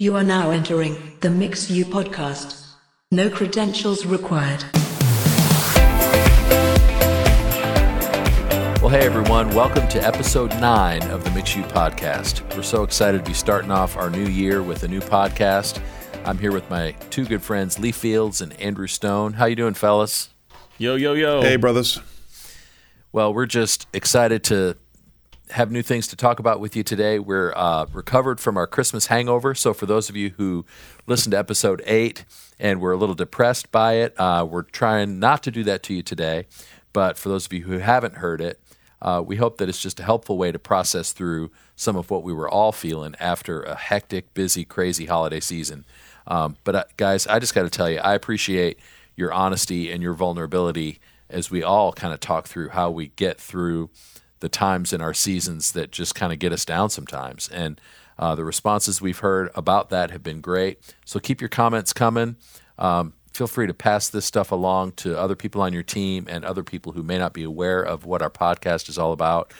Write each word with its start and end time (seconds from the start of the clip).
You 0.00 0.14
are 0.14 0.22
now 0.22 0.52
entering 0.52 0.96
the 1.22 1.28
Mix 1.28 1.68
You 1.68 1.84
podcast. 1.84 2.68
No 3.10 3.28
credentials 3.28 4.06
required. 4.06 4.62
Well, 8.80 8.90
hey 8.90 9.04
everyone, 9.04 9.52
welcome 9.56 9.88
to 9.88 9.98
episode 10.06 10.50
nine 10.60 11.02
of 11.10 11.24
the 11.24 11.32
Mix 11.32 11.56
You 11.56 11.64
podcast. 11.64 12.54
We're 12.54 12.62
so 12.62 12.84
excited 12.84 13.24
to 13.24 13.28
be 13.28 13.34
starting 13.34 13.72
off 13.72 13.96
our 13.96 14.08
new 14.08 14.26
year 14.26 14.62
with 14.62 14.84
a 14.84 14.88
new 14.88 15.00
podcast. 15.00 15.82
I'm 16.24 16.38
here 16.38 16.52
with 16.52 16.70
my 16.70 16.92
two 17.10 17.24
good 17.24 17.42
friends, 17.42 17.80
Lee 17.80 17.90
Fields 17.90 18.40
and 18.40 18.52
Andrew 18.60 18.86
Stone. 18.86 19.32
How 19.32 19.46
you 19.46 19.56
doing, 19.56 19.74
fellas? 19.74 20.28
Yo, 20.78 20.94
yo, 20.94 21.14
yo. 21.14 21.42
Hey, 21.42 21.56
brothers. 21.56 21.98
Well, 23.10 23.34
we're 23.34 23.46
just 23.46 23.88
excited 23.92 24.44
to 24.44 24.76
have 25.50 25.70
new 25.70 25.82
things 25.82 26.06
to 26.08 26.16
talk 26.16 26.38
about 26.38 26.60
with 26.60 26.76
you 26.76 26.82
today. 26.82 27.18
We're 27.18 27.52
uh, 27.54 27.86
recovered 27.92 28.40
from 28.40 28.56
our 28.56 28.66
Christmas 28.66 29.06
hangover. 29.06 29.54
So, 29.54 29.72
for 29.72 29.86
those 29.86 30.08
of 30.08 30.16
you 30.16 30.30
who 30.30 30.64
listened 31.06 31.32
to 31.32 31.38
episode 31.38 31.82
eight 31.86 32.24
and 32.58 32.80
were 32.80 32.92
a 32.92 32.96
little 32.96 33.14
depressed 33.14 33.70
by 33.70 33.94
it, 33.94 34.18
uh, 34.18 34.46
we're 34.48 34.62
trying 34.62 35.18
not 35.18 35.42
to 35.44 35.50
do 35.50 35.64
that 35.64 35.82
to 35.84 35.94
you 35.94 36.02
today. 36.02 36.46
But 36.92 37.18
for 37.18 37.28
those 37.28 37.46
of 37.46 37.52
you 37.52 37.62
who 37.62 37.78
haven't 37.78 38.16
heard 38.16 38.40
it, 38.40 38.60
uh, 39.00 39.22
we 39.24 39.36
hope 39.36 39.58
that 39.58 39.68
it's 39.68 39.80
just 39.80 40.00
a 40.00 40.04
helpful 40.04 40.36
way 40.36 40.50
to 40.50 40.58
process 40.58 41.12
through 41.12 41.50
some 41.76 41.96
of 41.96 42.10
what 42.10 42.22
we 42.22 42.32
were 42.32 42.48
all 42.48 42.72
feeling 42.72 43.14
after 43.20 43.62
a 43.62 43.76
hectic, 43.76 44.34
busy, 44.34 44.64
crazy 44.64 45.06
holiday 45.06 45.40
season. 45.40 45.84
Um, 46.26 46.56
but, 46.64 46.74
uh, 46.74 46.84
guys, 46.96 47.26
I 47.26 47.38
just 47.38 47.54
got 47.54 47.62
to 47.62 47.70
tell 47.70 47.88
you, 47.88 47.98
I 47.98 48.14
appreciate 48.14 48.78
your 49.16 49.32
honesty 49.32 49.90
and 49.90 50.02
your 50.02 50.14
vulnerability 50.14 51.00
as 51.30 51.50
we 51.50 51.62
all 51.62 51.92
kind 51.92 52.12
of 52.12 52.20
talk 52.20 52.46
through 52.46 52.70
how 52.70 52.90
we 52.90 53.08
get 53.08 53.40
through 53.40 53.90
the 54.40 54.48
times 54.48 54.92
in 54.92 55.00
our 55.00 55.14
seasons 55.14 55.72
that 55.72 55.90
just 55.90 56.14
kind 56.14 56.32
of 56.32 56.38
get 56.38 56.52
us 56.52 56.64
down 56.64 56.90
sometimes. 56.90 57.48
And 57.48 57.80
uh, 58.18 58.34
the 58.34 58.44
responses 58.44 59.00
we've 59.00 59.18
heard 59.18 59.50
about 59.54 59.90
that 59.90 60.10
have 60.10 60.22
been 60.22 60.40
great. 60.40 60.80
So 61.04 61.20
keep 61.20 61.40
your 61.40 61.48
comments 61.48 61.92
coming. 61.92 62.36
Um, 62.78 63.14
feel 63.32 63.46
free 63.46 63.66
to 63.66 63.74
pass 63.74 64.08
this 64.08 64.24
stuff 64.24 64.50
along 64.50 64.92
to 64.92 65.18
other 65.18 65.36
people 65.36 65.60
on 65.60 65.72
your 65.72 65.82
team 65.82 66.26
and 66.28 66.44
other 66.44 66.62
people 66.62 66.92
who 66.92 67.02
may 67.02 67.18
not 67.18 67.32
be 67.32 67.44
aware 67.44 67.82
of 67.82 68.04
what 68.04 68.22
our 68.22 68.30
podcast 68.30 68.88
is 68.88 68.98
all 68.98 69.12
about. 69.12 69.52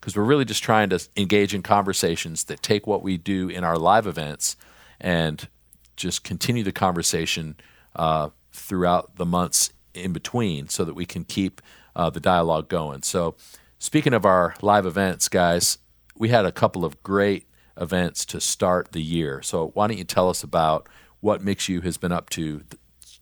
Because 0.00 0.16
we're 0.16 0.24
really 0.24 0.44
just 0.44 0.62
trying 0.62 0.90
to 0.90 1.08
engage 1.16 1.54
in 1.54 1.62
conversations 1.62 2.44
that 2.44 2.62
take 2.62 2.86
what 2.86 3.02
we 3.02 3.16
do 3.16 3.48
in 3.48 3.64
our 3.64 3.76
live 3.76 4.06
events 4.06 4.56
and 5.00 5.48
just 5.96 6.22
continue 6.22 6.62
the 6.62 6.72
conversation 6.72 7.56
uh, 7.96 8.30
throughout 8.52 9.16
the 9.16 9.26
months 9.26 9.72
in 9.94 10.12
between 10.12 10.68
so 10.68 10.84
that 10.84 10.94
we 10.94 11.06
can 11.06 11.24
keep 11.24 11.60
uh, 11.94 12.10
the 12.10 12.20
dialogue 12.20 12.68
going. 12.68 13.02
So, 13.02 13.34
Speaking 13.78 14.14
of 14.14 14.24
our 14.24 14.54
live 14.62 14.86
events, 14.86 15.28
guys, 15.28 15.78
we 16.16 16.28
had 16.30 16.44
a 16.46 16.52
couple 16.52 16.84
of 16.84 17.02
great 17.02 17.46
events 17.78 18.24
to 18.26 18.40
start 18.40 18.92
the 18.92 19.02
year. 19.02 19.42
So 19.42 19.68
why 19.74 19.86
don't 19.86 19.98
you 19.98 20.04
tell 20.04 20.30
us 20.30 20.42
about 20.42 20.88
what 21.20 21.42
Mix 21.42 21.68
You 21.68 21.82
has 21.82 21.96
been 21.96 22.12
up 22.12 22.30
to 22.30 22.62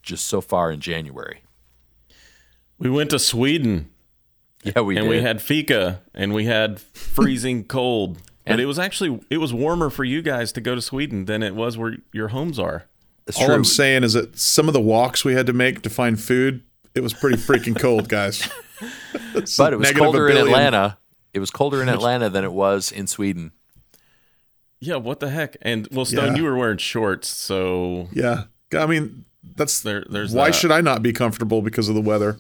just 0.02 0.27
so 0.27 0.41
far 0.41 0.70
in 0.70 0.80
January? 0.80 1.42
We 2.78 2.91
went 2.91 3.11
to 3.11 3.19
Sweden. 3.19 3.91
Yeah, 4.62 4.80
we 4.80 4.96
and 4.96 5.05
did. 5.05 5.11
we 5.11 5.20
had 5.22 5.42
fika 5.42 6.00
and 6.14 6.33
we 6.33 6.44
had 6.44 6.80
freezing 6.80 7.64
cold. 7.68 8.18
And- 8.46 8.55
But 8.55 8.61
it 8.61 8.66
was 8.66 8.78
actually 8.78 9.20
it 9.30 9.39
was 9.39 9.52
warmer 9.52 9.91
for 9.91 10.05
you 10.05 10.22
guys 10.22 10.52
to 10.52 10.61
go 10.61 10.74
to 10.74 10.80
Sweden 10.83 11.24
than 11.24 11.42
it 11.42 11.55
was 11.55 11.77
where 11.77 11.96
your 12.12 12.28
homes 12.28 12.58
are. 12.58 12.84
It's 13.27 13.39
All 13.41 13.46
true. 13.46 13.55
I'm 13.55 13.64
saying 13.64 14.05
is 14.05 14.12
that 14.12 14.39
some 14.39 14.68
of 14.68 14.74
the 14.74 14.80
walks 14.80 15.24
we 15.24 15.33
had 15.34 15.46
to 15.46 15.52
make 15.55 15.80
to 15.83 15.91
find 15.91 16.20
food, 16.20 16.62
it 16.94 17.02
was 17.02 17.12
pretty 17.12 17.36
freaking 17.36 17.78
cold, 17.78 18.08
guys. 18.08 18.48
But 19.56 19.72
it 19.72 19.76
was 19.76 19.88
negative 19.88 19.94
colder 20.02 20.28
in. 20.28 20.36
Atlanta. 20.36 20.98
It 21.32 21.38
was 21.40 21.50
colder 21.50 21.80
in 21.82 21.88
Atlanta 21.88 22.28
than 22.30 22.44
it 22.44 22.52
was 22.52 22.92
in 22.92 23.06
Sweden. 23.06 23.52
Yeah, 24.80 24.96
what 24.96 25.20
the 25.20 25.30
heck? 25.30 25.56
And 25.62 25.88
well, 25.90 26.04
Stone, 26.04 26.32
Yeah. 26.32 26.34
you 26.36 26.44
were 26.44 26.56
wearing 26.56 26.78
shorts, 26.78 27.28
so 27.28 28.08
Yeah, 28.12 28.44
I 28.76 28.86
mean 28.86 29.24
that's 29.56 29.80
There- 29.80 30.04
there's 30.08 30.32
why 30.32 30.46
that. 30.50 30.54
should 30.54 30.70
I 30.72 30.80
not 30.80 31.02
be 31.02 31.12
comfortable 31.12 31.62
because 31.62 31.88
of 31.88 31.94
the 31.94 32.00
weather? 32.00 32.36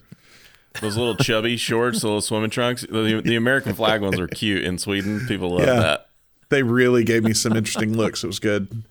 those 0.80 0.96
little 0.96 1.14
chubby 1.16 1.56
shorts, 1.68 2.00
the 2.00 2.08
little 2.08 2.20
swimming 2.20 2.50
trunks. 2.50 2.82
The, 2.88 3.22
the 3.24 3.36
American 3.36 3.74
flag 3.74 4.02
ones 4.02 4.18
are 4.18 4.26
cute 4.28 4.64
in 4.64 4.76
Sweden. 4.78 5.24
People 5.28 5.50
love 5.50 5.66
Yeah. 5.66 5.80
that. 5.80 6.08
They 6.50 6.62
really 6.64 7.04
gave 7.04 7.22
me 7.24 7.32
some 7.32 7.56
interesting 7.56 7.96
looks. 7.96 8.22
It 8.24 8.26
was 8.28 8.38
good. 8.40 8.84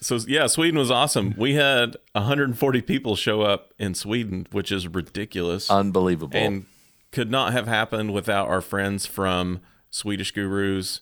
So 0.00 0.18
yeah, 0.26 0.46
Sweden 0.46 0.78
was 0.78 0.90
awesome. 0.90 1.34
We 1.36 1.54
had 1.54 1.96
140 2.12 2.80
people 2.82 3.16
show 3.16 3.42
up 3.42 3.72
in 3.78 3.94
Sweden, 3.94 4.46
which 4.50 4.72
is 4.72 4.88
ridiculous. 4.88 5.70
Unbelievable. 5.70 6.36
and 6.38 6.66
could 7.12 7.30
not 7.30 7.52
have 7.52 7.66
happened 7.66 8.12
without 8.12 8.48
our 8.48 8.60
friends 8.60 9.04
from 9.04 9.60
Swedish 9.90 10.30
Gurus, 10.32 11.00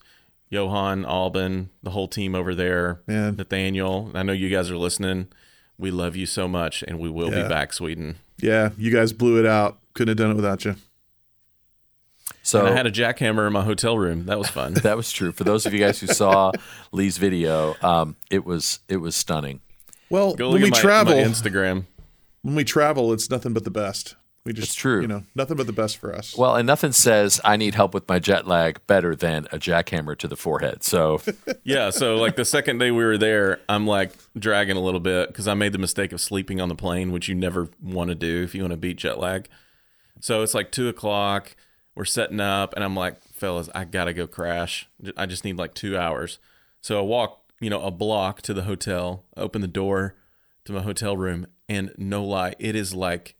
Johan, 0.48 1.04
Alban, 1.04 1.69
the 1.82 1.91
whole 1.91 2.09
team 2.09 2.34
over 2.34 2.54
there, 2.54 3.03
Man. 3.06 3.36
Nathaniel. 3.36 4.10
I 4.14 4.22
know 4.22 4.32
you 4.32 4.48
guys 4.48 4.70
are 4.70 4.78
listening. 4.78 5.28
We 5.76 5.91
love 5.91 6.16
you 6.16 6.25
so 6.26 6.48
much, 6.48 6.82
and 6.88 6.98
we 6.98 7.10
will 7.10 7.30
Yeah. 7.30 7.42
be 7.42 7.48
back, 7.48 7.72
Sweden. 7.75 8.16
Yeah, 8.41 8.70
you 8.78 8.91
guys 8.91 9.12
blew 9.12 9.38
it 9.38 9.44
out. 9.47 9.78
Couldn't 9.94 10.09
have 10.09 10.16
done 10.16 10.30
it 10.30 10.36
without 10.36 10.65
you. 10.65 10.76
So 12.48 12.60
And 12.60 12.69
I 12.69 12.72
had 12.76 12.86
a 12.86 12.91
jackhammer 12.91 13.47
in 13.47 13.53
my 13.53 13.62
hotel 13.62 13.98
room. 13.98 14.26
That 14.26 14.38
was 14.38 14.48
fun. 14.48 14.75
that 14.82 14.97
was 14.97 15.12
true. 15.12 15.32
For 15.32 15.44
those 15.44 15.66
of 15.66 15.72
you 15.75 15.81
guys 15.81 16.00
who 16.00 16.06
saw 16.06 16.53
Lee's 16.92 17.19
video, 17.19 17.76
um, 17.82 18.16
it 18.31 18.44
was 18.44 18.81
it 18.88 18.98
was 18.98 19.14
stunning. 19.14 19.60
Well, 20.10 20.34
Go 20.34 20.53
when 20.53 20.62
we 20.62 20.70
my, 20.70 20.78
travel, 20.78 21.14
my 21.16 21.22
Instagram. 21.22 21.84
when 22.42 22.54
we 22.54 22.64
travel, 22.64 23.12
it's 23.12 23.31
nothing 23.31 23.53
but 23.53 23.64
the 23.64 23.70
best. 23.70 24.16
We 24.44 24.54
just 24.54 24.69
It's 24.69 24.75
true. 24.75 25.03
You 25.03 25.09
know, 25.09 25.25
nothing 25.34 25.59
but 25.59 25.66
the 25.66 25.75
best 25.75 25.98
for 25.98 26.14
us. 26.14 26.34
Well, 26.34 26.56
and 26.56 26.66
nothing 26.66 26.92
says 26.92 27.38
I 27.44 27.59
need 27.59 27.75
help 27.75 27.92
with 27.92 28.09
my 28.09 28.19
jet 28.19 28.47
lag 28.47 28.80
better 28.86 29.15
than 29.15 29.47
a 29.53 29.59
jackhammer 29.59 30.16
to 30.16 30.26
the 30.26 30.36
forehead. 30.36 30.82
So 30.82 31.20
Yeah, 31.65 31.91
so 31.91 32.16
like 32.16 32.36
the 32.36 32.47
second 32.47 32.78
day 32.78 32.91
we 32.91 33.04
were 33.04 33.19
there, 33.19 33.60
I'm 33.69 33.86
like 33.86 34.12
dragging 34.38 34.78
a 34.78 34.80
little 34.80 35.00
bit 35.00 35.28
because 35.28 35.47
I 35.47 35.53
made 35.53 35.72
the 35.72 35.78
mistake 35.78 36.12
of 36.12 36.20
sleeping 36.22 36.62
on 36.62 36.70
the 36.70 36.75
plane, 36.75 37.12
which 37.12 37.28
you 37.28 37.34
never 37.34 37.69
want 37.82 38.09
to 38.09 38.15
do 38.15 38.42
if 38.42 38.54
you 38.54 38.62
want 38.62 38.72
to 38.72 38.78
beat 38.78 38.97
jet 38.97 39.19
lag. 39.19 39.48
So 40.20 40.42
it's 40.42 40.54
like 40.54 40.72
two 40.72 40.88
o'clock. 40.88 41.54
We're 41.98 42.04
setting 42.04 42.38
up, 42.38 42.75
and 42.75 42.84
I'm 42.84 42.94
like, 42.94 43.25
fellas, 43.25 43.69
I 43.75 43.82
gotta 43.82 44.12
go 44.12 44.28
crash. 44.28 44.88
I 45.16 45.26
just 45.26 45.44
need 45.44 45.59
like 45.59 45.75
two 45.75 45.98
hours. 45.98 46.38
So 46.81 46.97
I 46.97 47.03
walk, 47.03 47.50
you 47.60 47.70
know, 47.70 47.82
a 47.82 47.91
block 47.91 48.41
to 48.42 48.54
the 48.54 48.62
hotel, 48.62 49.25
open 49.36 49.62
the 49.62 49.66
door 49.66 50.14
to 50.66 50.72
my 50.72 50.82
hotel 50.82 51.16
room, 51.16 51.48
and 51.69 51.92
no 51.98 52.25
lie, 52.25 52.54
it 52.60 52.76
is 52.76 52.94
like 52.94 53.34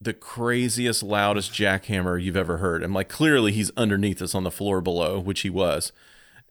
the 0.00 0.12
craziest, 0.12 1.02
loudest 1.02 1.50
jackhammer 1.50 2.22
you've 2.22 2.36
ever 2.36 2.58
heard. 2.58 2.84
I'm 2.84 2.94
like, 2.94 3.08
clearly 3.08 3.50
he's 3.50 3.72
underneath 3.76 4.22
us 4.22 4.36
on 4.36 4.44
the 4.44 4.52
floor 4.52 4.80
below, 4.80 5.18
which 5.18 5.40
he 5.40 5.50
was. 5.50 5.90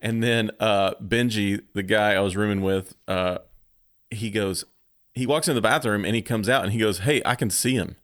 And 0.00 0.22
then 0.22 0.50
uh, 0.60 0.92
Benji, 1.02 1.62
the 1.72 1.82
guy 1.82 2.12
I 2.12 2.20
was 2.20 2.36
rooming 2.36 2.60
with, 2.60 2.96
uh, 3.08 3.38
he 4.10 4.28
goes, 4.28 4.66
he 5.14 5.26
walks 5.26 5.48
in 5.48 5.54
the 5.54 5.62
bathroom 5.62 6.04
and 6.04 6.14
he 6.14 6.20
comes 6.20 6.50
out 6.50 6.64
and 6.64 6.72
he 6.74 6.80
goes, 6.80 6.98
Hey, 6.98 7.22
I 7.24 7.34
can 7.34 7.48
see 7.48 7.76
him. 7.76 7.96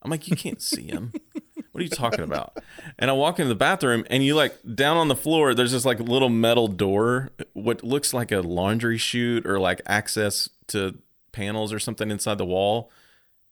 I'm 0.00 0.12
like, 0.12 0.28
You 0.28 0.36
can't 0.36 0.62
see 0.62 0.86
him. 0.86 1.12
What 1.72 1.80
are 1.80 1.84
you 1.84 1.90
talking 1.90 2.20
about? 2.20 2.58
And 2.98 3.10
I 3.10 3.14
walk 3.14 3.38
into 3.38 3.48
the 3.48 3.54
bathroom 3.54 4.04
and 4.10 4.22
you 4.22 4.34
like 4.34 4.56
down 4.74 4.96
on 4.98 5.08
the 5.08 5.16
floor, 5.16 5.54
there's 5.54 5.72
this 5.72 5.84
like 5.86 5.98
little 6.00 6.28
metal 6.28 6.68
door, 6.68 7.30
what 7.54 7.82
looks 7.82 8.12
like 8.12 8.30
a 8.30 8.40
laundry 8.40 8.98
chute 8.98 9.46
or 9.46 9.58
like 9.58 9.80
access 9.86 10.48
to 10.68 10.98
panels 11.32 11.72
or 11.72 11.78
something 11.78 12.10
inside 12.10 12.36
the 12.38 12.44
wall. 12.44 12.90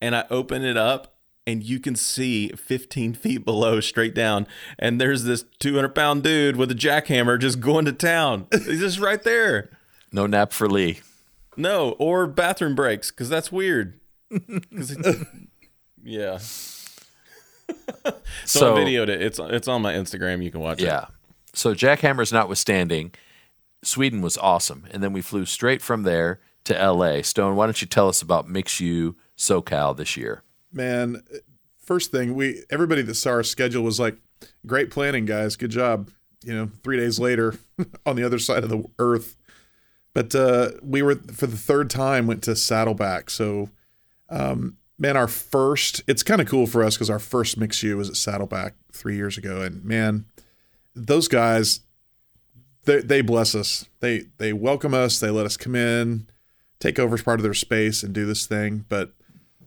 And 0.02 0.14
I 0.14 0.24
open 0.30 0.62
it 0.64 0.76
up 0.76 1.14
and 1.46 1.62
you 1.64 1.80
can 1.80 1.96
see 1.96 2.48
15 2.50 3.14
feet 3.14 3.44
below 3.44 3.80
straight 3.80 4.14
down. 4.14 4.46
And 4.78 5.00
there's 5.00 5.24
this 5.24 5.44
200 5.58 5.94
pound 5.94 6.22
dude 6.22 6.56
with 6.56 6.70
a 6.70 6.74
jackhammer 6.74 7.38
just 7.40 7.60
going 7.60 7.86
to 7.86 7.92
town. 7.92 8.46
He's 8.52 8.80
just 8.80 8.98
right 9.00 9.22
there. 9.22 9.70
no 10.12 10.26
nap 10.26 10.52
for 10.52 10.68
Lee. 10.68 11.00
No, 11.56 11.92
or 11.98 12.26
bathroom 12.26 12.74
breaks 12.74 13.10
because 13.10 13.28
that's 13.30 13.50
weird. 13.50 13.98
'Cause 14.30 14.90
it- 14.92 15.26
yeah. 16.04 16.38
So, 18.04 18.12
So- 18.44 18.76
I 18.76 18.80
videoed 18.80 19.08
it. 19.08 19.22
It's 19.22 19.38
it's 19.38 19.68
on 19.68 19.82
my 19.82 19.94
Instagram. 19.94 20.42
You 20.42 20.50
can 20.50 20.60
watch 20.60 20.80
it. 20.80 20.86
Yeah. 20.86 21.06
So 21.52 21.74
jackhammers 21.74 22.32
notwithstanding, 22.32 23.12
Sweden 23.82 24.22
was 24.22 24.38
awesome, 24.38 24.86
and 24.92 25.02
then 25.02 25.12
we 25.12 25.20
flew 25.22 25.44
straight 25.46 25.82
from 25.82 26.04
there 26.04 26.38
to 26.64 26.78
L.A. 26.78 27.22
Stone, 27.22 27.56
why 27.56 27.66
don't 27.66 27.80
you 27.80 27.88
tell 27.88 28.08
us 28.08 28.22
about 28.22 28.48
Mix 28.48 28.80
You 28.80 29.16
SoCal 29.36 29.96
this 29.96 30.16
year? 30.16 30.42
man 30.72 31.20
first 31.84 32.12
thing 32.12 32.36
we 32.36 32.62
everybody 32.70 33.02
that 33.02 33.16
saw 33.16 33.30
our 33.30 33.42
schedule 33.42 33.82
was 33.82 33.98
like 33.98 34.16
great 34.64 34.88
planning 34.92 35.24
guys 35.24 35.56
good 35.56 35.72
job 35.72 36.08
you 36.44 36.54
know 36.54 36.70
three 36.84 36.96
days 36.96 37.18
later 37.18 37.56
on 38.06 38.14
the 38.14 38.22
other 38.22 38.38
side 38.38 38.62
of 38.62 38.70
the 38.70 38.84
earth 39.00 39.36
but 40.14 40.32
uh 40.32 40.70
we 40.80 41.02
were 41.02 41.16
for 41.16 41.48
the 41.48 41.56
third 41.56 41.90
time 41.90 42.28
went 42.28 42.40
to 42.44 42.54
saddleback 42.54 43.28
so 43.30 43.68
um 44.28 44.76
man 45.00 45.16
our 45.16 45.26
first 45.26 46.02
it's 46.06 46.22
kind 46.22 46.40
of 46.40 46.46
cool 46.46 46.66
for 46.66 46.84
us 46.84 46.94
because 46.94 47.10
our 47.10 47.18
first 47.18 47.56
mix 47.56 47.82
you 47.82 47.96
was 47.96 48.08
at 48.08 48.16
saddleback 48.16 48.74
three 48.92 49.16
years 49.16 49.36
ago 49.36 49.60
and 49.62 49.84
man 49.84 50.24
those 50.94 51.26
guys 51.26 51.80
they, 52.84 53.00
they 53.00 53.20
bless 53.20 53.54
us 53.54 53.86
they 53.98 54.24
they 54.38 54.52
welcome 54.52 54.94
us 54.94 55.18
they 55.18 55.30
let 55.30 55.46
us 55.46 55.56
come 55.56 55.74
in 55.74 56.28
take 56.78 56.98
over 56.98 57.14
as 57.14 57.22
part 57.22 57.40
of 57.40 57.42
their 57.42 57.54
space 57.54 58.02
and 58.02 58.14
do 58.14 58.24
this 58.24 58.46
thing 58.46 58.84
but 58.88 59.12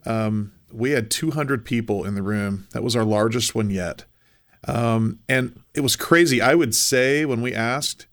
um, 0.06 0.52
we 0.74 0.90
had 0.90 1.10
200 1.10 1.64
people 1.64 2.04
in 2.04 2.14
the 2.14 2.22
room. 2.22 2.66
That 2.72 2.82
was 2.82 2.96
our 2.96 3.04
largest 3.04 3.54
one 3.54 3.70
yet. 3.70 4.04
Um, 4.66 5.20
and 5.28 5.60
it 5.74 5.80
was 5.80 5.94
crazy. 5.94 6.40
I 6.40 6.54
would 6.54 6.74
say 6.74 7.24
when 7.24 7.42
we 7.42 7.54
asked, 7.54 8.06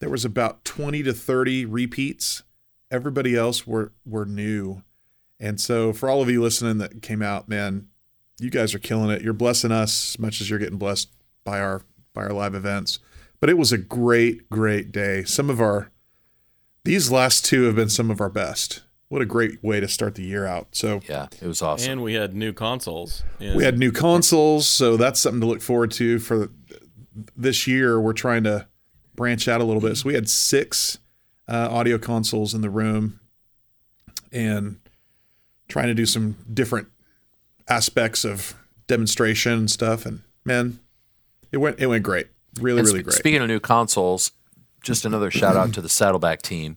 there 0.00 0.08
was 0.08 0.24
about 0.24 0.64
20 0.64 1.02
to 1.02 1.12
30 1.12 1.66
repeats. 1.66 2.42
Everybody 2.90 3.36
else 3.36 3.66
were 3.66 3.92
were 4.06 4.24
new. 4.24 4.82
And 5.40 5.60
so 5.60 5.92
for 5.92 6.08
all 6.08 6.20
of 6.22 6.28
you 6.28 6.42
listening 6.42 6.78
that 6.78 7.02
came 7.02 7.22
out, 7.22 7.48
man, 7.48 7.88
you 8.40 8.50
guys 8.50 8.74
are 8.74 8.78
killing 8.78 9.10
it. 9.10 9.22
You're 9.22 9.32
blessing 9.32 9.72
us 9.72 10.14
as 10.14 10.18
much 10.18 10.40
as 10.40 10.50
you're 10.50 10.58
getting 10.58 10.78
blessed 10.78 11.10
by 11.44 11.60
our 11.60 11.82
by 12.12 12.22
our 12.22 12.32
live 12.32 12.54
events. 12.54 12.98
But 13.40 13.50
it 13.50 13.58
was 13.58 13.70
a 13.72 13.78
great, 13.78 14.50
great 14.50 14.90
day. 14.90 15.24
Some 15.24 15.50
of 15.50 15.60
our 15.60 15.90
these 16.84 17.10
last 17.10 17.44
two 17.44 17.64
have 17.64 17.76
been 17.76 17.90
some 17.90 18.10
of 18.10 18.20
our 18.20 18.30
best. 18.30 18.82
What 19.08 19.22
a 19.22 19.26
great 19.26 19.62
way 19.62 19.80
to 19.80 19.88
start 19.88 20.16
the 20.16 20.22
year 20.22 20.44
out. 20.46 20.68
So 20.72 21.00
Yeah, 21.08 21.28
it 21.40 21.46
was 21.46 21.62
awesome. 21.62 21.92
And 21.92 22.02
we 22.02 22.14
had 22.14 22.34
new 22.34 22.52
consoles. 22.52 23.22
we 23.40 23.64
had 23.64 23.78
new 23.78 23.90
consoles, 23.92 24.66
so 24.66 24.96
that's 24.96 25.20
something 25.20 25.40
to 25.40 25.46
look 25.46 25.62
forward 25.62 25.90
to 25.92 26.18
for 26.18 26.50
this 27.36 27.66
year. 27.66 28.00
We're 28.00 28.12
trying 28.12 28.44
to 28.44 28.66
branch 29.16 29.48
out 29.48 29.60
a 29.60 29.64
little 29.64 29.80
bit. 29.80 29.96
So 29.96 30.08
we 30.08 30.14
had 30.14 30.28
six 30.28 30.98
uh, 31.48 31.68
audio 31.70 31.98
consoles 31.98 32.54
in 32.54 32.60
the 32.60 32.70
room, 32.70 33.20
and 34.30 34.78
trying 35.68 35.88
to 35.88 35.94
do 35.94 36.06
some 36.06 36.36
different 36.52 36.88
aspects 37.68 38.24
of 38.24 38.54
demonstration 38.86 39.52
and 39.52 39.70
stuff. 39.70 40.06
And 40.06 40.22
man, 40.44 40.80
it 41.52 41.58
went 41.58 41.78
it 41.78 41.86
went 41.86 42.02
great, 42.02 42.28
really 42.60 42.80
And 42.80 42.88
really 42.88 43.02
great. 43.02 43.14
Speaking 43.14 43.40
of 43.40 43.48
new 43.48 43.60
consoles, 43.60 44.32
just 44.82 45.04
another 45.04 45.30
shout 45.30 45.56
out 45.56 45.72
to 45.74 45.80
the 45.80 45.88
Saddleback 45.88 46.42
team. 46.42 46.76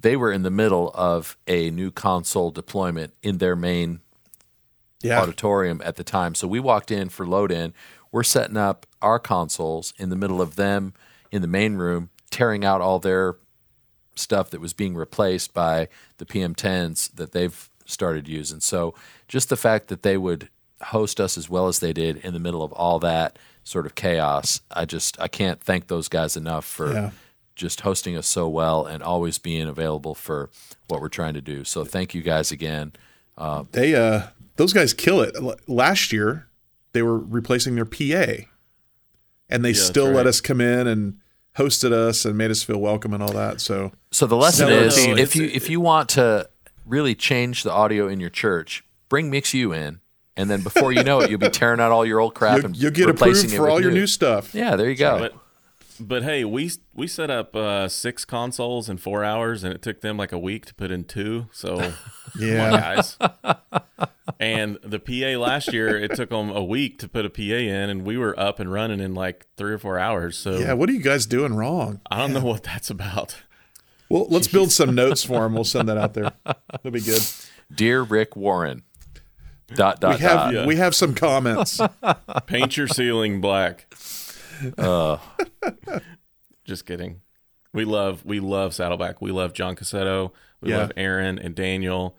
They 0.00 0.16
were 0.16 0.32
in 0.32 0.42
the 0.42 0.50
middle 0.50 0.92
of 0.94 1.36
a 1.48 1.70
new 1.70 1.90
console 1.90 2.50
deployment 2.50 3.14
in 3.22 3.38
their 3.38 3.56
main 3.56 4.00
yeah, 5.02 5.20
auditorium 5.20 5.82
at 5.84 5.96
the 5.96 6.04
time. 6.04 6.34
So 6.34 6.46
we 6.46 6.60
walked 6.60 6.90
in 6.90 7.08
for 7.08 7.26
load 7.26 7.50
in. 7.50 7.74
We're 8.12 8.22
setting 8.22 8.56
up 8.56 8.86
our 9.02 9.18
consoles 9.18 9.92
in 9.98 10.08
the 10.08 10.16
middle 10.16 10.40
of 10.40 10.56
them 10.56 10.94
in 11.30 11.42
the 11.42 11.48
main 11.48 11.74
room, 11.76 12.10
tearing 12.30 12.64
out 12.64 12.80
all 12.80 12.98
their 12.98 13.36
stuff 14.14 14.50
that 14.50 14.60
was 14.60 14.72
being 14.72 14.94
replaced 14.94 15.52
by 15.52 15.88
the 16.18 16.26
PM10s 16.26 17.14
that 17.14 17.32
they've 17.32 17.70
started 17.88 18.28
using. 18.28 18.60
So 18.60 18.94
just 19.26 19.48
the 19.48 19.56
fact 19.56 19.88
that 19.88 20.02
they 20.02 20.16
would 20.16 20.48
host 20.82 21.18
us 21.20 21.36
as 21.36 21.48
well 21.50 21.66
as 21.66 21.80
they 21.80 21.92
did 21.92 22.18
in 22.18 22.32
the 22.34 22.38
middle 22.38 22.62
of 22.62 22.72
all 22.72 22.98
that 23.00 23.38
sort 23.64 23.86
of 23.86 23.94
chaos, 23.96 24.60
I 24.70 24.84
just 24.84 25.20
I 25.20 25.26
can't 25.28 25.60
thank 25.60 25.88
those 25.88 26.08
guys 26.08 26.36
enough 26.36 26.64
for 26.64 26.92
Yeah. 26.92 27.10
just 27.56 27.80
hosting 27.80 28.16
us 28.16 28.26
so 28.28 28.48
well 28.48 28.86
and 28.86 29.02
always 29.02 29.38
being 29.38 29.66
available 29.66 30.14
for 30.14 30.50
what 30.86 31.00
we're 31.00 31.08
trying 31.08 31.34
to 31.34 31.40
do. 31.40 31.64
So 31.64 31.84
thank 31.84 32.14
you 32.14 32.22
guys 32.22 32.52
again. 32.52 32.92
they 33.72 33.94
uh 33.96 34.28
those 34.56 34.72
guys 34.72 34.92
kill 34.94 35.20
it. 35.22 35.34
Last 35.68 36.12
year, 36.12 36.46
they 36.92 37.02
were 37.02 37.18
replacing 37.18 37.74
their 37.76 37.84
PA, 37.84 38.44
and 39.48 39.64
they 39.64 39.72
that's 39.72 39.84
still 39.86 40.10
let 40.10 40.26
us 40.26 40.40
come 40.40 40.60
in 40.60 40.86
and 40.86 41.18
hosted 41.56 41.92
us 41.92 42.24
and 42.24 42.36
made 42.38 42.50
us 42.50 42.62
feel 42.62 42.78
welcome 42.78 43.12
and 43.14 43.22
all 43.22 43.32
that. 43.32 43.60
So 43.60 43.92
So 44.10 44.26
the 44.26 44.36
lesson 44.36 44.66
Stellar 44.66 44.82
is 44.82 44.96
if 44.98 45.34
you 45.36 45.44
if 45.44 45.68
you 45.70 45.80
want 45.80 46.08
to 46.10 46.48
really 46.88 47.14
change 47.14 47.62
the 47.62 47.72
audio 47.72 48.08
in 48.08 48.20
your 48.20 48.30
church, 48.30 48.84
bring 49.08 49.30
Mix 49.30 49.54
U 49.54 49.72
in, 49.72 50.00
and 50.36 50.50
then 50.50 50.62
before 50.62 50.92
you 50.92 51.04
know 51.04 51.20
it, 51.20 51.30
you'll 51.30 51.38
be 51.38 51.50
tearing 51.50 51.80
out 51.80 51.92
all 51.92 52.04
your 52.06 52.20
old 52.20 52.34
crap 52.34 52.58
you'll, 52.58 52.66
and 52.66 52.76
you'll 52.76 52.90
get 52.90 53.06
replacing 53.06 53.46
approved 53.50 53.54
it 53.54 53.56
for 53.56 53.62
with 53.64 53.70
all 53.72 53.80
your 53.80 53.90
new 53.90 54.06
stuff. 54.06 54.54
Yeah, 54.54 54.76
there 54.76 54.88
you 54.88 54.96
go. 54.96 55.18
But 55.18 55.34
but 56.00 56.22
hey, 56.22 56.44
we 56.44 56.70
we 56.94 57.06
set 57.06 57.30
up 57.30 57.54
uh, 57.56 57.88
six 57.88 58.24
consoles 58.24 58.88
in 58.88 58.98
four 58.98 59.24
hours, 59.24 59.64
and 59.64 59.74
it 59.74 59.82
took 59.82 60.00
them 60.00 60.16
like 60.16 60.32
a 60.32 60.38
week 60.38 60.66
to 60.66 60.74
put 60.74 60.90
in 60.90 61.04
two. 61.04 61.46
So 61.52 61.92
Yeah. 62.38 62.70
guys. 62.70 63.16
and 64.38 64.78
the 64.82 64.98
PA 64.98 65.38
last 65.40 65.72
year, 65.72 65.98
it 65.98 66.14
took 66.14 66.30
them 66.30 66.50
a 66.50 66.62
week 66.62 66.98
to 66.98 67.08
put 67.08 67.24
a 67.26 67.30
PA 67.30 67.42
in, 67.42 67.90
and 67.90 68.04
we 68.04 68.16
were 68.16 68.38
up 68.38 68.60
and 68.60 68.70
running 68.72 69.00
in 69.00 69.14
like 69.14 69.46
three 69.56 69.72
or 69.72 69.78
four 69.78 69.98
hours. 69.98 70.36
So 70.38 70.58
Yeah, 70.58 70.74
what 70.74 70.88
are 70.88 70.92
you 70.92 71.02
guys 71.02 71.26
doing 71.26 71.54
wrong? 71.54 72.00
I 72.10 72.18
don't 72.18 72.32
know 72.32 72.44
what 72.44 72.62
that's 72.62 72.90
about. 72.90 73.36
Well, 74.10 74.26
let's 74.30 74.48
build 74.48 74.72
some 74.72 74.94
notes 74.94 75.22
for 75.22 75.44
him. 75.46 75.54
We'll 75.54 75.64
send 75.64 75.88
that 75.88 75.98
out 75.98 76.14
there. 76.14 76.32
That'll 76.44 76.90
be 76.90 77.00
good. 77.00 77.22
Dear 77.74 78.02
Rick 78.02 78.36
Warren. 78.36 78.82
Dot 79.74 80.00
dot 80.00 80.16
We 80.16 80.22
have 80.22 80.36
dot. 80.38 80.52
yeah. 80.54 80.66
we 80.66 80.76
have 80.76 80.94
some 80.94 81.14
comments. 81.14 81.78
Paint 82.46 82.76
your 82.78 82.88
ceiling 82.88 83.40
black. 83.42 83.92
Uh, 84.78 85.18
Just 86.64 86.86
kidding. 86.86 87.20
We 87.74 87.84
love 87.84 88.24
we 88.24 88.40
love 88.40 88.74
Saddleback. 88.74 89.20
We 89.20 89.30
love 89.30 89.52
John 89.52 89.76
Cassetto. 89.76 90.32
We 90.60 90.70
Yeah. 90.70 90.78
love 90.78 90.92
Aaron 90.96 91.38
and 91.38 91.54
Daniel, 91.54 92.16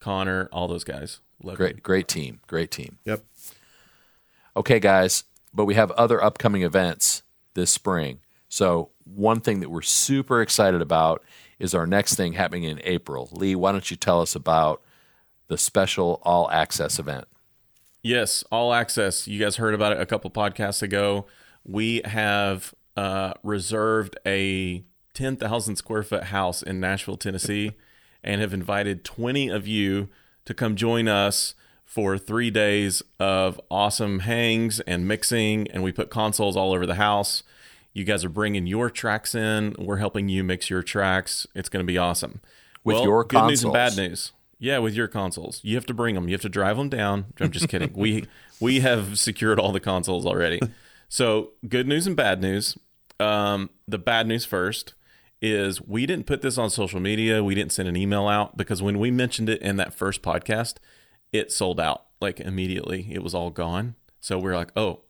Connor, 0.00 0.48
all 0.52 0.66
those 0.68 0.84
guys. 0.84 1.20
Love 1.42 1.56
them. 1.56 1.66
great, 1.66 1.82
great 1.84 2.08
team, 2.08 2.40
great 2.48 2.70
team. 2.72 2.98
Yep. 3.04 3.24
Okay, 4.56 4.80
guys, 4.80 5.22
but 5.54 5.66
we 5.66 5.74
have 5.74 5.92
other 5.92 6.22
upcoming 6.22 6.62
events 6.62 7.22
this 7.54 7.70
spring. 7.70 8.18
So 8.48 8.90
one 9.14 9.40
thing 9.40 9.60
that 9.60 9.70
we're 9.70 9.82
super 9.82 10.42
excited 10.42 10.82
about 10.82 11.24
is 11.58 11.74
our 11.74 11.86
next 11.86 12.14
thing 12.14 12.34
happening 12.34 12.64
in 12.64 12.80
April. 12.84 13.28
Lee, 13.32 13.54
why 13.54 13.72
don't 13.72 13.90
you 13.90 13.96
tell 13.96 14.20
us 14.20 14.34
about 14.34 14.82
the 15.48 15.58
special 15.58 16.20
all 16.22 16.50
access 16.50 16.98
event? 16.98 17.26
Yes, 18.02 18.44
all 18.52 18.72
access. 18.72 19.26
You 19.26 19.40
guys 19.40 19.56
heard 19.56 19.74
about 19.74 19.92
it 19.92 20.00
a 20.00 20.06
couple 20.06 20.30
podcasts 20.30 20.82
ago. 20.82 21.26
We 21.64 22.00
have 22.04 22.74
uh, 22.96 23.34
reserved 23.42 24.18
a 24.24 24.84
10,000 25.14 25.76
square 25.76 26.02
foot 26.02 26.24
house 26.24 26.62
in 26.62 26.80
Nashville, 26.80 27.16
Tennessee, 27.16 27.72
and 28.24 28.40
have 28.40 28.54
invited 28.54 29.04
20 29.04 29.48
of 29.48 29.66
you 29.66 30.08
to 30.44 30.54
come 30.54 30.76
join 30.76 31.08
us 31.08 31.54
for 31.84 32.18
three 32.18 32.50
days 32.50 33.02
of 33.18 33.60
awesome 33.70 34.20
hangs 34.20 34.80
and 34.80 35.08
mixing. 35.08 35.68
And 35.68 35.82
we 35.82 35.90
put 35.90 36.10
consoles 36.10 36.56
all 36.56 36.72
over 36.72 36.86
the 36.86 36.96
house. 36.96 37.42
You 37.98 38.04
guys 38.04 38.24
are 38.24 38.28
bringing 38.28 38.66
your 38.68 38.90
tracks 38.90 39.34
in. 39.34 39.74
We're 39.76 39.96
helping 39.96 40.28
you 40.28 40.44
mix 40.44 40.70
your 40.70 40.82
tracks. 40.82 41.48
It's 41.54 41.68
going 41.68 41.84
to 41.84 41.86
be 41.86 41.98
awesome. 41.98 42.40
With 42.84 42.94
well, 42.94 43.04
your 43.04 43.24
good 43.24 43.44
news 43.46 43.64
and 43.64 43.72
bad 43.72 43.96
news. 43.96 44.32
Yeah, 44.60 44.78
with 44.78 44.94
your 44.94 45.08
consoles, 45.08 45.60
you 45.62 45.74
have 45.74 45.86
to 45.86 45.94
bring 45.94 46.14
them. 46.14 46.28
You 46.28 46.34
have 46.34 46.42
to 46.42 46.48
drive 46.48 46.76
them 46.76 46.88
down. 46.88 47.26
I'm 47.40 47.50
just 47.50 47.68
kidding. 47.68 47.92
we 47.94 48.26
we 48.60 48.80
have 48.80 49.18
secured 49.18 49.58
all 49.58 49.72
the 49.72 49.80
consoles 49.80 50.26
already. 50.26 50.60
So 51.08 51.50
good 51.68 51.88
news 51.88 52.06
and 52.06 52.16
bad 52.16 52.40
news. 52.40 52.78
Um, 53.18 53.70
the 53.86 53.98
bad 53.98 54.26
news 54.28 54.44
first 54.44 54.94
is 55.42 55.82
we 55.82 56.06
didn't 56.06 56.26
put 56.26 56.40
this 56.40 56.56
on 56.56 56.70
social 56.70 57.00
media. 57.00 57.42
We 57.42 57.54
didn't 57.54 57.72
send 57.72 57.88
an 57.88 57.96
email 57.96 58.28
out 58.28 58.56
because 58.56 58.80
when 58.80 58.98
we 58.98 59.10
mentioned 59.10 59.48
it 59.48 59.60
in 59.60 59.76
that 59.76 59.92
first 59.92 60.22
podcast, 60.22 60.74
it 61.32 61.50
sold 61.50 61.80
out 61.80 62.04
like 62.20 62.38
immediately. 62.40 63.08
It 63.10 63.22
was 63.22 63.34
all 63.34 63.50
gone. 63.50 63.96
So 64.20 64.38
we're 64.38 64.56
like, 64.56 64.70
oh, 64.76 65.00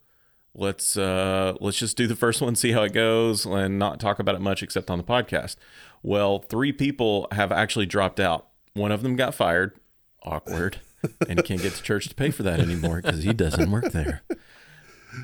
let's 0.55 0.97
uh 0.97 1.53
let's 1.59 1.77
just 1.77 1.95
do 1.95 2.07
the 2.07 2.15
first 2.15 2.41
one 2.41 2.55
see 2.55 2.71
how 2.71 2.83
it 2.83 2.93
goes 2.93 3.45
and 3.45 3.77
not 3.77 3.99
talk 3.99 4.19
about 4.19 4.35
it 4.35 4.41
much 4.41 4.63
except 4.63 4.89
on 4.89 4.97
the 4.97 5.03
podcast. 5.03 5.55
Well 6.03 6.39
three 6.39 6.71
people 6.71 7.27
have 7.31 7.51
actually 7.51 7.85
dropped 7.85 8.19
out. 8.19 8.47
One 8.73 8.91
of 8.91 9.03
them 9.03 9.15
got 9.15 9.35
fired. 9.35 9.77
Awkward. 10.23 10.81
And 11.29 11.43
can't 11.45 11.61
get 11.61 11.73
to 11.73 11.83
church 11.83 12.07
to 12.09 12.15
pay 12.15 12.31
for 12.31 12.43
that 12.43 12.59
anymore 12.59 13.01
because 13.01 13.23
he 13.23 13.33
doesn't 13.33 13.71
work 13.71 13.91
there. 13.91 14.23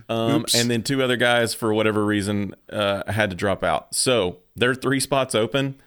Um 0.10 0.46
and 0.56 0.70
then 0.70 0.84
two 0.84 1.04
other 1.04 1.18
guys 1.18 1.54
for 1.54 1.74
whatever 1.74 2.06
reason 2.06 2.56
uh 2.72 3.12
had 3.12 3.30
to 3.30 3.36
drop 3.36 3.64
out. 3.64 3.94
So 3.94 4.40
there 4.56 4.70
are 4.70 4.76
three 4.76 5.00
spots 5.00 5.36
open. 5.36 5.82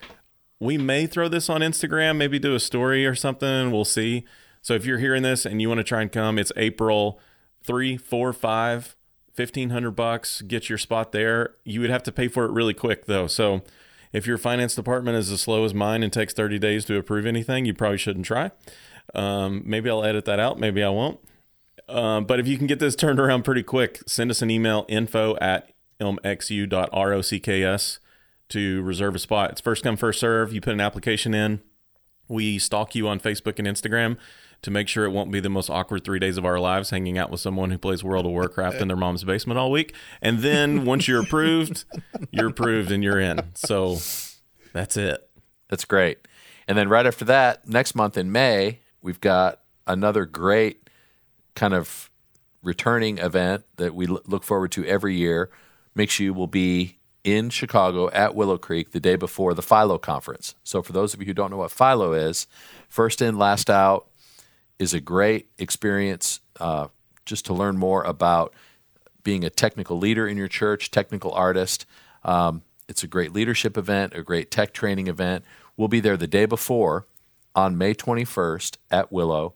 We 0.60 0.76
may 0.76 1.06
throw 1.06 1.28
this 1.28 1.48
on 1.48 1.60
Instagram, 1.60 2.16
maybe 2.16 2.38
do 2.38 2.54
a 2.54 2.60
story 2.60 3.06
or 3.06 3.14
something. 3.14 3.70
We'll 3.70 3.84
see. 3.84 4.24
So 4.60 4.74
if 4.74 4.84
you're 4.84 4.98
hearing 4.98 5.22
this 5.22 5.46
and 5.46 5.62
you 5.62 5.68
want 5.68 5.78
to 5.78 5.84
try 5.84 6.02
and 6.02 6.10
come, 6.10 6.38
it's 6.38 6.52
April 6.56 7.20
three, 7.64 7.96
four, 7.96 8.32
five, 8.32 8.96
fifteen 9.38 9.70
hundred 9.70 9.92
bucks. 9.92 10.42
Get 10.42 10.68
your 10.68 10.78
spot 10.78 11.12
there. 11.12 11.54
You 11.62 11.80
would 11.80 11.90
have 11.90 12.02
to 12.02 12.10
pay 12.10 12.26
for 12.26 12.44
it 12.44 12.50
really 12.50 12.74
quick 12.74 13.06
though. 13.06 13.28
So 13.28 13.62
if 14.12 14.26
your 14.26 14.36
finance 14.36 14.74
department 14.74 15.16
is 15.16 15.30
as 15.30 15.42
slow 15.42 15.64
as 15.64 15.72
mine 15.72 16.02
and 16.02 16.12
takes 16.12 16.34
30 16.34 16.58
days 16.58 16.84
to 16.86 16.96
approve 16.96 17.24
anything, 17.24 17.64
you 17.64 17.72
probably 17.72 17.98
shouldn't 17.98 18.26
try. 18.26 18.50
Um, 19.14 19.62
maybe 19.64 19.88
I'll 19.88 20.02
edit 20.02 20.24
that 20.24 20.40
out. 20.40 20.58
Maybe 20.58 20.82
I 20.82 20.88
won't. 20.88 21.20
Um, 21.88 22.24
but 22.24 22.40
if 22.40 22.48
you 22.48 22.58
can 22.58 22.66
get 22.66 22.80
this 22.80 22.96
turned 22.96 23.20
around 23.20 23.44
pretty 23.44 23.62
quick, 23.62 24.00
send 24.08 24.32
us 24.32 24.42
an 24.42 24.50
email 24.50 24.84
info 24.88 25.36
at 25.40 25.70
ilmxu.rocks 26.00 28.00
to 28.48 28.82
reserve 28.82 29.14
a 29.14 29.20
spot. 29.20 29.52
It's 29.52 29.60
first 29.60 29.84
come, 29.84 29.96
first 29.96 30.18
serve. 30.18 30.52
You 30.52 30.60
put 30.60 30.72
an 30.72 30.80
application 30.80 31.32
in. 31.32 31.60
We 32.26 32.58
stalk 32.58 32.96
you 32.96 33.06
on 33.06 33.20
Facebook 33.20 33.60
and 33.60 33.68
Instagram 33.68 34.16
to 34.62 34.70
make 34.70 34.88
sure 34.88 35.04
it 35.04 35.10
won't 35.10 35.30
be 35.30 35.40
the 35.40 35.48
most 35.48 35.70
awkward 35.70 36.04
three 36.04 36.18
days 36.18 36.36
of 36.36 36.44
our 36.44 36.58
lives 36.58 36.90
hanging 36.90 37.16
out 37.16 37.30
with 37.30 37.40
someone 37.40 37.70
who 37.70 37.78
plays 37.78 38.02
World 38.02 38.26
of 38.26 38.32
Warcraft 38.32 38.80
in 38.80 38.88
their 38.88 38.96
mom's 38.96 39.24
basement 39.24 39.58
all 39.58 39.70
week. 39.70 39.94
And 40.20 40.40
then 40.40 40.84
once 40.84 41.06
you're 41.06 41.22
approved, 41.22 41.84
you're 42.30 42.48
approved 42.48 42.90
and 42.90 43.04
you're 43.04 43.20
in. 43.20 43.40
So 43.54 43.98
that's 44.72 44.96
it. 44.96 45.28
That's 45.68 45.84
great. 45.84 46.18
And 46.66 46.76
then 46.76 46.88
right 46.88 47.06
after 47.06 47.24
that, 47.26 47.68
next 47.68 47.94
month 47.94 48.16
in 48.16 48.32
May, 48.32 48.80
we've 49.00 49.20
got 49.20 49.60
another 49.86 50.26
great 50.26 50.90
kind 51.54 51.72
of 51.72 52.10
returning 52.62 53.18
event 53.18 53.64
that 53.76 53.94
we 53.94 54.06
look 54.06 54.44
forward 54.44 54.72
to 54.72 54.84
every 54.84 55.16
year. 55.16 55.50
Mix 55.94 56.18
You 56.18 56.34
will 56.34 56.46
be 56.46 56.98
in 57.24 57.50
Chicago 57.50 58.10
at 58.10 58.34
Willow 58.34 58.58
Creek 58.58 58.90
the 58.92 59.00
day 59.00 59.16
before 59.16 59.54
the 59.54 59.62
FILO 59.62 59.98
conference. 59.98 60.54
So 60.64 60.82
for 60.82 60.92
those 60.92 61.14
of 61.14 61.20
you 61.20 61.26
who 61.26 61.34
don't 61.34 61.50
know 61.50 61.58
what 61.58 61.70
FILO 61.70 62.12
is, 62.12 62.46
first 62.88 63.22
in, 63.22 63.38
last 63.38 63.70
out 63.70 64.07
is 64.78 64.94
a 64.94 65.00
great 65.00 65.48
experience 65.58 66.40
uh, 66.60 66.88
just 67.24 67.44
to 67.46 67.54
learn 67.54 67.76
more 67.76 68.02
about 68.04 68.54
being 69.22 69.44
a 69.44 69.50
technical 69.50 69.98
leader 69.98 70.26
in 70.26 70.36
your 70.36 70.48
church, 70.48 70.90
technical 70.90 71.32
artist. 71.32 71.84
Um, 72.24 72.62
It's 72.88 73.02
a 73.02 73.06
great 73.08 73.32
leadership 73.32 73.76
event, 73.76 74.14
a 74.14 74.22
great 74.22 74.50
tech 74.50 74.72
training 74.72 75.08
event. 75.08 75.44
We'll 75.76 75.88
be 75.88 76.00
there 76.00 76.16
the 76.16 76.26
day 76.26 76.46
before 76.46 77.06
on 77.54 77.76
May 77.76 77.94
21st 77.94 78.78
at 78.90 79.12
Willow 79.12 79.54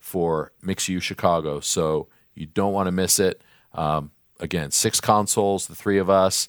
for 0.00 0.52
MixU 0.64 1.00
Chicago. 1.00 1.60
So 1.60 2.08
you 2.34 2.46
don't 2.46 2.72
want 2.72 2.88
to 2.88 2.92
miss 2.92 3.20
it. 3.20 3.42
Um, 3.72 4.10
again, 4.40 4.70
six 4.72 5.00
consoles, 5.00 5.68
the 5.68 5.74
three 5.76 5.98
of 5.98 6.10
us, 6.10 6.48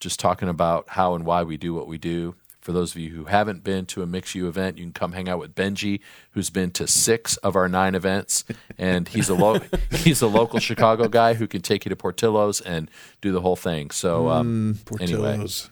just 0.00 0.18
talking 0.18 0.48
about 0.48 0.88
how 0.90 1.14
and 1.14 1.26
why 1.26 1.42
we 1.42 1.56
do 1.56 1.74
what 1.74 1.86
we 1.86 1.98
do. 1.98 2.34
For 2.62 2.70
those 2.70 2.94
of 2.94 3.00
you 3.00 3.10
who 3.10 3.24
haven't 3.24 3.64
been 3.64 3.86
to 3.86 4.02
a 4.02 4.06
Mix 4.06 4.36
U 4.36 4.46
event, 4.46 4.78
you 4.78 4.84
can 4.84 4.92
come 4.92 5.12
hang 5.12 5.28
out 5.28 5.40
with 5.40 5.52
Benji, 5.52 5.98
who's 6.30 6.48
been 6.48 6.70
to 6.70 6.86
six 6.86 7.36
of 7.38 7.56
our 7.56 7.68
nine 7.68 7.96
events, 7.96 8.44
and 8.78 9.08
he's 9.08 9.28
a 9.28 9.34
lo- 9.34 9.60
he's 9.90 10.22
a 10.22 10.28
local 10.28 10.60
Chicago 10.60 11.08
guy 11.08 11.34
who 11.34 11.48
can 11.48 11.60
take 11.60 11.84
you 11.84 11.88
to 11.90 11.96
Portillo's 11.96 12.60
and 12.60 12.88
do 13.20 13.32
the 13.32 13.40
whole 13.40 13.56
thing. 13.56 13.90
So 13.90 14.28
um, 14.28 14.78
anyway, 15.00 15.18
Portillo's. 15.18 15.70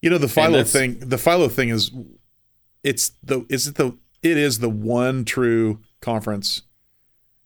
You 0.00 0.08
know 0.08 0.18
the 0.18 0.28
FILO 0.28 0.64
thing. 0.64 1.00
The 1.00 1.18
FILO 1.18 1.48
thing 1.48 1.68
is, 1.68 1.90
it's 2.82 3.10
the 3.22 3.44
is 3.50 3.66
it 3.66 3.74
the 3.74 3.98
it 4.22 4.38
is 4.38 4.60
the 4.60 4.70
one 4.70 5.26
true 5.26 5.80
conference, 6.00 6.62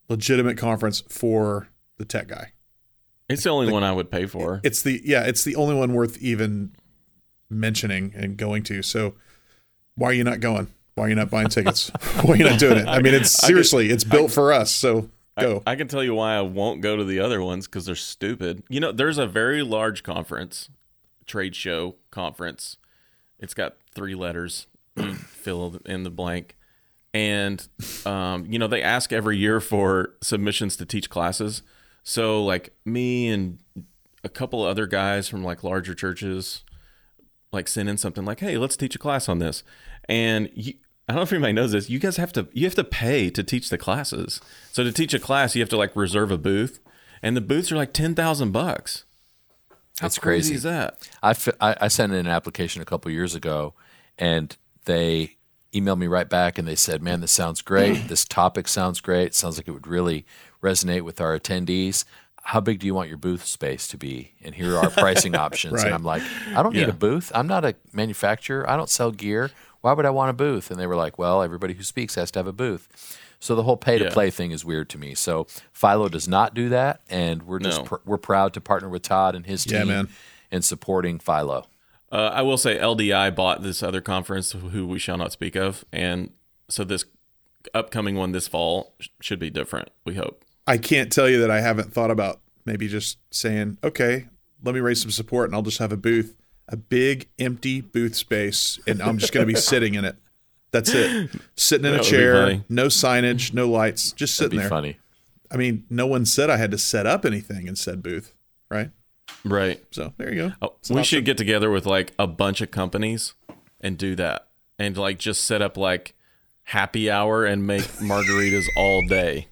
legitimate 0.09 0.59
conference 0.59 1.03
for 1.09 1.71
the 1.99 2.05
tech 2.05 2.29
guy. 2.29 2.53
It's 3.29 3.43
the 3.43 3.51
only 3.51 3.73
one 3.73 3.83
I 3.83 3.93
would 3.93 4.11
pay 4.11 4.27
for. 4.27 4.61
It's 4.63 4.83
the 4.83 5.01
yeah, 5.05 5.25
it's 5.25 5.43
the 5.43 5.57
only 5.57 5.75
one 5.75 5.93
worth 5.93 6.19
even 6.19 6.73
mentioning 7.53 8.13
and 8.17 8.37
going 8.37 8.63
to. 8.65 8.83
So 8.83 9.15
why 9.95 10.09
are 10.09 10.13
you 10.13 10.25
not 10.25 10.41
going? 10.41 10.69
Why 10.95 11.07
are 11.07 11.09
you 11.09 11.15
not 11.15 11.31
buying 11.31 11.49
tickets? 11.49 11.89
why 12.23 12.35
are 12.35 12.37
you 12.37 12.45
not 12.45 12.59
doing 12.59 12.79
it? 12.79 12.87
I 12.87 13.01
mean, 13.01 13.15
it's 13.15 13.43
I 13.43 13.47
seriously, 13.47 13.91
it's 13.91 14.05
built 14.05 14.31
for 14.31 14.53
us. 14.53 14.71
So 14.71 15.09
I- 15.37 15.43
go. 15.43 15.63
I, 15.67 15.77
can 15.77 15.89
tell 15.89 16.05
you 16.05 16.15
why 16.15 16.35
I 16.37 16.43
won't 16.43 16.81
go 16.81 16.97
to 16.97 17.05
the 17.05 17.21
other 17.21 17.43
ones 17.43 17.67
because 17.67 17.87
they're 17.87 17.95
stupid. 17.95 18.63
You 18.69 18.81
know, 18.81 18.93
there's 18.93 19.19
a 19.19 19.27
very 19.27 19.63
large 19.63 20.03
conference, 20.03 20.69
trade 21.27 21.55
show 21.57 21.97
conference. 22.11 22.77
It's 23.39 23.55
got 23.55 23.77
three 23.95 24.15
letters. 24.15 24.67
You 24.97 25.15
fill 25.15 25.81
in 25.87 26.03
the 26.03 26.11
blank. 26.11 26.55
And, 27.15 27.67
um, 28.05 28.45
you 28.47 28.59
know, 28.59 28.67
they 28.67 28.83
ask 28.83 29.11
every 29.11 29.39
year 29.39 29.59
for 29.59 30.15
submissions 30.21 30.77
to 30.77 30.85
teach 30.85 31.09
classes. 31.09 31.63
So, 32.03 32.45
like, 32.45 32.75
me 32.85 33.29
and 33.29 33.59
a 34.25 34.29
couple 34.29 34.63
other 34.63 34.87
guys 34.87 35.29
from 35.29 35.43
like 35.45 35.65
larger 35.65 35.95
churches, 35.95 36.65
like, 37.53 37.69
send 37.69 37.89
in 37.89 37.99
something 37.99 38.25
like, 38.25 38.41
hey, 38.41 38.57
let's 38.57 38.77
teach 38.77 38.95
a 38.95 38.99
class 38.99 39.29
on 39.29 39.39
this. 39.39 39.63
And 40.09 40.51
you, 40.55 40.75
I 41.09 41.13
don't 41.13 41.21
know 41.21 41.23
if 41.25 41.33
anybody 41.33 41.53
knows 41.53 41.73
this. 41.73 41.91
You 41.91 41.99
guys 41.99 42.17
have 42.17 42.33
to 42.35 42.49
you 42.53 42.65
have 42.65 42.75
to 42.77 42.85
pay 42.85 43.29
to 43.31 43.43
teach 43.43 43.69
the 43.69 43.79
classes. 43.79 44.41
So 44.71 44.85
to 44.85 44.93
teach 44.93 45.13
a 45.15 45.19
class, 45.19 45.55
you 45.55 45.61
have 45.61 45.69
to 45.71 45.77
like 45.77 45.95
reserve 45.97 46.31
a 46.31 46.39
booth, 46.39 46.81
and 47.23 47.37
the 47.37 47.41
booths 47.41 47.73
are 47.73 47.77
like 47.77 47.93
ten 47.93 48.15
thousand 48.15 48.53
bucks. 48.53 49.05
How 49.99 50.07
That's 50.07 50.19
crazy. 50.19 50.55
Is 50.55 50.63
that? 50.63 51.09
I, 51.23 51.35
I, 51.61 51.77
I 51.83 51.89
sent 51.89 52.13
in 52.13 52.19
an 52.21 52.27
application 52.29 52.81
a 52.81 52.87
couple 52.87 53.11
years 53.11 53.35
ago, 53.35 53.75
and 54.17 54.57
they 54.85 55.37
emailed 55.75 55.99
me 55.99 56.07
right 56.07 56.29
back 56.29 56.57
and 56.57 56.67
they 56.67 56.77
said, 56.77 57.03
"Man, 57.03 57.21
this 57.21 57.33
sounds 57.33 57.63
great. 57.63 57.99
This 58.09 58.25
topic 58.25 58.69
sounds 58.69 59.01
great. 59.01 59.35
Sounds 59.35 59.59
like 59.59 59.69
it 59.69 59.73
would 59.73 59.87
really 59.87 60.25
resonate 60.63 61.03
with 61.03 61.21
our 61.21 61.39
attendees. 61.39 62.05
How 62.45 62.61
big 62.61 62.81
do 62.81 62.87
you 62.87 62.95
want 62.95 63.09
your 63.09 63.19
booth 63.19 63.45
space 63.47 63.87
to 63.89 63.97
be? 63.97 64.33
And 64.43 64.55
here 64.55 64.75
are 64.77 64.85
our 64.85 64.91
pricing 64.91 65.35
options." 65.47 65.75
Right. 65.75 65.87
And 65.87 65.95
I'm 65.95 66.05
like, 66.05 66.23
"I 66.55 66.63
don't 66.63 66.75
need 66.75 66.83
Yeah. 66.83 66.89
a 66.89 66.93
booth. 66.93 67.31
I'm 67.35 67.47
not 67.47 67.65
a 67.65 67.75
manufacturer. 67.93 68.69
I 68.69 68.77
don't 68.77 68.91
sell 68.91 69.11
gear. 69.13 69.51
Why 69.81 69.93
would 69.93 70.07
I 70.07 70.11
want 70.11 70.31
a 70.31 70.35
booth?" 70.35 70.71
And 70.71 70.79
they 70.79 70.87
were 70.87 70.97
like, 70.97 71.19
"Well, 71.19 71.43
everybody 71.43 71.75
who 71.75 71.83
speaks 71.83 72.15
has 72.17 72.31
to 72.33 72.39
have 72.41 72.47
a 72.47 72.53
booth." 72.53 73.19
So 73.41 73.55
the 73.57 73.63
whole 73.65 73.77
pay 73.77 73.99
to 73.99 74.05
Yeah. 74.05 74.11
play 74.11 74.31
thing 74.31 74.51
is 74.53 74.65
weird 74.65 74.89
to 74.91 74.99
me. 74.99 75.15
So 75.15 75.47
FILO 75.73 76.09
does 76.09 76.29
not 76.29 76.55
do 76.55 76.69
that, 76.69 77.01
and 77.11 77.43
we're 77.43 77.59
just 77.59 77.79
No. 77.81 77.85
pr- 77.87 77.97
we're 78.05 78.19
proud 78.19 78.53
to 78.55 78.61
partner 78.61 78.89
with 78.89 79.03
Todd 79.03 79.35
and 79.35 79.47
his 79.47 79.65
team 79.65 79.89
Yeah, 79.89 80.05
in 80.53 80.63
supporting 80.63 81.19
FILO. 81.19 81.67
Uh, 82.13 82.31
I 82.35 82.43
will 82.43 82.59
say 82.59 82.79
LDI 82.79 83.31
bought 83.31 83.63
this 83.63 83.83
other 83.83 84.01
conference, 84.01 84.53
who 84.53 84.87
we 84.87 84.99
shall 84.99 85.17
not 85.17 85.33
speak 85.33 85.57
of, 85.57 85.85
and 85.93 86.31
so 86.69 86.85
this 86.85 87.05
upcoming 87.75 88.15
one 88.17 88.33
this 88.33 88.47
fall 88.47 88.95
sh- 89.01 89.09
should 89.21 89.39
be 89.39 89.51
different. 89.51 89.89
We 90.05 90.15
hope. 90.17 90.45
I 90.67 90.79
can't 90.79 91.11
tell 91.13 91.29
you 91.29 91.41
that 91.41 91.51
I 91.51 91.61
haven't 91.61 91.93
thought 91.93 92.11
about 92.11 92.41
maybe 92.65 92.89
just 92.89 93.19
saying, 93.31 93.79
okay, 93.83 94.27
let 94.63 94.75
me 94.75 94.81
raise 94.81 95.01
some 95.03 95.11
support 95.11 95.49
and 95.49 95.55
I'll 95.57 95.63
just 95.63 95.79
have 95.79 95.93
a 95.93 95.97
booth, 95.97 96.37
a 96.69 96.77
big 96.77 97.29
empty 97.39 97.81
booth 97.81 98.15
space, 98.15 98.79
and 98.87 99.03
I'm 99.03 99.19
just 99.19 99.33
going 99.33 99.47
to 99.47 99.53
be 99.53 99.59
sitting 99.61 99.95
in 99.95 100.05
it. 100.05 100.17
That's 100.71 100.91
it. 100.95 101.31
Sitting 101.57 101.85
in 101.87 101.93
That 101.93 102.01
a 102.01 102.05
chair, 102.05 102.65
no 102.69 102.87
signage, 102.87 103.53
no 103.53 103.69
lights, 103.69 104.13
just 104.13 104.39
That'd 104.39 104.53
sitting 104.53 104.59
be 104.59 104.63
there. 104.63 104.69
funny. 104.71 104.99
I 105.51 105.57
mean, 105.57 105.85
no 105.91 106.07
one 106.07 106.25
said 106.25 106.49
I 106.49 106.57
had 106.57 106.71
to 106.71 106.79
set 106.79 107.07
up 107.07 107.27
anything 107.27 107.67
in 107.67 107.77
said 107.77 108.03
booth, 108.03 108.33
right? 108.71 108.91
Right. 109.45 109.85
So 109.91 110.15
there 110.17 110.33
you 110.33 110.49
go. 110.49 110.53
Oh, 110.63 110.75
we 110.89 110.95
option. 111.01 111.03
should 111.05 111.25
get 111.27 111.37
together 111.37 111.71
with 111.71 111.85
like 111.85 112.13
a 112.19 112.27
bunch 112.27 112.61
of 112.63 112.71
companies 112.71 113.35
and 113.81 113.99
do 113.99 114.15
that, 114.17 114.47
and 114.79 114.97
like 114.97 115.19
just 115.19 115.45
set 115.45 115.61
up 115.61 115.77
like 115.77 116.15
happy 116.63 117.11
hour 117.11 117.45
and 117.45 117.67
make 117.67 117.83
margaritas 118.01 118.65
all 118.77 119.03
day. 119.09 119.49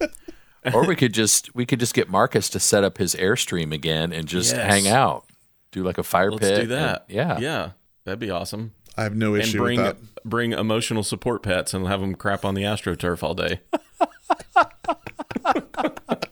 or 0.73 0.85
we 0.85 0.95
could 0.95 1.13
just 1.13 1.53
we 1.55 1.65
could 1.65 1.79
just 1.79 1.93
get 1.93 2.09
Marcus 2.09 2.49
to 2.49 2.59
set 2.59 2.83
up 2.83 2.97
his 2.97 3.15
airstream 3.15 3.73
again 3.73 4.13
and 4.13 4.27
just 4.27 4.55
Yes. 4.55 4.65
hang 4.71 4.87
out, 4.87 5.25
do 5.71 5.83
like 5.83 5.97
a 5.97 6.03
fire 6.03 6.31
pit. 6.31 6.41
Let's 6.41 6.49
pit. 6.49 6.55
do 6.55 6.61
and- 6.61 6.71
that. 6.71 7.05
yeah, 7.07 7.39
yeah, 7.39 7.69
that'd 8.05 8.19
be 8.19 8.29
awesome. 8.29 8.73
I 8.97 9.03
have 9.03 9.15
no 9.15 9.35
issue. 9.35 9.39
And 9.39 9.47
issue 9.47 9.57
bring 9.59 9.81
with 9.81 9.99
that. 9.99 10.23
bring 10.25 10.51
emotional 10.53 11.03
support 11.03 11.43
pets 11.43 11.73
and 11.73 11.87
have 11.87 12.01
them 12.01 12.13
crap 12.15 12.43
on 12.45 12.55
the 12.55 12.63
astroturf 12.63 13.23
all 13.23 13.33
day. 13.33 13.61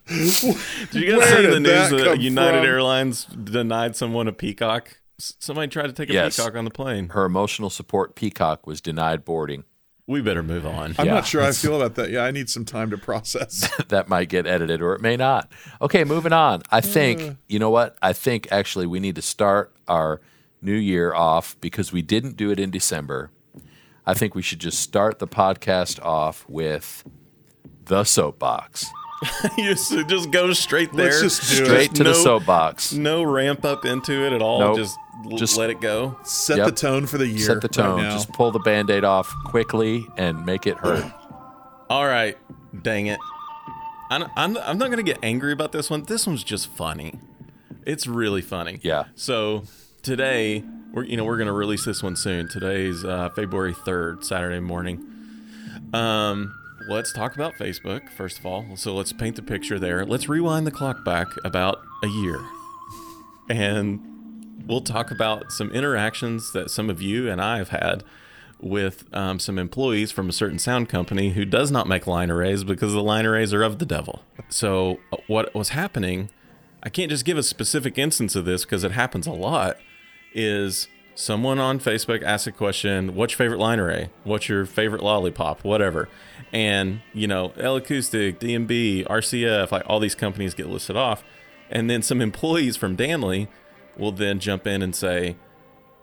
Did 0.07 0.93
you 0.93 1.05
guys 1.12 1.17
Where 1.19 1.38
see 1.38 1.45
the 1.48 1.59
news 1.59 1.89
that 1.91 2.03
that, 2.05 2.19
United 2.21 2.59
from? 2.59 2.65
Airlines 2.67 3.25
denied 3.25 3.95
someone 3.95 4.27
a 4.27 4.33
peacock? 4.33 5.00
Somebody 5.17 5.67
tried 5.67 5.88
to 5.88 5.93
take 5.93 6.09
a 6.09 6.13
Yes. 6.13 6.38
peacock 6.38 6.55
on 6.55 6.65
the 6.65 6.71
plane. 6.71 7.09
Her 7.09 7.25
emotional 7.25 7.69
support 7.69 8.15
peacock 8.15 8.65
was 8.65 8.81
denied 8.81 9.24
boarding. 9.25 9.63
We 10.09 10.21
better 10.21 10.41
move 10.41 10.65
on. 10.65 10.95
I'm 10.97 11.05
Yeah, 11.05 11.13
not 11.13 11.27
sure 11.27 11.43
I 11.43 11.51
feel 11.51 11.75
about 11.79 11.93
that. 11.93 12.09
Yeah, 12.09 12.23
I 12.23 12.31
need 12.31 12.49
some 12.49 12.65
time 12.65 12.89
to 12.89 12.97
process. 12.97 13.69
that 13.89 14.09
might 14.09 14.27
get 14.27 14.47
edited 14.47 14.81
or 14.81 14.95
it 14.95 15.01
may 15.01 15.15
not. 15.15 15.51
Okay, 15.83 16.03
moving 16.03 16.33
on. 16.33 16.63
I 16.71 16.81
think 16.81 17.21
uh. 17.21 17.33
you 17.47 17.59
know 17.59 17.69
what? 17.69 17.95
I 18.01 18.13
think 18.13 18.47
actually 18.51 18.87
we 18.87 18.99
need 18.99 19.13
to 19.17 19.21
start 19.21 19.71
our 19.87 20.19
new 20.63 20.73
year 20.73 21.13
off 21.13 21.55
because 21.61 21.91
we 21.91 22.01
didn't 22.01 22.37
do 22.37 22.49
it 22.49 22.59
in 22.59 22.71
December. 22.71 23.29
I 24.03 24.15
think 24.15 24.33
we 24.33 24.41
should 24.41 24.57
just 24.57 24.79
start 24.79 25.19
the 25.19 25.27
podcast 25.27 26.03
off 26.03 26.43
with 26.49 27.03
the 27.85 28.03
soapbox. 28.03 28.87
you 29.59 29.65
just, 29.75 29.91
just 30.07 30.31
go 30.31 30.51
straight 30.53 30.91
there. 30.91 31.11
Let's 31.11 31.21
just 31.21 31.49
do 31.51 31.65
Straight 31.65 31.91
it. 31.91 31.95
to 31.97 32.03
the 32.03 32.11
No- 32.13 32.23
soapbox. 32.23 32.93
No 32.93 33.21
ramp 33.21 33.63
up 33.63 33.85
into 33.85 34.25
it 34.25 34.33
at 34.33 34.41
all. 34.41 34.59
Nope. 34.59 34.77
Just, 34.77 34.97
l- 34.97 35.03
Just- 35.35 35.57
let 35.57 35.69
it 35.69 35.81
go. 35.81 36.17
Set 36.23 36.57
Yep. 36.57 36.65
the 36.67 36.71
tone 36.73 37.05
for 37.07 37.17
the 37.17 37.27
year. 37.27 37.45
Set 37.45 37.61
the 37.61 37.67
tone. 37.67 38.01
Right 38.01 38.11
just 38.11 38.31
pull 38.33 38.51
the 38.51 38.59
band-aid 38.59 39.03
off 39.03 39.33
quickly 39.45 40.07
and 40.17 40.45
make 40.45 40.65
it 40.67 40.77
hurt. 40.77 41.05
All 41.89 42.05
right, 42.05 42.38
dang 42.81 43.07
it. 43.07 43.19
I'm, 44.11 44.23
I'm, 44.35 44.57
I'm 44.57 44.77
not 44.77 44.88
going 44.88 44.97
to 44.97 45.03
get 45.03 45.19
angry 45.21 45.51
about 45.51 45.71
this 45.71 45.89
one. 45.89 46.03
This 46.03 46.25
one's 46.25 46.43
just 46.43 46.67
funny. 46.67 47.19
It's 47.85 48.07
really 48.07 48.41
funny. 48.41 48.79
Yeah. 48.81 49.05
So 49.15 49.63
today, 50.03 50.63
we're 50.93 51.03
you 51.03 51.17
know 51.17 51.25
we're 51.25 51.38
going 51.38 51.47
to 51.47 51.53
release 51.53 51.85
this 51.85 52.01
one 52.01 52.15
soon. 52.15 52.47
Today's 52.49 53.03
uh, 53.03 53.29
February 53.35 53.73
3rd, 53.73 54.23
Saturday 54.23 54.59
morning. 54.59 55.05
Um, 55.93 56.53
let's 56.88 57.11
talk 57.13 57.35
about 57.35 57.53
Facebook 57.55 58.09
first 58.09 58.39
of 58.39 58.45
all. 58.45 58.65
So 58.75 58.93
let's 58.95 59.13
paint 59.13 59.35
the 59.35 59.41
picture 59.41 59.79
there. 59.79 60.05
Let's 60.05 60.27
rewind 60.29 60.65
the 60.67 60.71
clock 60.71 61.03
back 61.03 61.27
about 61.43 61.81
a 62.03 62.07
year, 62.07 62.39
and 63.49 63.99
we'll 64.65 64.81
talk 64.81 65.11
about 65.11 65.51
some 65.51 65.71
interactions 65.71 66.51
that 66.53 66.71
some 66.71 66.89
of 66.89 67.01
you 67.01 67.29
and 67.29 67.41
I 67.41 67.57
have 67.57 67.69
had 67.69 68.03
with 68.61 69.05
um, 69.13 69.39
some 69.39 69.57
employees 69.57 70.11
from 70.11 70.29
a 70.29 70.33
certain 70.33 70.59
sound 70.59 70.89
company 70.89 71.31
who 71.31 71.45
does 71.45 71.71
not 71.71 71.87
make 71.87 72.05
line 72.07 72.29
arrays 72.29 72.63
because 72.63 72.93
the 72.93 73.03
line 73.03 73.25
arrays 73.25 73.53
are 73.53 73.63
of 73.63 73.79
the 73.79 73.85
devil. 73.85 74.23
So, 74.49 74.99
uh, 75.13 75.17
what 75.27 75.53
was 75.55 75.69
happening, 75.69 76.29
I 76.83 76.89
can't 76.89 77.09
just 77.09 77.25
give 77.25 77.37
a 77.37 77.43
specific 77.43 77.97
instance 77.97 78.35
of 78.35 78.45
this 78.45 78.65
because 78.65 78.83
it 78.83 78.91
happens 78.91 79.27
a 79.27 79.31
lot, 79.31 79.77
is 80.33 80.87
someone 81.15 81.59
on 81.59 81.79
Facebook 81.79 82.23
asks 82.23 82.47
a 82.47 82.51
question, 82.51 83.15
What's 83.15 83.33
your 83.33 83.37
favorite 83.37 83.59
line 83.59 83.79
array? 83.79 84.09
What's 84.23 84.49
your 84.49 84.65
favorite 84.65 85.03
lollipop? 85.03 85.63
Whatever. 85.63 86.09
And, 86.51 87.01
you 87.13 87.27
know, 87.27 87.53
L 87.57 87.75
Acoustic, 87.75 88.39
d&b, 88.39 89.05
RCF, 89.09 89.71
like 89.71 89.83
all 89.85 89.99
these 89.99 90.15
companies 90.15 90.53
get 90.53 90.67
listed 90.67 90.97
off. 90.97 91.23
And 91.69 91.89
then 91.89 92.01
some 92.01 92.21
employees 92.21 92.75
from 92.75 92.95
Danley 92.95 93.47
will 94.00 94.12
then 94.12 94.39
jump 94.39 94.65
in 94.65 94.82
and 94.82 94.96
say, 94.96 95.36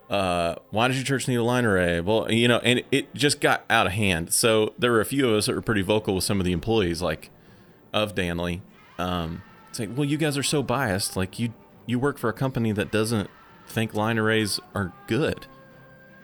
uh, 0.09 0.55
why 0.71 0.89
does 0.89 0.97
your 0.97 1.05
church 1.05 1.27
need 1.27 1.37
a 1.37 1.43
line 1.43 1.65
array? 1.65 2.01
Well, 2.01 2.31
you 2.31 2.47
know, 2.47 2.59
and 2.59 2.83
it 2.93 3.13
just 3.15 3.41
got 3.41 3.65
out 3.69 3.87
of 3.87 3.93
hand. 3.93 4.33
So 4.33 4.73
there 4.79 4.93
were 4.93 5.01
a 5.01 5.05
few 5.07 5.29
of 5.29 5.35
us 5.35 5.47
that 5.47 5.55
were 5.55 5.63
pretty 5.63 5.83
vocal 5.83 6.15
with 6.15 6.25
some 6.25 6.39
of 6.39 6.47
the 6.47 6.53
employees, 6.53 7.03
like 7.03 7.31
of 7.93 8.15
Danley, 8.15 8.63
um, 8.99 9.43
saying, 9.73 9.97
"Well, 9.97 10.05
you 10.05 10.17
guys 10.17 10.39
are 10.39 10.45
so 10.45 10.63
biased. 10.63 11.17
Like 11.17 11.39
you 11.39 11.53
you 11.87 11.99
work 11.99 12.19
for 12.19 12.29
a 12.29 12.33
company 12.33 12.73
that 12.73 12.93
doesn't 12.93 13.31
think 13.67 13.95
line 13.95 14.19
arrays 14.19 14.61
are 14.75 14.93
good." 15.09 15.47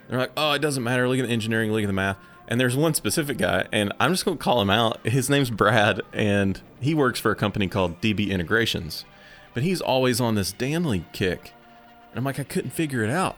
They're 0.09 0.19
like, 0.19 0.33
"Oh, 0.37 0.52
it 0.52 0.61
doesn't 0.61 0.83
matter. 0.83 1.09
Look 1.09 1.19
at 1.19 1.26
the 1.26 1.33
engineering. 1.33 1.73
Look 1.73 1.83
at 1.83 1.88
the 1.88 1.93
math." 1.93 2.19
And 2.47 2.61
there's 2.61 2.76
one 2.76 2.95
specific 2.95 3.38
guy, 3.38 3.67
and 3.73 3.93
I'm 3.99 4.12
just 4.12 4.25
going 4.25 4.37
to 4.37 4.43
call 4.43 4.61
him 4.61 4.69
out. 4.69 5.05
His 5.07 5.31
name's 5.31 5.50
Brad, 5.50 6.02
and 6.12 6.61
he 6.81 6.93
works 6.95 7.19
for 7.19 7.31
a 7.31 7.37
company 7.37 7.67
called 7.67 8.00
DB 8.00 8.29
Integrations, 8.29 9.05
but 9.55 9.62
he's 9.62 9.81
always 9.81 10.21
on 10.21 10.35
this 10.35 10.52
Danley 10.52 11.05
kick 11.12 11.52
And 12.12 12.19
I'm 12.19 12.25
like, 12.25 12.38
I 12.38 12.45
couldn't 12.45 12.71
figure 12.71 13.02
it 13.02 13.11
out. 13.11 13.37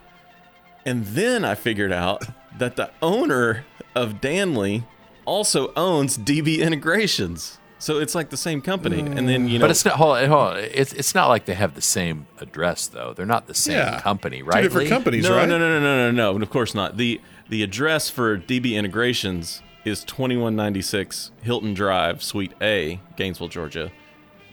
And 0.84 1.06
then 1.06 1.44
I 1.44 1.54
figured 1.54 1.92
out 1.92 2.24
that 2.58 2.76
the 2.76 2.90
owner 3.00 3.64
of 3.94 4.20
Danley 4.20 4.84
also 5.24 5.72
owns 5.74 6.18
DB 6.18 6.58
Integrations. 6.60 7.58
So 7.78 7.98
it's 7.98 8.14
like 8.14 8.30
the 8.30 8.36
same 8.36 8.60
company. 8.62 9.00
And 9.00 9.28
then, 9.28 9.48
you 9.48 9.58
know, 9.58 9.64
But 9.64 9.70
it's 9.70 9.84
not. 9.84 9.94
Hold 9.96 10.16
on, 10.18 10.28
hold 10.28 10.48
on. 10.54 10.58
It's 10.58 10.92
it's 10.92 11.14
not 11.14 11.28
like 11.28 11.44
they 11.46 11.54
have 11.54 11.74
the 11.74 11.82
same 11.82 12.26
address 12.40 12.86
though. 12.86 13.12
They're 13.14 13.26
not 13.26 13.46
the 13.46 13.54
same 13.54 13.76
Yeah. 13.76 14.00
company, 14.00 14.38
Two 14.38 14.44
right? 14.44 14.62
different 14.62 14.84
Lee? 14.86 14.90
companies, 14.90 15.24
no, 15.24 15.36
right? 15.36 15.48
no, 15.48 15.58
no, 15.58 15.68
no, 15.68 15.80
no, 15.80 16.10
no, 16.10 16.32
no. 16.32 16.42
Of 16.42 16.50
course 16.50 16.74
not. 16.74 16.96
The 16.96 17.20
the 17.48 17.62
address 17.62 18.08
for 18.10 18.38
DB 18.38 18.74
Integrations 18.74 19.62
is 19.84 20.02
2196 20.04 21.30
Hilton 21.42 21.74
Drive, 21.74 22.22
Suite 22.22 22.52
A, 22.62 23.00
Gainesville, 23.16 23.48
Georgia. 23.48 23.90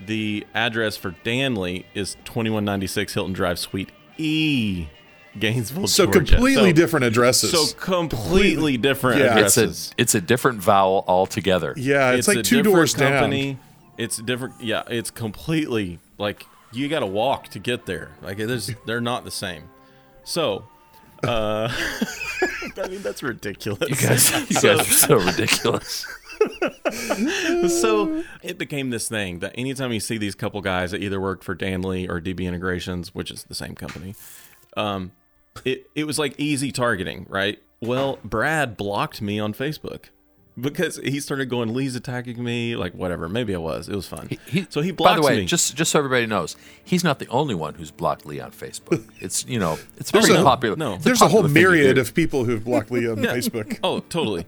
The 0.05 0.45
address 0.53 0.97
for 0.97 1.11
Danley 1.23 1.85
is 1.93 2.15
2196 2.25 3.13
Hilton 3.13 3.33
Drive, 3.33 3.59
Suite 3.59 3.91
E, 4.17 4.87
Gainesville, 5.39 5.87
So 5.87 6.05
Georgia. 6.05 6.35
completely 6.35 6.69
So- 6.71 6.75
different 6.75 7.05
addresses. 7.05 7.51
So 7.51 7.67
completely 7.79 8.77
different 8.77 9.19
Yeah. 9.19 9.37
It's 9.39 9.57
a 9.57 9.61
addresses. 9.63 9.93
it's 9.97 10.15
a 10.15 10.21
different 10.21 10.59
vowel 10.61 11.03
altogether. 11.07 11.73
yeah, 11.77 12.11
it's, 12.11 12.27
a 12.27 12.33
like 12.35 12.43
two 12.43 12.61
doors 12.63 12.93
company. 12.93 13.57
It's 13.97 14.17
different. 14.17 14.55
Yeah, 14.61 14.83
it's 14.89 15.11
completely 15.11 15.99
like 16.17 16.45
you 16.73 16.87
got 16.89 16.99
to 16.99 17.05
walk 17.05 17.49
to 17.49 17.59
get 17.59 17.85
there. 17.85 18.11
Like 18.21 18.39
it 18.39 18.49
is, 18.49 18.73
they're 18.85 19.01
not 19.01 19.23
the 19.25 19.31
same. 19.31 19.63
So, 20.23 20.65
uh, 21.23 21.69
I 22.83 22.87
mean 22.89 23.01
that's 23.01 23.21
ridiculous. 23.23 23.89
You 23.89 24.07
guys, 24.07 24.31
you 24.49 24.61
guys 24.61 24.65
are 24.65 24.83
so 24.83 25.15
ridiculous. 25.17 26.05
So 27.67 28.23
it 28.43 28.57
became 28.57 28.89
this 28.89 29.07
thing 29.07 29.39
that 29.39 29.53
anytime 29.57 29.91
you 29.91 29.99
see 29.99 30.17
these 30.17 30.35
couple 30.35 30.61
guys 30.61 30.91
that 30.91 31.01
either 31.01 31.19
worked 31.19 31.43
for 31.43 31.55
Danley 31.55 32.07
or 32.07 32.19
DB 32.21 32.41
Integrations, 32.41 33.13
which 33.15 33.31
is 33.31 33.43
the 33.43 33.55
same 33.55 33.75
company, 33.75 34.15
um, 34.77 35.11
it 35.65 35.89
it 35.95 36.05
was 36.05 36.17
like 36.19 36.39
easy 36.39 36.71
targeting, 36.71 37.25
right? 37.29 37.61
Well, 37.81 38.19
Brad 38.23 38.77
blocked 38.77 39.21
me 39.21 39.39
on 39.39 39.53
Facebook 39.53 40.05
because 40.59 40.97
he 40.97 41.19
started 41.19 41.49
going, 41.49 41.73
"Lee's 41.73 41.95
attacking 41.95 42.43
me," 42.43 42.75
like 42.75 42.93
whatever. 42.93 43.27
Maybe 43.27 43.55
I 43.55 43.57
was. 43.57 43.89
It 43.89 43.95
was 43.95 44.07
fun. 44.07 44.29
He, 44.47 44.67
so 44.69 44.81
he 44.81 44.91
blocked 44.91 45.17
me. 45.17 45.21
by 45.21 45.27
the 45.29 45.35
way, 45.35 45.41
me. 45.41 45.45
just 45.45 45.75
just 45.75 45.91
so 45.91 45.99
everybody 45.99 46.25
knows, 46.27 46.55
he's 46.83 47.03
not 47.03 47.19
the 47.19 47.27
only 47.27 47.55
one 47.55 47.73
who's 47.75 47.91
blocked 47.91 48.25
Lee 48.25 48.39
on 48.39 48.51
Facebook. 48.51 49.03
It's 49.19 49.45
you 49.47 49.59
know, 49.59 49.77
it's 49.97 50.11
There's 50.11 50.25
pretty 50.25 50.39
a- 50.41 50.43
popular. 50.43 50.75
no. 50.75 50.97
There's 50.97 51.21
a 51.21 51.27
whole 51.27 51.41
popular 51.41 51.47
thing 51.47 51.63
to 51.63 51.69
myriad 51.69 51.97
of 51.97 52.13
people 52.13 52.45
who've 52.45 52.63
blocked 52.63 52.91
Lee 52.91 53.07
on 53.09 53.17
Facebook. 53.17 53.79
Oh, 53.83 53.99
totally. 54.01 54.45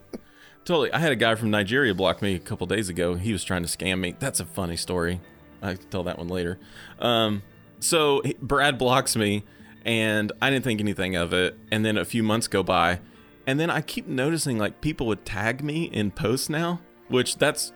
Totally. 0.66 0.92
I 0.92 1.00
had 1.00 1.12
a 1.12 1.16
guy 1.16 1.36
from 1.36 1.50
Nigeria 1.52 1.94
block 1.94 2.22
me 2.22 2.36
a 2.36 2.40
couple 2.40 2.68
days 2.68 2.90
ago. 2.90 3.16
He 3.16 3.32
was 3.32 3.44
trying 3.44 3.64
to 3.64 3.70
scam 3.70 4.00
me. 4.00 4.16
That's 4.20 4.40
a 4.40 4.46
funny 4.46 4.78
story. 4.78 5.22
I 5.62 5.76
can 5.76 5.88
tell 5.90 6.04
that 6.04 6.18
one 6.18 6.28
later. 6.28 6.60
Um, 7.00 7.42
so 7.80 8.22
Brad 8.42 8.78
blocks 8.78 9.16
me, 9.16 9.44
and 9.86 10.32
I 10.42 10.50
didn't 10.50 10.64
think 10.64 10.80
anything 10.80 11.16
of 11.16 11.34
it. 11.34 11.58
And 11.72 11.86
then 11.86 11.98
a 11.98 12.06
few 12.06 12.24
months 12.24 12.48
go 12.48 12.64
by, 12.64 13.00
and 13.48 13.60
then 13.60 13.70
I 13.70 13.82
keep 13.82 14.08
noticing 14.08 14.58
like 14.58 14.82
people 14.82 15.08
would 15.08 15.26
tag 15.26 15.64
me 15.64 15.86
in 15.86 16.12
posts 16.12 16.50
now, 16.50 16.82
which 17.08 17.38
that's 17.38 17.72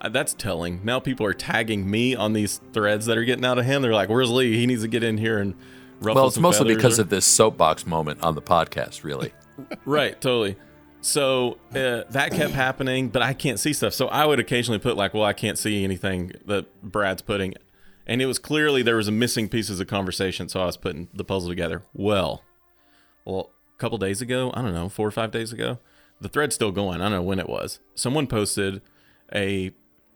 uh, 0.00 0.08
that's 0.08 0.34
telling. 0.34 0.80
Now 0.84 1.00
people 1.00 1.26
are 1.26 1.34
tagging 1.34 1.88
me 1.90 2.14
on 2.14 2.32
these 2.32 2.60
threads 2.72 3.06
that 3.06 3.16
are 3.18 3.24
getting 3.24 3.44
out 3.44 3.58
of 3.58 3.64
hand. 3.64 3.82
They're 3.84 3.94
like, 3.94 4.08
"Where's 4.08 4.30
Lee? 4.30 4.56
He 4.56 4.66
needs 4.66 4.82
to 4.82 4.88
get 4.88 5.02
in 5.04 5.18
here 5.18 5.38
and 5.38 5.54
ruffle 6.00 6.22
Well, 6.22 6.26
it's 6.28 6.38
mostly 6.38 6.74
because 6.74 6.98
or- 6.98 7.02
of 7.02 7.08
this 7.08 7.24
soapbox 7.24 7.86
moment 7.86 8.20
on 8.22 8.34
the 8.34 8.42
podcast. 8.42 9.04
Really, 9.04 9.32
right 9.84 10.20
totally 10.20 10.56
so 11.02 11.58
uh, 11.74 12.04
that 12.10 12.32
kept 12.32 12.54
happening 12.54 13.08
but 13.08 13.20
i 13.20 13.34
can't 13.34 13.60
see 13.60 13.72
stuff. 13.72 13.92
So 13.92 14.08
i 14.08 14.24
would 14.24 14.40
occasionally 14.40 14.78
put 14.78 14.96
like 14.96 15.12
well 15.12 15.24
i 15.24 15.34
can't 15.34 15.58
see 15.58 15.84
anything 15.84 16.32
that 16.46 16.82
brad's 16.82 17.22
putting. 17.22 17.54
And 18.04 18.20
it 18.20 18.26
was 18.26 18.38
clearly 18.38 18.82
there 18.82 18.96
was 18.96 19.06
a 19.06 19.12
missing 19.12 19.48
pieces 19.48 19.78
of 19.78 19.86
conversation 19.86 20.48
so 20.48 20.60
i 20.62 20.64
was 20.66 20.76
putting 20.76 21.08
the 21.12 21.24
puzzle 21.24 21.50
together. 21.50 21.82
Well 21.92 22.42
well 23.24 23.50
a 23.76 23.78
couple 23.78 23.98
days 23.98 24.22
ago 24.22 24.50
i 24.54 24.62
don't 24.62 24.72
know 24.72 24.88
four 24.88 25.06
or 25.06 25.12
five 25.12 25.30
days 25.30 25.52
ago 25.52 25.78
the 26.22 26.28
thread's 26.28 26.54
still 26.54 26.72
going. 26.72 27.00
I 27.00 27.04
don't 27.04 27.12
know 27.12 27.22
when 27.22 27.38
it 27.38 27.48
was. 27.48 27.80
Someone 27.94 28.26
posted 28.26 28.80
a 29.34 29.72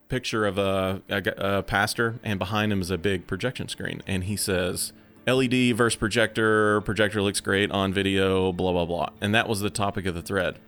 picture 0.08 0.46
of 0.46 0.56
a 0.56 1.02
a 1.08 1.64
pastor 1.64 2.20
and 2.22 2.38
behind 2.38 2.72
him 2.72 2.80
is 2.80 2.90
a 2.90 2.98
big 2.98 3.26
projection 3.26 3.68
screen. 3.68 4.02
And 4.06 4.24
he 4.24 4.36
says 4.36 4.92
led 5.26 5.52
versus 5.76 5.96
projector 5.96 6.80
projector 6.82 7.20
looks 7.20 7.40
great 7.40 7.70
on 7.72 7.92
video 7.92 8.52
blah 8.52 8.72
blah 8.72 8.84
blah. 8.84 9.08
And 9.20 9.34
that 9.34 9.48
was 9.48 9.60
the 9.60 9.70
topic 9.70 10.06
of 10.06 10.14
the 10.14 10.22
thread 10.22 10.58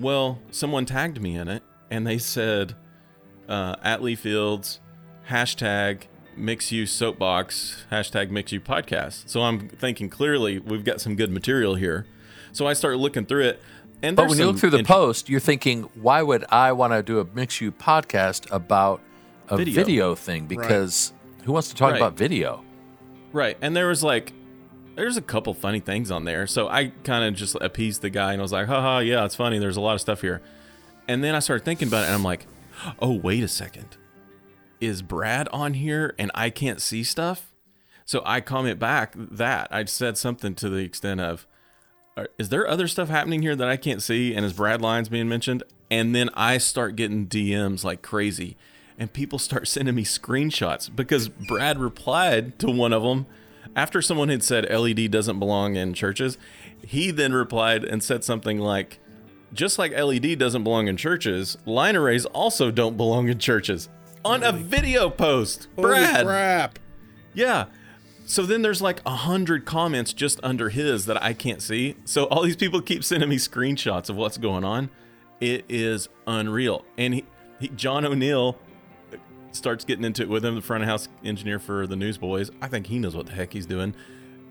well 0.00 0.38
someone 0.50 0.86
tagged 0.86 1.20
me 1.20 1.36
in 1.36 1.48
it 1.48 1.62
and 1.90 2.06
they 2.06 2.18
said 2.18 2.74
uh, 3.48 3.76
at 3.82 4.02
lee 4.02 4.14
fields 4.16 4.80
hashtag 5.28 6.02
mix 6.36 6.72
you 6.72 6.86
soapbox 6.86 7.84
hashtag 7.90 8.30
mix 8.30 8.52
you 8.52 8.60
podcast 8.60 9.28
so 9.28 9.42
i'm 9.42 9.68
thinking 9.68 10.08
clearly 10.08 10.58
we've 10.58 10.84
got 10.84 11.00
some 11.00 11.16
good 11.16 11.30
material 11.30 11.74
here 11.74 12.06
so 12.52 12.66
i 12.66 12.72
started 12.72 12.98
looking 12.98 13.26
through 13.26 13.44
it 13.44 13.60
and 14.02 14.16
but 14.16 14.28
when 14.28 14.38
you 14.38 14.46
look 14.46 14.58
through 14.58 14.70
the 14.70 14.78
int- 14.78 14.88
post, 14.88 15.28
you're 15.28 15.40
thinking, 15.40 15.82
why 16.00 16.22
would 16.22 16.46
I 16.48 16.72
want 16.72 16.94
to 16.94 17.02
do 17.02 17.20
a 17.20 17.26
Mix 17.34 17.60
You 17.60 17.70
podcast 17.70 18.50
about 18.50 19.02
a 19.50 19.58
Video. 19.58 19.74
video, 19.74 20.14
thing? 20.14 20.46
Because 20.46 21.12
who 21.44 21.52
wants 21.52 21.68
to 21.68 21.74
talk 21.74 21.90
Right. 21.92 21.98
about 22.00 22.16
video? 22.16 22.64
Right. 23.34 23.58
And 23.60 23.76
there 23.76 23.88
was 23.88 24.02
like 24.02 24.32
there's 25.00 25.16
a 25.16 25.22
couple 25.22 25.54
funny 25.54 25.80
things 25.80 26.10
on 26.10 26.26
there. 26.26 26.46
So 26.46 26.68
I 26.68 26.88
kind 27.04 27.24
of 27.24 27.34
just 27.34 27.54
appeased 27.62 28.02
the 28.02 28.10
guy 28.10 28.34
and 28.34 28.40
I 28.40 28.42
was 28.42 28.52
like, 28.52 28.66
haha, 28.66 28.98
yeah, 28.98 29.24
it's 29.24 29.34
funny. 29.34 29.58
There's 29.58 29.78
a 29.78 29.80
lot 29.80 29.94
of 29.94 30.00
stuff 30.02 30.20
here. 30.20 30.42
And 31.08 31.24
then 31.24 31.34
I 31.34 31.38
started 31.38 31.64
thinking 31.64 31.88
about 31.88 32.02
it 32.02 32.08
and 32.08 32.14
I'm 32.16 32.22
like, 32.22 32.44
oh, 32.98 33.12
wait 33.14 33.42
a 33.42 33.48
second. 33.48 33.96
Is 34.78 35.00
Brad 35.00 35.48
on 35.54 35.72
here 35.72 36.14
and 36.18 36.30
I 36.34 36.50
can't 36.50 36.82
see 36.82 37.02
stuff? 37.02 37.50
So 38.04 38.20
I 38.26 38.42
comment 38.42 38.78
back 38.78 39.14
that 39.16 39.68
I 39.70 39.86
said 39.86 40.18
something 40.18 40.54
to 40.56 40.68
the 40.68 40.84
extent 40.84 41.22
of, 41.22 41.46
is 42.36 42.50
there 42.50 42.68
other 42.68 42.86
stuff 42.86 43.08
happening 43.08 43.40
here 43.40 43.56
that 43.56 43.68
I 43.68 43.78
can't 43.78 44.02
see? 44.02 44.34
And 44.34 44.44
is 44.44 44.52
Brad 44.52 44.82
lines 44.82 45.08
being 45.08 45.30
mentioned? 45.30 45.62
And 45.90 46.14
then 46.14 46.28
I 46.34 46.58
start 46.58 46.96
getting 46.96 47.26
DMs 47.26 47.84
like 47.84 48.02
crazy. 48.02 48.58
And 48.98 49.10
people 49.10 49.38
start 49.38 49.66
sending 49.68 49.94
me 49.94 50.04
screenshots 50.04 50.94
because 50.94 51.30
Brad 51.30 51.78
replied 51.78 52.58
to 52.58 52.70
one 52.70 52.92
of 52.92 53.02
them 53.02 53.24
after 53.76 54.02
someone 54.02 54.28
had 54.28 54.42
said 54.42 54.68
LED 54.70 55.10
doesn't 55.10 55.38
belong 55.38 55.76
in 55.76 55.94
churches. 55.94 56.38
He 56.84 57.10
then 57.10 57.32
replied 57.32 57.84
and 57.84 58.02
said 58.02 58.24
something 58.24 58.58
like, 58.58 58.98
just 59.52 59.78
like 59.78 59.92
LED 59.92 60.38
doesn't 60.38 60.64
belong 60.64 60.88
in 60.88 60.96
churches, 60.96 61.58
line 61.66 61.96
arrays 61.96 62.24
also 62.26 62.70
don't 62.70 62.96
belong 62.96 63.28
in 63.28 63.38
churches. 63.38 63.88
On 64.24 64.42
a 64.42 64.52
video 64.52 65.10
post, 65.10 65.68
Holy 65.76 65.88
Brad. 65.88 66.26
crap. 66.26 66.78
Yeah. 67.34 67.66
So 68.26 68.44
then 68.44 68.62
there's 68.62 68.80
like 68.80 69.00
a 69.04 69.10
hundred 69.10 69.64
comments 69.64 70.12
just 70.12 70.38
under 70.42 70.68
his 70.68 71.06
that 71.06 71.20
I 71.22 71.32
can't 71.32 71.60
see. 71.60 71.96
So 72.04 72.24
all 72.24 72.42
these 72.42 72.56
people 72.56 72.80
keep 72.80 73.02
sending 73.02 73.28
me 73.28 73.36
screenshots 73.36 74.08
of 74.08 74.16
what's 74.16 74.38
going 74.38 74.62
on. 74.62 74.90
It 75.40 75.64
is 75.68 76.08
unreal. 76.26 76.84
And 76.96 77.14
he, 77.14 77.24
he 77.58 77.68
John 77.68 78.04
O'Neill 78.04 78.56
starts 79.52 79.84
getting 79.84 80.04
into 80.04 80.22
it 80.22 80.28
with 80.28 80.44
him, 80.44 80.54
the 80.54 80.62
front 80.62 80.82
of 80.82 80.88
house 80.88 81.08
engineer 81.24 81.58
for 81.58 81.86
the 81.86 81.96
Newsboys. 81.96 82.50
I 82.60 82.68
think 82.68 82.86
he 82.86 82.98
knows 82.98 83.16
what 83.16 83.26
the 83.26 83.32
heck 83.32 83.52
he's 83.52 83.66
doing. 83.66 83.94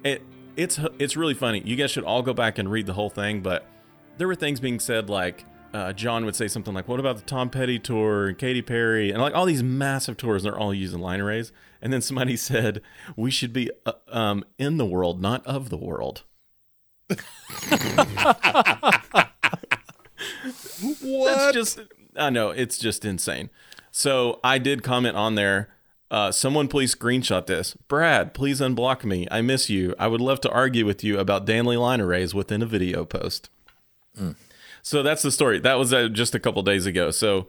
It 0.04 0.22
it's 0.56 0.80
it's 0.98 1.16
really 1.16 1.34
funny. 1.34 1.62
You 1.66 1.76
guys 1.76 1.92
should 1.92 2.04
all 2.04 2.22
go 2.22 2.34
back 2.34 2.58
and 2.58 2.70
read 2.72 2.86
the 2.86 2.94
whole 2.94 3.10
thing. 3.10 3.42
But 3.42 3.66
there 4.18 4.28
were 4.28 4.36
things 4.36 4.60
being 4.60 4.80
said 4.80 5.10
like 5.10 5.46
uh, 5.74 5.94
John 5.94 6.26
would 6.26 6.36
say 6.36 6.48
something 6.48 6.74
like, 6.74 6.88
"What 6.88 7.00
about 7.00 7.18
the 7.18 7.24
Tom 7.24 7.50
Petty 7.50 7.80
tour 7.80 8.28
and 8.30 8.38
Katy 8.38 8.62
Perry 8.62 9.12
and 9.12 9.22
like 9.22 9.36
all 9.36 9.46
these 9.46 9.64
massive 9.64 10.18
tours? 10.18 10.44
And 10.44 10.52
they're 10.52 10.60
all 10.60 10.74
using 10.74 11.00
line 11.00 11.22
arrays." 11.22 11.52
And 11.82 11.94
then 11.94 12.02
somebody 12.02 12.36
said, 12.38 12.82
"We 13.16 13.32
should 13.32 13.54
be 13.54 13.70
uh, 13.86 13.94
um, 14.08 14.44
in 14.58 14.78
the 14.78 14.86
world, 14.86 15.22
not 15.22 15.46
of 15.46 15.70
the 15.70 15.78
world." 15.78 16.24
That's 21.02 21.54
just 21.54 21.80
I 22.16 22.30
know 22.30 22.50
it's 22.50 22.78
just 22.78 23.06
insane. 23.06 23.50
So 23.91 24.39
I 24.43 24.58
did 24.58 24.84
comment 24.84 25.15
on 25.15 25.36
there. 25.36 25.69
Uh, 26.12 26.32
someone 26.32 26.67
please 26.67 26.95
screenshot 26.95 27.45
this. 27.45 27.75
Brad, 27.88 28.34
please 28.34 28.62
unblock 28.62 29.04
me. 29.04 29.28
I 29.30 29.41
miss 29.41 29.69
you. 29.69 29.93
I 29.99 30.08
would 30.08 30.21
love 30.21 30.41
to 30.41 30.52
argue 30.52 30.86
with 30.86 31.04
you 31.04 31.19
about 31.19 31.45
Danley 31.45 31.78
line 31.78 32.02
arrays 32.02 32.34
within 32.34 32.62
a 32.62 32.65
video 32.65 33.06
post. 33.06 33.49
So 34.82 35.04
that's 35.04 35.21
the 35.21 35.32
story. 35.32 35.60
That 35.60 35.75
was 35.75 35.93
uh, 35.93 36.08
just 36.08 36.34
a 36.34 36.39
couple 36.39 36.63
days 36.63 36.86
ago. 36.86 37.12
So 37.12 37.47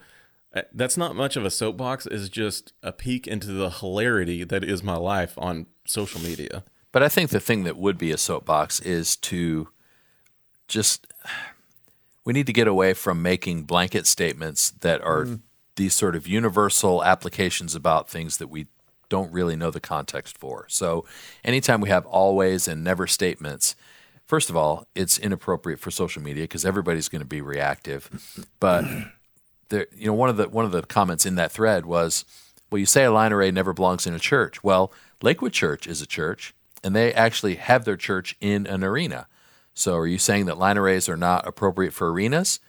uh, 0.54 0.62
that's 0.74 0.96
not 0.96 1.16
much 1.16 1.36
of 1.36 1.44
a 1.44 1.50
soapbox. 1.50 2.06
Is 2.06 2.28
just 2.28 2.72
a 2.82 2.92
peek 2.92 3.26
into 3.26 3.48
the 3.48 3.70
hilarity 3.70 4.44
that 4.44 4.62
is 4.62 4.82
my 4.82 4.96
life 4.96 5.34
on 5.38 5.66
social 5.86 6.20
media. 6.20 6.64
But 6.92 7.02
I 7.02 7.08
think 7.08 7.30
the 7.30 7.40
thing 7.40 7.64
that 7.64 7.76
would 7.76 7.96
be 7.96 8.10
a 8.10 8.18
soapbox 8.18 8.80
is 8.80 9.16
to 9.16 9.68
just 10.68 11.06
we 12.24 12.34
need 12.34 12.46
to 12.46 12.52
get 12.52 12.68
away 12.68 12.92
from 12.92 13.22
making 13.22 13.62
blanket 13.62 14.06
statements 14.06 14.70
that 14.80 15.00
are 15.00 15.38
these 15.80 15.94
sort 15.94 16.14
of 16.14 16.28
universal 16.28 17.02
applications 17.02 17.74
about 17.74 18.06
things 18.06 18.36
that 18.36 18.48
we 18.48 18.66
don't 19.08 19.32
really 19.32 19.56
know 19.56 19.70
the 19.70 19.80
context 19.80 20.36
for. 20.36 20.66
So 20.68 21.06
anytime 21.42 21.80
we 21.80 21.88
have 21.88 22.04
always 22.04 22.68
and 22.68 22.84
never 22.84 23.06
statements, 23.06 23.74
first 24.26 24.50
of 24.50 24.56
all, 24.56 24.86
it's 24.94 25.18
inappropriate 25.18 25.80
for 25.80 25.90
social 25.90 26.22
media 26.22 26.44
because 26.44 26.66
everybody's 26.66 27.08
going 27.08 27.22
to 27.22 27.26
be 27.26 27.40
reactive. 27.40 28.44
But 28.60 28.84
there, 29.70 29.86
you 29.96 30.06
know, 30.06 30.12
one 30.12 30.28
of 30.28 30.36
the 30.36 30.50
one 30.50 30.66
of 30.66 30.72
the 30.72 30.82
comments 30.82 31.24
in 31.24 31.36
that 31.36 31.50
thread 31.50 31.86
was, 31.86 32.26
"Well, 32.70 32.78
you 32.78 32.84
say 32.84 33.04
a 33.04 33.10
line 33.10 33.32
array 33.32 33.50
never 33.50 33.72
belongs 33.72 34.06
in 34.06 34.12
a 34.12 34.18
church. 34.18 34.62
Well, 34.62 34.92
Lakewood 35.22 35.54
Church 35.54 35.86
is 35.86 36.02
a 36.02 36.06
church, 36.06 36.54
and 36.84 36.94
they 36.94 37.10
actually 37.14 37.54
have 37.54 37.86
their 37.86 37.96
church 37.96 38.36
in 38.38 38.66
an 38.66 38.84
arena. 38.84 39.28
So, 39.72 39.96
are 39.96 40.06
you 40.06 40.18
saying 40.18 40.44
that 40.44 40.58
line 40.58 40.76
arrays 40.76 41.08
are 41.08 41.16
not 41.16 41.48
appropriate 41.48 41.94
for 41.94 42.12
arenas 42.12 42.60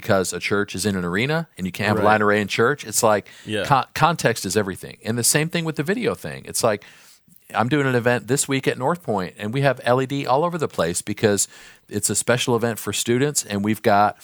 because 0.00 0.32
a 0.34 0.38
church 0.38 0.74
is 0.74 0.84
in 0.84 0.94
an 0.94 1.04
arena 1.04 1.48
and 1.56 1.66
you 1.66 1.72
can't 1.72 1.88
have 1.88 1.96
a 1.96 2.00
Right. 2.00 2.12
line 2.12 2.22
array 2.22 2.40
in 2.42 2.48
church? 2.48 2.84
It's 2.84 3.02
like 3.02 3.28
Yeah. 3.46 3.64
con- 3.64 3.86
context 3.94 4.44
is 4.44 4.54
everything. 4.56 4.98
And 5.06 5.16
the 5.16 5.24
same 5.24 5.48
thing 5.48 5.64
with 5.64 5.76
the 5.76 5.82
video 5.82 6.14
thing. 6.14 6.44
It's 6.44 6.62
like 6.62 6.84
I'm 7.54 7.68
doing 7.68 7.86
an 7.86 7.94
event 7.94 8.26
this 8.26 8.46
week 8.48 8.66
at 8.68 8.76
North 8.76 9.02
Point, 9.02 9.34
and 9.38 9.54
we 9.54 9.60
have 9.62 9.80
LED 9.84 10.26
all 10.26 10.44
over 10.44 10.58
the 10.58 10.68
place 10.68 11.00
because 11.00 11.46
it's 11.88 12.10
a 12.10 12.14
special 12.16 12.54
event 12.56 12.78
for 12.78 12.92
students, 12.92 13.44
and 13.44 13.64
we've 13.64 13.82
got 13.82 14.18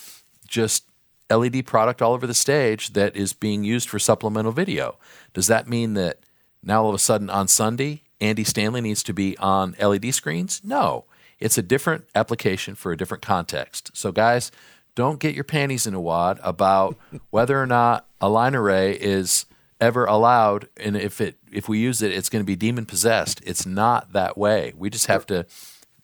just 0.47 0.83
LED 1.29 1.63
product 1.65 2.01
all 2.01 2.13
over 2.13 2.27
the 2.27 2.33
stage 2.33 2.93
that 2.93 3.15
is 3.15 3.33
being 3.33 3.63
used 3.63 3.87
for 3.89 3.97
supplemental 3.97 4.51
video. 4.51 4.97
Does 5.33 5.47
that 5.47 5.67
mean 5.69 5.93
that 5.95 6.19
now 6.61 6.83
all 6.83 6.89
of 6.89 6.95
a 6.95 6.99
sudden 6.99 7.29
on 7.29 7.47
Sunday, 7.47 8.03
Andy 8.21 8.43
Stanley 8.43 8.81
needs 8.81 9.01
to 9.03 9.13
be 9.13 9.37
on 9.37 9.73
LED 9.79 10.11
screens? 10.11 10.61
No. 10.63 11.05
It's 11.39 11.57
a 11.57 11.61
different 11.63 12.05
application 12.15 12.75
for 12.75 12.91
a 12.91 12.97
different 12.97 13.21
context. 13.23 13.91
So, 13.93 14.11
guys, 14.11 14.51
don't 14.95 15.19
get 15.19 15.35
your 15.35 15.43
panties 15.43 15.87
in 15.87 15.93
a 15.93 16.01
wad 16.01 16.39
about 16.43 16.97
whether 17.29 17.61
or 17.61 17.65
not 17.65 18.07
a 18.21 18.29
line 18.29 18.55
array 18.55 18.93
is 18.93 19.45
ever 19.81 20.05
allowed 20.05 20.67
and 20.77 20.95
if 20.95 21.19
it 21.19 21.35
if 21.51 21.67
we 21.67 21.77
use 21.79 22.01
it 22.01 22.11
it's 22.11 22.29
going 22.29 22.41
to 22.41 22.45
be 22.45 22.55
demon 22.55 22.85
possessed 22.85 23.41
it's 23.45 23.65
not 23.65 24.13
that 24.13 24.37
way 24.37 24.71
we 24.77 24.89
just 24.89 25.07
have 25.07 25.25
to 25.25 25.45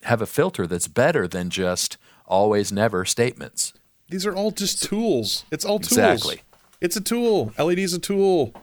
have 0.03 0.21
a 0.21 0.25
filter 0.25 0.67
that's 0.67 0.87
better 0.87 1.27
than 1.27 1.49
just 1.49 1.97
always 2.25 2.71
never 2.71 3.05
statements 3.05 3.73
These 4.09 4.25
are 4.25 4.35
all 4.35 4.51
just 4.51 4.83
tools. 4.83 5.45
It's 5.51 5.63
all 5.63 5.79
tools. 5.79 5.91
Exactly. 5.91 6.41
It's 6.81 6.95
a 6.95 7.01
tool. 7.01 7.53
LED's 7.59 7.93
a 7.93 7.99
tool. 7.99 8.53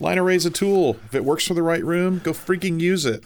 Line 0.00 0.18
array's 0.18 0.44
a 0.44 0.50
tool. 0.50 0.96
If 1.06 1.14
it 1.14 1.24
works 1.24 1.46
for 1.46 1.54
the 1.54 1.62
right 1.62 1.84
room, 1.84 2.20
go 2.22 2.32
freaking 2.32 2.80
use 2.80 3.06
it. 3.06 3.24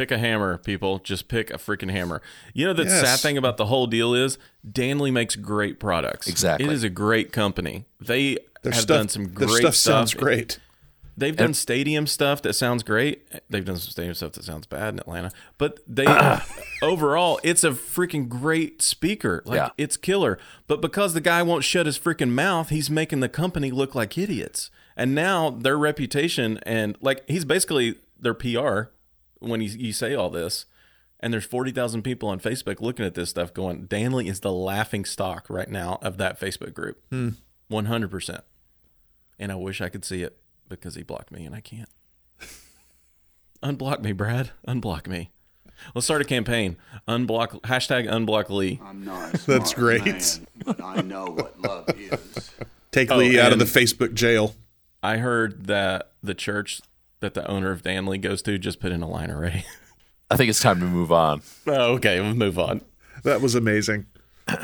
Pick 0.00 0.10
a 0.10 0.16
hammer, 0.16 0.56
people. 0.56 0.98
Just 1.00 1.28
pick 1.28 1.50
a 1.50 1.58
freaking 1.58 1.90
hammer. 1.90 2.22
You 2.54 2.64
know 2.66 2.72
the 2.72 2.84
Yes. 2.84 3.02
sad 3.02 3.20
thing 3.20 3.36
about 3.36 3.58
the 3.58 3.66
whole 3.66 3.86
deal 3.86 4.14
is 4.14 4.38
Danley 4.66 5.10
makes 5.10 5.36
great 5.36 5.78
products. 5.78 6.26
Exactly. 6.26 6.66
It 6.66 6.72
is 6.72 6.82
a 6.82 6.88
great 6.88 7.32
company. 7.32 7.84
They 8.00 8.38
Their 8.62 8.72
have 8.72 8.80
stuff, 8.80 8.96
done 8.96 9.08
some 9.10 9.28
great 9.28 9.50
stuff 9.60 9.74
sounds 9.74 10.14
great. 10.14 10.58
They've 11.18 11.36
done 11.36 11.52
stadium 11.52 12.06
stuff 12.06 12.40
that 12.40 12.54
sounds 12.54 12.82
great. 12.82 13.26
They've 13.50 13.62
done 13.62 13.76
some 13.76 13.90
stadium 13.90 14.14
stuff 14.14 14.32
that 14.32 14.44
sounds 14.44 14.66
bad 14.66 14.94
in 14.94 15.00
Atlanta. 15.00 15.32
But 15.58 15.80
they 15.86 16.06
overall, 16.82 17.38
it's 17.42 17.62
a 17.62 17.72
freaking 17.72 18.26
great 18.26 18.80
speaker. 18.80 19.42
Like 19.44 19.56
Yeah. 19.56 19.68
it's 19.76 19.98
killer. 19.98 20.38
But 20.66 20.80
because 20.80 21.12
the 21.12 21.20
guy 21.20 21.42
won't 21.42 21.62
shut 21.62 21.84
his 21.84 21.98
freaking 21.98 22.30
mouth, 22.30 22.70
he's 22.70 22.88
making 22.88 23.20
the 23.20 23.28
company 23.28 23.70
look 23.70 23.94
like 23.94 24.16
idiots. 24.16 24.70
And 24.96 25.14
now 25.14 25.50
their 25.50 25.76
reputation 25.76 26.58
and 26.62 26.96
like 27.02 27.22
he's 27.28 27.44
basically 27.44 27.96
their 28.18 28.32
PR 28.34 28.92
when 29.40 29.60
you, 29.60 29.68
you 29.70 29.92
say 29.92 30.14
all 30.14 30.30
this. 30.30 30.66
And 31.22 31.34
there's 31.34 31.44
40,000 31.44 32.00
people 32.02 32.30
on 32.30 32.40
Facebook 32.40 32.80
looking 32.80 33.04
at 33.04 33.14
this 33.14 33.28
stuff 33.28 33.52
going, 33.52 33.84
Danley 33.84 34.26
is 34.28 34.40
the 34.40 34.52
laughing 34.52 35.04
stock 35.04 35.46
right 35.50 35.68
now 35.68 35.98
of 36.00 36.16
that 36.16 36.40
Facebook 36.40 36.72
group. 36.72 37.02
Hmm. 37.10 37.30
100%. 37.70 38.40
And 39.38 39.52
I 39.52 39.54
wish 39.56 39.80
I 39.82 39.88
could 39.90 40.04
see 40.04 40.22
it 40.22 40.38
because 40.68 40.94
he 40.94 41.02
blocked 41.02 41.30
me 41.30 41.44
and 41.44 41.54
I 41.54 41.60
can't. 41.60 41.88
Unblock 43.62 44.02
me, 44.02 44.12
Brad. 44.12 44.50
Unblock 44.66 45.06
me. 45.06 45.30
Let's 45.94 46.06
start 46.06 46.20
a 46.20 46.24
campaign. 46.24 46.76
Unblock 47.08 47.60
hashtag 47.62 48.06
unblock 48.10 48.50
Lee. 48.50 48.80
I'm 48.84 49.04
not 49.04 49.34
a 49.34 49.46
That's 49.46 49.72
great. 49.74 50.04
man, 50.04 50.46
but 50.64 50.82
I 50.82 51.00
know 51.00 51.26
what 51.26 51.58
love 51.60 51.88
is. 51.98 52.50
Take 52.90 53.10
Oh, 53.10 53.16
Lee 53.16 53.38
out 53.40 53.52
of 53.52 53.58
the 53.58 53.64
Facebook 53.64 54.12
jail. 54.14 54.54
I 55.02 55.16
heard 55.18 55.66
that 55.66 56.12
the 56.22 56.34
church 56.34 56.80
that 57.20 57.34
the 57.34 57.46
owner 57.48 57.70
of 57.70 57.82
Danley 57.82 58.18
goes 58.18 58.42
to 58.42 58.58
just 58.58 58.80
put 58.80 58.92
in 58.92 59.02
a 59.02 59.08
line 59.08 59.30
array. 59.30 59.64
i 60.32 60.36
think 60.36 60.48
it's 60.48 60.60
time 60.60 60.78
to 60.78 60.86
move 60.86 61.10
on 61.10 61.42
oh, 61.66 61.94
okay, 61.94 62.20
we'll 62.20 62.34
move 62.34 62.58
on. 62.58 62.82
That 63.24 63.40
was 63.40 63.54
amazing. 63.54 64.06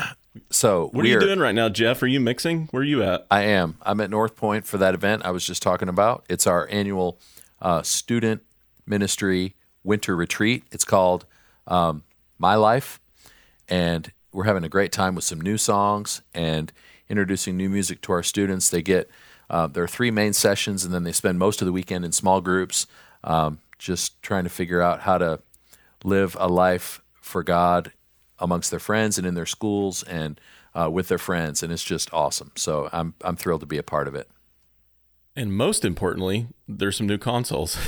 so 0.49 0.89
What 0.91 1.01
are 1.01 1.03
we 1.03 1.11
you 1.11 1.19
doing 1.19 1.39
right 1.39 1.55
now, 1.55 1.69
Jeff? 1.69 2.01
Are 2.01 2.07
you 2.07 2.19
mixing? 2.19 2.67
Where 2.71 2.81
are 2.81 2.85
you 2.85 3.03
at? 3.03 3.27
I 3.29 3.43
am. 3.43 3.77
I'm 3.81 4.01
at 4.01 4.09
North 4.09 4.35
Point 4.35 4.65
for 4.65 4.77
that 4.77 4.93
event 4.93 5.23
I 5.25 5.31
was 5.31 5.45
just 5.45 5.61
talking 5.61 5.89
about. 5.89 6.25
It's 6.29 6.47
our 6.47 6.67
annual 6.69 7.19
uh, 7.61 7.81
student 7.81 8.41
ministry 8.85 9.55
winter 9.83 10.15
retreat. 10.15 10.63
It's 10.71 10.85
called 10.85 11.25
um, 11.67 12.03
My 12.39 12.55
Life, 12.55 12.99
and 13.67 14.11
we're 14.31 14.45
having 14.45 14.63
a 14.63 14.69
great 14.69 14.91
time 14.91 15.15
with 15.15 15.23
some 15.23 15.41
new 15.41 15.57
songs 15.57 16.21
and 16.33 16.71
introducing 17.09 17.57
new 17.57 17.69
music 17.69 18.01
to 18.01 18.11
our 18.11 18.23
students. 18.23 18.69
They 18.69 18.81
get 18.81 19.09
uh, 19.49 19.67
there 19.67 19.83
are 19.83 19.87
three 19.87 20.11
main 20.11 20.33
sessions, 20.33 20.83
and 20.83 20.93
then 20.93 21.03
they 21.03 21.11
spend 21.11 21.39
most 21.39 21.61
of 21.61 21.65
the 21.65 21.71
weekend 21.71 22.03
in 22.05 22.11
small 22.11 22.41
groups, 22.41 22.87
um, 23.23 23.59
just 23.79 24.21
trying 24.21 24.43
to 24.43 24.49
figure 24.49 24.81
out 24.81 25.01
how 25.01 25.17
to 25.17 25.39
live 26.03 26.35
a 26.39 26.47
life 26.47 27.01
for 27.21 27.43
God 27.43 27.91
amongst 28.39 28.71
their 28.71 28.79
friends 28.79 29.17
and 29.17 29.25
in 29.25 29.33
their 29.35 29.45
schools 29.45 30.03
and 30.03 30.39
uh, 30.75 30.89
with 30.91 31.07
their 31.07 31.17
friends, 31.17 31.63
and 31.63 31.71
it's 31.73 31.83
just 31.83 32.13
awesome. 32.13 32.51
So 32.55 32.89
I'm 32.91 33.13
I'm 33.21 33.35
thrilled 33.35 33.61
to 33.61 33.67
be 33.67 33.77
a 33.77 33.83
part 33.83 34.07
of 34.07 34.15
it. 34.15 34.29
And 35.35 35.53
most 35.53 35.85
importantly, 35.85 36.47
there's 36.67 36.97
some 36.97 37.07
new 37.07 37.17
consoles. 37.17 37.77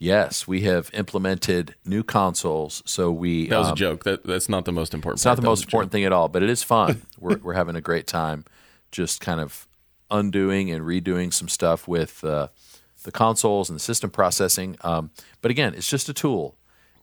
Yes, 0.00 0.46
we 0.46 0.60
have 0.60 0.90
implemented 0.94 1.74
new 1.84 2.04
consoles, 2.04 2.84
so 2.86 3.10
we 3.10 3.48
that 3.48 3.58
was 3.58 3.66
um, 3.66 3.72
a 3.72 3.76
joke. 3.76 4.04
That 4.04 4.22
that's 4.24 4.48
not 4.48 4.64
the 4.64 4.70
most 4.70 4.94
important. 4.94 5.18
It's 5.18 5.24
not 5.24 5.34
the 5.34 5.42
That 5.42 5.48
most 5.48 5.58
a 5.58 5.62
joke. 5.62 5.68
important 5.70 5.90
thing 5.92 6.04
at 6.04 6.12
all, 6.12 6.28
but 6.28 6.44
it 6.44 6.48
is 6.50 6.62
fun. 6.62 7.02
we're 7.18 7.38
we're 7.38 7.54
having 7.54 7.74
a 7.74 7.80
great 7.80 8.06
time, 8.06 8.44
just 8.92 9.20
kind 9.20 9.40
of 9.40 9.66
undoing 10.10 10.70
and 10.70 10.84
redoing 10.84 11.32
some 11.32 11.48
stuff 11.48 11.86
with 11.88 12.22
uh, 12.24 12.48
the 13.02 13.12
consoles 13.12 13.68
and 13.68 13.76
the 13.76 13.82
system 13.82 14.10
processing. 14.10 14.76
Um, 14.82 15.10
but 15.42 15.50
again, 15.50 15.74
it's 15.74 15.88
just 15.88 16.08
a 16.08 16.14
tool. 16.14 16.56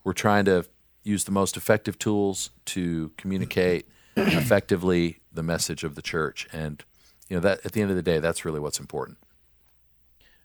We're 0.04 0.14
trying 0.14 0.46
to 0.46 0.66
use 1.04 1.24
the 1.24 1.32
most 1.32 1.56
effective 1.58 1.98
tools 2.00 2.50
to 2.66 3.12
communicate 3.18 3.88
effectively 4.16 5.20
the 5.32 5.44
message 5.44 5.84
of 5.84 5.96
the 5.96 6.02
church, 6.02 6.48
and 6.54 6.84
you 7.30 7.38
know 7.38 7.42
that 7.42 7.66
at 7.66 7.74
the 7.74 7.82
end 7.82 7.90
of 7.90 7.96
the 7.98 8.04
day, 8.04 8.20
that's 8.20 8.46
really 8.46 8.60
what's 8.60 8.80
important. 8.80 9.18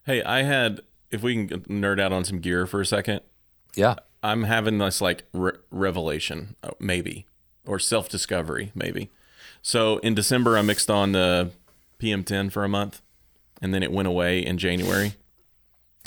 Hey, 0.04 0.22
I 0.22 0.42
had. 0.42 0.80
If 1.10 1.22
we 1.22 1.46
can 1.46 1.60
nerd 1.62 2.00
out 2.00 2.12
on 2.12 2.24
some 2.24 2.38
gear 2.38 2.66
for 2.68 2.80
a 2.80 2.86
second, 2.86 3.20
Yeah, 3.74 3.96
I'm 4.22 4.44
having 4.44 4.78
this 4.78 5.00
like 5.00 5.24
re- 5.32 5.58
revelation, 5.72 6.54
uh, 6.62 6.70
maybe, 6.78 7.26
or 7.66 7.78
self 7.80 8.08
discovery, 8.08 8.70
maybe. 8.76 9.10
So 9.60 9.98
in 9.98 10.14
December, 10.14 10.56
I 10.56 10.62
mixed 10.62 10.88
on 10.88 11.12
the 11.12 11.50
PM10 12.00 12.50
for 12.50 12.64
a 12.64 12.68
month, 12.68 13.02
and 13.62 13.72
then 13.74 13.82
it 13.82 13.92
went 13.92 14.08
away 14.08 14.44
in 14.44 14.58
January. 14.58 15.14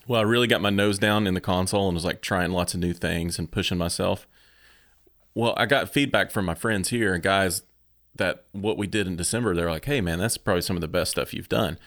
Well, 0.07 0.19
I 0.19 0.23
really 0.23 0.47
got 0.47 0.61
my 0.61 0.69
nose 0.69 0.99
down 0.99 1.27
in 1.27 1.33
the 1.33 1.41
console 1.41 1.87
and 1.87 1.95
was 1.95 2.03
like 2.05 2.21
trying 2.21 2.51
lots 2.51 2.73
of 2.73 2.79
new 2.79 2.93
things 2.93 3.39
and 3.39 3.49
pushing 3.49 3.77
myself. 3.77 4.27
Well, 5.33 5.53
I 5.55 5.65
got 5.65 5.89
feedback 5.89 6.29
from 6.29 6.45
my 6.45 6.55
friends 6.55 6.89
here 6.89 7.13
and 7.13 7.23
guys 7.23 7.63
that 8.15 8.45
what 8.51 8.77
we 8.77 8.85
did 8.85 9.07
in 9.07 9.15
December, 9.15 9.55
they're 9.55 9.71
like, 9.71 9.85
hey, 9.85 10.01
man, 10.01 10.19
that's 10.19 10.37
probably 10.37 10.61
some 10.61 10.75
of 10.77 10.81
the 10.81 10.87
best 10.87 11.11
stuff 11.11 11.33
you've 11.33 11.49
done. 11.49 11.79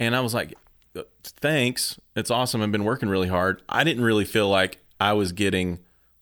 And 0.00 0.16
I 0.16 0.20
was 0.20 0.34
like, 0.34 0.54
"Uh, 0.96 1.02
thanks. 1.22 2.00
It's 2.16 2.30
awesome. 2.30 2.62
I've 2.62 2.72
been 2.72 2.84
working 2.84 3.08
really 3.08 3.28
hard. 3.28 3.62
I 3.68 3.84
didn't 3.84 4.02
really 4.02 4.24
feel 4.24 4.48
like 4.48 4.78
I 4.98 5.12
was 5.12 5.32
getting 5.32 5.78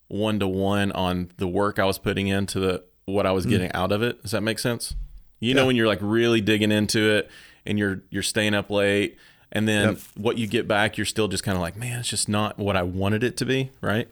one 0.07 0.39
to 0.39 0.47
one 0.47 0.91
on 0.91 1.31
the 1.37 1.47
work 1.47 1.79
I 1.79 1.85
was 1.85 1.97
putting 1.97 2.27
into 2.27 2.59
the 2.59 2.83
what 3.05 3.25
I 3.25 3.31
was 3.31 3.45
getting 3.45 3.71
out 3.73 3.91
of 3.91 4.03
it. 4.03 4.21
Does 4.21 4.31
that 4.31 4.41
make 4.41 4.59
sense? 4.59 4.95
You 5.39 5.53
know 5.53 5.65
when 5.65 5.75
you're 5.75 5.87
like 5.87 5.99
really 6.01 6.41
digging 6.41 6.71
into 6.71 7.11
it 7.17 7.29
and 7.65 7.77
you're 7.79 8.01
you're 8.09 8.23
staying 8.23 8.53
up 8.53 8.69
late 8.69 9.17
and 9.51 9.67
then 9.67 9.89
Yep. 9.89 9.97
what 10.15 10.37
you 10.37 10.47
get 10.47 10.67
back 10.67 10.97
you're 10.97 11.05
still 11.05 11.27
just 11.27 11.43
kind 11.43 11.55
of 11.55 11.61
like, 11.61 11.75
man, 11.77 11.99
it's 11.99 12.09
just 12.09 12.27
not 12.29 12.57
what 12.57 12.75
I 12.75 12.83
wanted 12.83 13.23
it 13.23 13.37
to 13.37 13.45
be, 13.45 13.71
right? 13.81 14.07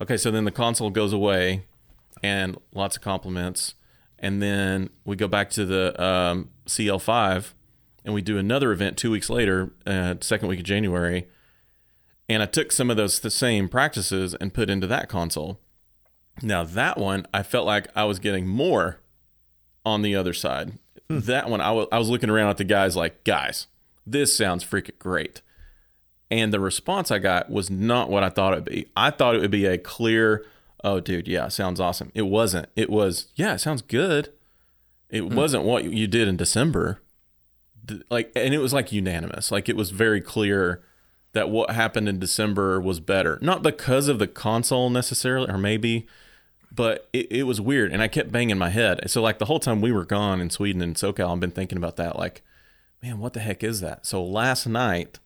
Okay, 0.00 0.16
so 0.16 0.30
then 0.30 0.44
the 0.44 0.50
console 0.50 0.90
goes 0.90 1.12
away 1.12 1.62
and 2.22 2.56
lots 2.74 2.96
of 2.96 3.02
compliments. 3.02 3.74
And 4.18 4.40
then 4.40 4.90
we 5.04 5.16
go 5.16 5.28
back 5.28 5.50
to 5.50 5.64
the 5.64 6.00
um, 6.02 6.50
CL5 6.66 7.52
and 8.04 8.14
we 8.14 8.22
do 8.22 8.38
another 8.38 8.72
event 8.72 8.96
two 8.96 9.10
weeks 9.10 9.28
later, 9.28 9.70
uh, 9.86 10.14
second 10.20 10.48
week 10.48 10.60
of 10.60 10.64
January. 10.64 11.26
And 12.28 12.42
I 12.42 12.46
took 12.46 12.72
some 12.72 12.90
of 12.90 12.96
those 12.96 13.20
the 13.20 13.30
same 13.30 13.68
practices 13.68 14.34
and 14.34 14.54
put 14.54 14.70
into 14.70 14.86
that 14.86 15.08
console. 15.08 15.60
Now 16.40 16.62
that 16.64 16.98
one, 16.98 17.26
I 17.34 17.42
felt 17.42 17.66
like 17.66 17.88
I 17.94 18.04
was 18.04 18.18
getting 18.18 18.46
more 18.46 18.98
on 19.84 20.02
the 20.02 20.14
other 20.14 20.32
side. 20.32 20.72
Hmm. 21.08 21.20
That 21.20 21.48
one, 21.48 21.60
I 21.60 21.70
wa- 21.72 21.86
I 21.92 21.98
was 21.98 22.08
looking 22.08 22.30
around 22.30 22.50
at 22.50 22.56
the 22.56 22.64
guys 22.64 22.96
like, 22.96 23.24
guys, 23.24 23.66
this 24.06 24.36
sounds 24.36 24.64
freaking 24.64 24.98
great. 24.98 25.42
And 26.30 26.52
the 26.52 26.60
response 26.60 27.10
I 27.10 27.18
got 27.18 27.50
was 27.50 27.70
not 27.70 28.08
what 28.08 28.22
I 28.22 28.30
thought 28.30 28.54
it 28.54 28.56
would 28.56 28.64
be. 28.64 28.86
I 28.96 29.10
thought 29.10 29.34
it 29.34 29.40
would 29.40 29.50
be 29.50 29.66
a 29.66 29.76
clear, 29.76 30.46
oh, 30.82 30.98
dude, 30.98 31.28
yeah, 31.28 31.48
sounds 31.48 31.78
awesome. 31.78 32.10
It 32.14 32.22
wasn't. 32.22 32.68
It 32.74 32.88
was, 32.88 33.26
yeah, 33.34 33.54
it 33.54 33.58
sounds 33.58 33.82
good. 33.82 34.32
It 35.10 35.20
hmm. 35.20 35.34
wasn't 35.34 35.64
what 35.64 35.84
you 35.84 36.06
did 36.06 36.28
in 36.28 36.36
December. 36.36 37.00
Like, 38.10 38.32
and 38.34 38.54
it 38.54 38.58
was 38.58 38.72
like 38.72 38.92
unanimous. 38.92 39.50
Like, 39.50 39.68
it 39.68 39.76
was 39.76 39.90
very 39.90 40.20
clear 40.20 40.82
that 41.32 41.50
what 41.50 41.70
happened 41.70 42.08
in 42.08 42.18
December 42.18 42.80
was 42.80 43.00
better. 43.00 43.38
Not 43.42 43.62
because 43.62 44.08
of 44.08 44.18
the 44.18 44.26
console 44.26 44.88
necessarily, 44.88 45.50
or 45.50 45.58
maybe, 45.58 46.06
but 46.74 47.08
it, 47.12 47.30
it 47.30 47.42
was 47.44 47.60
weird. 47.60 47.92
And 47.92 48.02
I 48.02 48.08
kept 48.08 48.32
banging 48.32 48.58
my 48.58 48.70
head. 48.70 49.10
So, 49.10 49.22
like, 49.22 49.38
the 49.38 49.46
whole 49.46 49.60
time 49.60 49.80
we 49.80 49.92
were 49.92 50.04
gone 50.04 50.40
in 50.40 50.50
Sweden 50.50 50.82
and 50.82 50.96
SoCal, 50.96 51.32
I've 51.32 51.40
been 51.40 51.50
thinking 51.50 51.78
about 51.78 51.96
that. 51.96 52.16
Like, 52.16 52.42
man, 53.02 53.18
what 53.18 53.32
the 53.32 53.40
heck 53.40 53.62
is 53.62 53.80
that? 53.80 54.06
So, 54.06 54.24
last 54.24 54.66
night, 54.66 55.18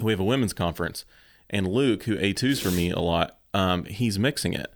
we 0.00 0.12
have 0.12 0.20
a 0.20 0.24
women's 0.24 0.52
conference, 0.52 1.04
and 1.50 1.66
Luke, 1.66 2.04
who 2.04 2.16
A2s 2.16 2.62
for 2.62 2.70
me 2.70 2.90
a 2.90 2.98
lot, 2.98 3.38
um, 3.52 3.84
he's 3.84 4.18
mixing 4.18 4.54
it. 4.54 4.72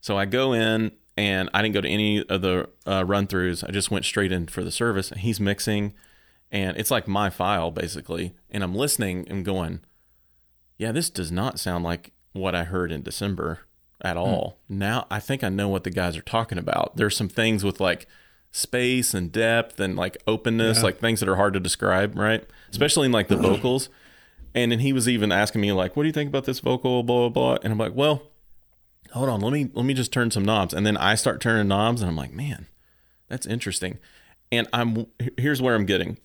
So 0.00 0.16
I 0.16 0.24
go 0.24 0.52
in 0.52 0.92
and 1.16 1.50
I 1.54 1.62
didn't 1.62 1.74
go 1.74 1.80
to 1.80 1.88
any 1.88 2.26
of 2.26 2.42
the 2.42 2.68
uh, 2.86 3.04
run 3.04 3.26
throughs. 3.26 3.66
I 3.66 3.72
just 3.72 3.90
went 3.90 4.04
straight 4.04 4.32
in 4.32 4.46
for 4.46 4.64
the 4.64 4.70
service. 4.70 5.10
And 5.10 5.20
he's 5.20 5.40
mixing, 5.40 5.94
and 6.50 6.76
it's 6.76 6.90
like 6.90 7.06
my 7.06 7.30
file 7.30 7.70
basically. 7.70 8.34
And 8.50 8.62
I'm 8.62 8.74
listening 8.74 9.26
and 9.28 9.44
going, 9.44 9.80
yeah, 10.78 10.92
this 10.92 11.10
does 11.10 11.30
not 11.30 11.60
sound 11.60 11.84
like 11.84 12.12
what 12.32 12.54
I 12.54 12.64
heard 12.64 12.90
in 12.90 13.02
December 13.02 13.60
at 14.04 14.16
hmm. 14.16 14.22
all. 14.22 14.58
Now 14.68 15.06
I 15.10 15.18
think 15.18 15.42
I 15.42 15.48
know 15.48 15.68
what 15.68 15.82
the 15.82 15.90
guys 15.90 16.16
are 16.16 16.22
talking 16.22 16.58
about. 16.58 16.96
There's 16.96 17.16
some 17.16 17.28
things 17.28 17.64
with 17.64 17.80
like 17.80 18.06
space 18.52 19.14
and 19.14 19.32
depth 19.32 19.80
and 19.80 19.96
like 19.96 20.16
openness, 20.28 20.82
like 20.82 21.00
things 21.00 21.18
that 21.18 21.28
are 21.28 21.36
hard 21.36 21.54
to 21.54 21.60
describe, 21.60 22.16
right? 22.16 22.44
Especially 22.70 23.06
in 23.06 23.12
like 23.12 23.28
the 23.28 23.34
mm-hmm. 23.34 23.46
vocals. 23.46 23.88
And 24.54 24.70
then 24.70 24.78
he 24.78 24.92
was 24.92 25.08
even 25.08 25.32
asking 25.32 25.60
me 25.60 25.72
like, 25.72 25.96
"What 25.96 26.04
do 26.04 26.06
you 26.06 26.12
think 26.12 26.28
about 26.28 26.44
this 26.44 26.60
vocal?" 26.60 27.02
Blah 27.02 27.28
blah 27.28 27.56
blah. 27.56 27.58
And 27.64 27.72
I'm 27.72 27.78
like, 27.78 27.94
"Well, 27.96 28.22
hold 29.10 29.28
on, 29.28 29.40
let 29.40 29.52
me 29.52 29.70
let 29.72 29.84
me 29.84 29.94
just 29.94 30.12
turn 30.12 30.30
some 30.30 30.44
knobs." 30.44 30.72
And 30.72 30.86
then 30.86 30.96
I 30.96 31.16
start 31.16 31.40
turning 31.40 31.66
knobs, 31.66 32.00
and 32.00 32.08
I'm 32.08 32.16
like, 32.16 32.32
"Man, 32.32 32.66
that's 33.28 33.46
interesting." 33.46 33.98
And 34.52 34.68
I'm 34.72 35.06
here's 35.36 35.60
where 35.60 35.74
I'm 35.74 35.86
getting. 35.86 36.18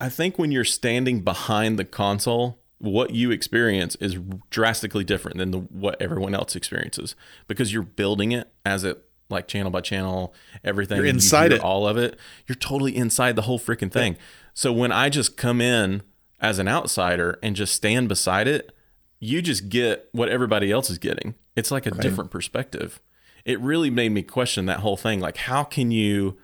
I 0.00 0.08
think 0.08 0.38
when 0.38 0.50
you're 0.50 0.64
standing 0.64 1.20
behind 1.20 1.78
the 1.78 1.84
console, 1.84 2.59
what 2.80 3.10
you 3.10 3.30
experience 3.30 3.94
is 3.96 4.18
drastically 4.48 5.04
different 5.04 5.36
than 5.36 5.50
the, 5.50 5.58
what 5.58 6.00
everyone 6.00 6.34
else 6.34 6.56
experiences 6.56 7.14
because 7.46 7.72
you're 7.72 7.82
building 7.82 8.32
it 8.32 8.50
as 8.64 8.84
it 8.84 9.04
like 9.28 9.46
channel 9.46 9.70
by 9.70 9.80
channel, 9.80 10.34
everything. 10.64 10.96
You're 10.96 11.06
inside 11.06 11.52
hear 11.52 11.60
it. 11.60 11.64
all 11.64 11.86
of 11.86 11.96
it. 11.96 12.18
You're 12.46 12.56
totally 12.56 12.96
inside 12.96 13.36
the 13.36 13.42
whole 13.42 13.58
freaking 13.58 13.92
thing. 13.92 14.16
So 14.54 14.72
when 14.72 14.92
I 14.92 15.08
just 15.08 15.36
come 15.36 15.60
in 15.60 16.02
as 16.40 16.58
an 16.58 16.68
outsider 16.68 17.38
and 17.42 17.54
just 17.54 17.74
stand 17.74 18.08
beside 18.08 18.48
it, 18.48 18.74
you 19.20 19.42
just 19.42 19.68
get 19.68 20.08
what 20.12 20.30
everybody 20.30 20.72
else 20.72 20.90
is 20.90 20.98
getting. 20.98 21.34
It's 21.54 21.70
like 21.70 21.86
a 21.86 21.90
different 21.90 22.30
perspective. 22.30 23.00
It 23.44 23.60
really 23.60 23.90
made 23.90 24.12
me 24.12 24.22
question 24.22 24.66
that 24.66 24.80
whole 24.80 24.96
thing. 24.96 25.20
Like, 25.20 25.36
how 25.36 25.64
can 25.64 25.90
you 25.90 26.38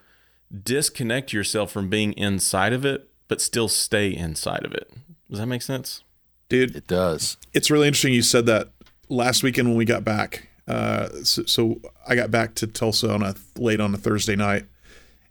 disconnect 0.63 1.33
yourself 1.33 1.73
from 1.73 1.89
being 1.89 2.13
inside 2.13 2.73
of 2.75 2.85
it, 2.85 3.09
but 3.27 3.41
still 3.41 3.69
stay 3.69 4.15
inside 4.15 4.65
of 4.65 4.73
it? 4.73 4.93
Does 5.31 5.39
that 5.39 5.47
make 5.47 5.63
sense? 5.63 6.05
Dude. 6.49 6.75
It 6.77 6.87
does. 6.87 7.37
It's 7.53 7.71
really 7.71 7.87
interesting 7.87 8.13
you 8.13 8.23
said 8.23 8.47
that 8.47 8.71
last 9.09 9.43
weekend 9.43 9.69
when 9.69 9.77
we 9.77 9.85
got 9.85 10.05
back. 10.05 10.49
Uh, 10.69 11.09
so, 11.23 11.45
so 11.45 11.81
I 12.09 12.15
got 12.17 12.31
back 12.31 12.55
to 12.57 12.67
Tulsa 12.67 13.11
on 13.13 13.23
a 13.23 13.35
late 13.57 13.81
on 13.81 13.95
a 13.95 13.97
Thursday 13.99 14.35
night, 14.37 14.65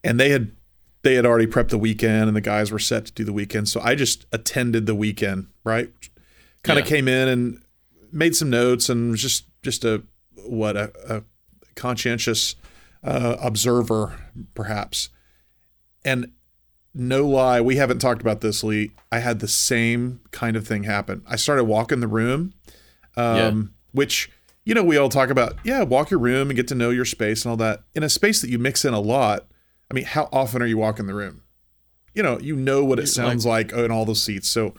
and 0.04 0.20
they 0.20 0.30
had 0.30 0.52
they 1.04 1.16
had 1.16 1.26
already 1.26 1.46
prepped 1.48 1.70
the 1.70 1.78
weekend, 1.78 2.28
and 2.28 2.36
the 2.36 2.42
guys 2.42 2.72
were 2.72 2.80
set 2.80 3.06
to 3.08 3.12
do 3.14 3.24
the 3.24 3.34
weekend. 3.34 3.68
So 3.70 3.80
I 3.82 3.96
just 3.96 4.26
attended 4.32 4.86
the 4.86 4.96
weekend, 4.96 5.48
right? 5.64 5.90
Kind 6.64 6.80
of 6.80 6.86
Yeah. 6.86 6.90
came 6.96 7.08
in 7.08 7.28
and 7.28 7.62
made 8.12 8.36
some 8.36 8.50
notes, 8.50 8.90
and 8.90 9.12
was 9.12 9.22
just 9.22 9.46
just 9.62 9.84
a 9.84 10.04
what 10.46 10.78
a, 10.78 10.92
a 11.18 11.24
conscientious 11.76 12.56
uh, 13.04 13.36
observer, 13.42 14.18
perhaps. 14.54 15.10
And 16.06 16.32
no 16.96 17.28
lie, 17.28 17.60
we 17.62 17.76
haven't 17.76 18.00
talked 18.00 18.22
about 18.22 18.42
this, 18.42 18.64
Lee. 18.64 18.92
I 19.12 19.20
had 19.20 19.40
the 19.40 19.48
same 19.48 20.22
kind 20.32 20.56
of 20.56 20.66
thing 20.66 20.84
happen. 20.84 21.22
I 21.28 21.36
started 21.36 21.66
walking 21.66 22.00
the 22.00 22.08
room, 22.08 22.54
um, 23.18 23.36
Yeah. 23.38 23.62
which 23.92 24.32
you 24.64 24.74
know 24.74 24.84
we 24.84 24.98
all 24.98 25.10
talk 25.10 25.30
about. 25.30 25.58
Yeah, 25.64 25.84
walk 25.84 26.10
your 26.10 26.20
room 26.20 26.50
and 26.50 26.56
get 26.56 26.68
to 26.70 26.76
know 26.76 26.90
your 26.90 27.06
space 27.06 27.44
and 27.46 27.52
all 27.52 27.58
that. 27.58 27.82
In 27.94 28.02
a 28.04 28.10
space 28.10 28.42
that 28.42 28.50
you 28.50 28.58
mix 28.58 28.84
in 28.86 28.94
a 28.94 29.00
lot, 29.00 29.46
I 29.92 29.94
mean, 29.94 30.06
how 30.06 30.30
often 30.32 30.62
are 30.62 30.66
you 30.66 30.78
walking 30.78 31.06
the 31.06 31.14
room? 31.14 31.42
You 32.14 32.24
know, 32.24 32.40
you 32.40 32.56
know 32.56 32.84
what 32.84 32.98
it 32.98 33.08
sounds 33.08 33.46
like, 33.46 33.74
in 33.74 33.92
all 33.92 34.06
those 34.06 34.24
seats. 34.24 34.48
So 34.48 34.74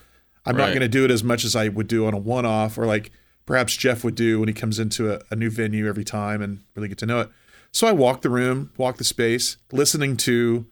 I'm 0.47 0.57
not 0.57 0.69
going 0.69 0.81
to 0.81 0.89
do 0.89 1.05
it 1.05 1.11
as 1.11 1.23
much 1.23 1.45
as 1.45 1.55
I 1.55 1.69
would 1.69 1.87
do 1.87 2.07
on 2.07 2.15
a 2.15 2.19
one-off, 2.19 2.79
or 2.79 2.87
like 2.87 3.11
perhaps 3.45 3.77
Jeff 3.77 4.03
would 4.05 4.15
do 4.15 4.41
when 4.41 4.49
he 4.49 4.55
comes 4.55 4.79
into 4.79 5.13
a, 5.13 5.21
a 5.31 5.37
new 5.37 5.51
venue 5.51 5.87
every 5.87 6.03
time 6.05 6.41
and 6.41 6.61
really 6.75 6.89
get 6.89 6.99
to 6.99 7.07
know 7.07 7.21
it. 7.21 7.29
So 7.73 7.87
I 7.87 7.93
walk 7.93 8.23
the 8.23 8.31
room, 8.31 8.73
walk 8.79 8.97
the 8.97 9.05
space, 9.05 9.59
listening 9.71 10.17
to 10.19 10.67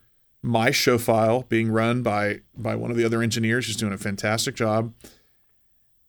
my 0.44 0.70
show 0.70 0.98
file 0.98 1.42
being 1.48 1.70
run 1.70 2.02
by 2.02 2.40
by 2.56 2.76
one 2.76 2.90
of 2.90 2.96
the 2.96 3.04
other 3.04 3.22
engineers 3.22 3.66
who's 3.66 3.76
doing 3.76 3.92
a 3.92 3.98
fantastic 3.98 4.54
job. 4.54 4.92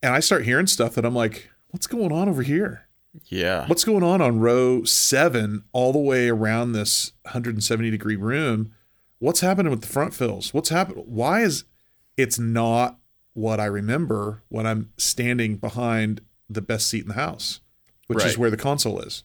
And 0.04 0.14
I 0.14 0.20
start 0.20 0.46
hearing 0.46 0.68
stuff 0.68 0.96
that 0.96 1.06
I'm 1.06 1.16
like, 1.16 1.50
what's 1.70 1.88
going 1.88 2.12
on 2.12 2.30
over 2.30 2.44
here? 2.44 2.88
Yeah. 3.28 3.66
What's 3.68 3.86
going 3.86 4.04
on 4.04 4.22
on 4.22 4.40
row 4.40 4.84
seven 4.84 5.64
all 5.72 5.94
the 5.94 6.00
way 6.00 6.30
around 6.30 6.74
this 6.74 7.14
170 7.24 7.90
degree 7.90 8.18
room? 8.18 8.74
What's 9.20 9.40
happening 9.40 9.72
with 9.72 9.82
the 9.82 9.88
front 9.88 10.14
fills? 10.14 10.54
What's 10.54 10.70
happening? 10.70 11.06
Why 11.08 11.42
is 11.42 11.64
it's 12.18 12.38
not 12.38 13.00
what 13.34 13.60
I 13.60 13.66
remember 13.66 14.44
when 14.50 14.68
I'm 14.68 14.92
standing 14.98 15.58
behind 15.58 16.22
the 16.50 16.62
best 16.62 16.88
seat 16.88 17.04
in 17.04 17.10
the 17.10 17.16
house, 17.16 17.60
which 18.08 18.24
is 18.24 18.38
where 18.38 18.50
the 18.50 18.58
console 18.58 19.00
is. 19.00 19.24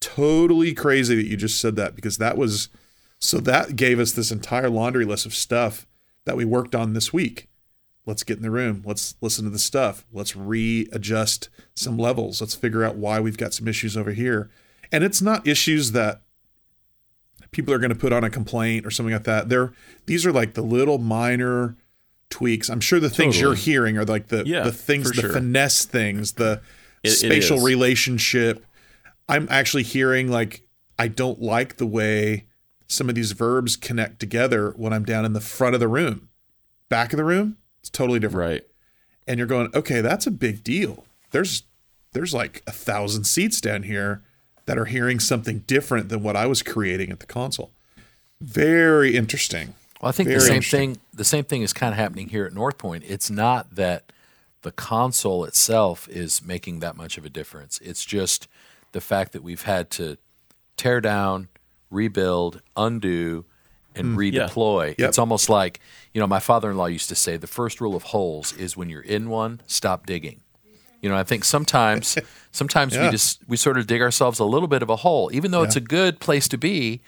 Totally 0.00 0.74
crazy 0.74 1.16
that 1.16 1.26
you 1.26 1.36
just 1.36 1.60
said 1.60 1.76
that 1.76 1.94
because 1.94 2.18
that 2.18 2.36
was 2.36 2.68
so 3.24 3.38
that 3.38 3.76
gave 3.76 3.98
us 3.98 4.12
this 4.12 4.30
entire 4.30 4.68
laundry 4.68 5.04
list 5.04 5.24
of 5.26 5.34
stuff 5.34 5.86
that 6.26 6.36
we 6.36 6.44
worked 6.44 6.74
on 6.74 6.92
this 6.92 7.12
week. 7.12 7.48
Let's 8.06 8.22
get 8.22 8.36
in 8.36 8.42
the 8.42 8.50
room. 8.50 8.82
Let's 8.84 9.14
listen 9.22 9.44
to 9.44 9.50
the 9.50 9.58
stuff. 9.58 10.04
Let's 10.12 10.36
readjust 10.36 11.48
some 11.74 11.96
levels. 11.96 12.40
Let's 12.40 12.54
figure 12.54 12.84
out 12.84 12.96
why 12.96 13.20
we've 13.20 13.38
got 13.38 13.54
some 13.54 13.66
issues 13.66 13.96
over 13.96 14.12
here. 14.12 14.50
And 14.92 15.02
it's 15.02 15.22
not 15.22 15.46
issues 15.46 15.92
that 15.92 16.20
people 17.50 17.72
are 17.72 17.78
going 17.78 17.92
to 17.92 17.98
put 17.98 18.12
on 18.12 18.22
a 18.24 18.30
complaint 18.30 18.84
or 18.84 18.90
something 18.90 19.14
like 19.14 19.24
that. 19.24 19.48
They're 19.48 19.72
these 20.06 20.26
are 20.26 20.32
like 20.32 20.54
the 20.54 20.62
little 20.62 20.98
minor 20.98 21.76
tweaks. 22.30 22.68
I'm 22.68 22.80
sure 22.80 23.00
the 23.00 23.08
things 23.10 23.40
you're 23.40 23.54
hearing 23.54 23.96
are 23.96 24.04
like 24.04 24.28
the 24.28 24.42
Yeah, 24.46 24.64
the 24.64 24.72
things, 24.72 25.10
the 25.12 25.22
sure. 25.22 25.32
finesse 25.32 25.84
things, 25.86 26.32
the 26.32 26.60
It- 27.02 27.08
it 27.08 27.16
spatial 27.16 27.58
is. 27.58 27.64
relationship. 27.64 28.64
I'm 29.28 29.46
actually 29.50 29.82
hearing 29.84 30.28
like 30.30 30.62
I 30.98 31.08
don't 31.08 31.40
like 31.40 31.76
the 31.78 31.86
way 31.86 32.44
some 32.94 33.08
of 33.08 33.14
these 33.14 33.32
verbs 33.32 33.76
connect 33.76 34.20
together 34.20 34.70
when 34.76 34.92
I'm 34.92 35.04
down 35.04 35.24
in 35.24 35.32
the 35.32 35.40
front 35.40 35.74
of 35.74 35.80
the 35.80 35.88
room. 35.88 36.28
Back 36.88 37.12
of 37.12 37.16
the 37.16 37.24
room, 37.24 37.56
it's 37.80 37.90
totally 37.90 38.18
different 38.20 38.50
Right. 38.50 38.62
and 39.26 39.38
you're 39.38 39.46
going, 39.46 39.70
okay, 39.74 40.00
that's 40.00 40.26
a 40.26 40.30
big 40.30 40.62
deal. 40.64 41.04
There's 41.30 41.64
there's 42.12 42.32
like 42.32 42.62
a 42.66 42.72
thousand 42.72 43.24
seats 43.24 43.60
down 43.60 43.82
here 43.82 44.22
that 44.66 44.78
are 44.78 44.84
hearing 44.84 45.18
something 45.18 45.60
different 45.66 46.08
than 46.08 46.22
what 46.22 46.36
I 46.36 46.46
was 46.46 46.62
creating 46.62 47.10
at 47.10 47.18
the 47.20 47.26
console. 47.26 47.72
Very 48.40 49.16
interesting. 49.16 49.74
Well, 50.00 50.10
I 50.10 50.12
think 50.12 50.28
the 50.28 50.40
same 50.40 50.62
thing. 50.62 50.98
The 51.12 51.24
same 51.24 51.44
thing 51.44 51.62
is 51.62 51.72
kind 51.72 51.92
of 51.92 51.98
happening 51.98 52.28
here 52.28 52.44
at 52.44 52.52
North 52.52 52.78
Point. 52.78 53.04
It's 53.06 53.30
not 53.30 53.74
that 53.74 54.12
the 54.62 54.72
console 54.72 55.44
itself 55.44 56.08
is 56.08 56.42
making 56.44 56.80
that 56.80 56.96
much 56.96 57.18
of 57.18 57.24
a 57.24 57.30
difference. 57.30 57.78
It's 57.80 58.04
just 58.04 58.46
the 58.92 59.00
fact 59.00 59.32
that 59.32 59.42
we've 59.42 59.62
had 59.62 59.90
to 59.92 60.16
tear 60.76 61.00
down, 61.00 61.48
rebuild, 61.90 62.60
undo, 62.76 63.44
and 63.94 64.14
hmm. 64.14 64.18
redeploy. 64.18 64.94
Yep. 64.98 65.08
It's 65.08 65.18
almost 65.18 65.48
like 65.48 65.80
you 66.12 66.20
know. 66.20 66.26
My 66.26 66.40
father-in-law 66.40 66.86
used 66.86 67.08
to 67.08 67.14
say 67.14 67.36
the 67.36 67.46
first 67.46 67.80
rule 67.80 67.94
of 67.94 68.04
holes 68.04 68.52
is 68.56 68.76
when 68.76 68.88
you're 68.88 69.00
in 69.02 69.28
one, 69.28 69.60
stop 69.66 70.06
digging. 70.06 70.40
You 71.00 71.10
know, 71.10 71.16
I 71.16 71.22
think 71.22 71.44
sometimes, 71.44 72.16
sometimes 72.52 72.96
we 72.96 73.10
just 73.10 73.46
we 73.46 73.56
sort 73.56 73.76
of 73.78 73.86
dig 73.86 74.00
ourselves 74.00 74.38
a 74.38 74.44
little 74.44 74.68
bit 74.68 74.82
of 74.82 74.88
a 74.88 74.96
hole, 74.96 75.30
even 75.34 75.50
though 75.50 75.62
it's 75.62 75.76
a 75.76 75.80
good 75.80 76.18
place 76.18 76.48
to 76.48 76.56
be. 76.56 77.02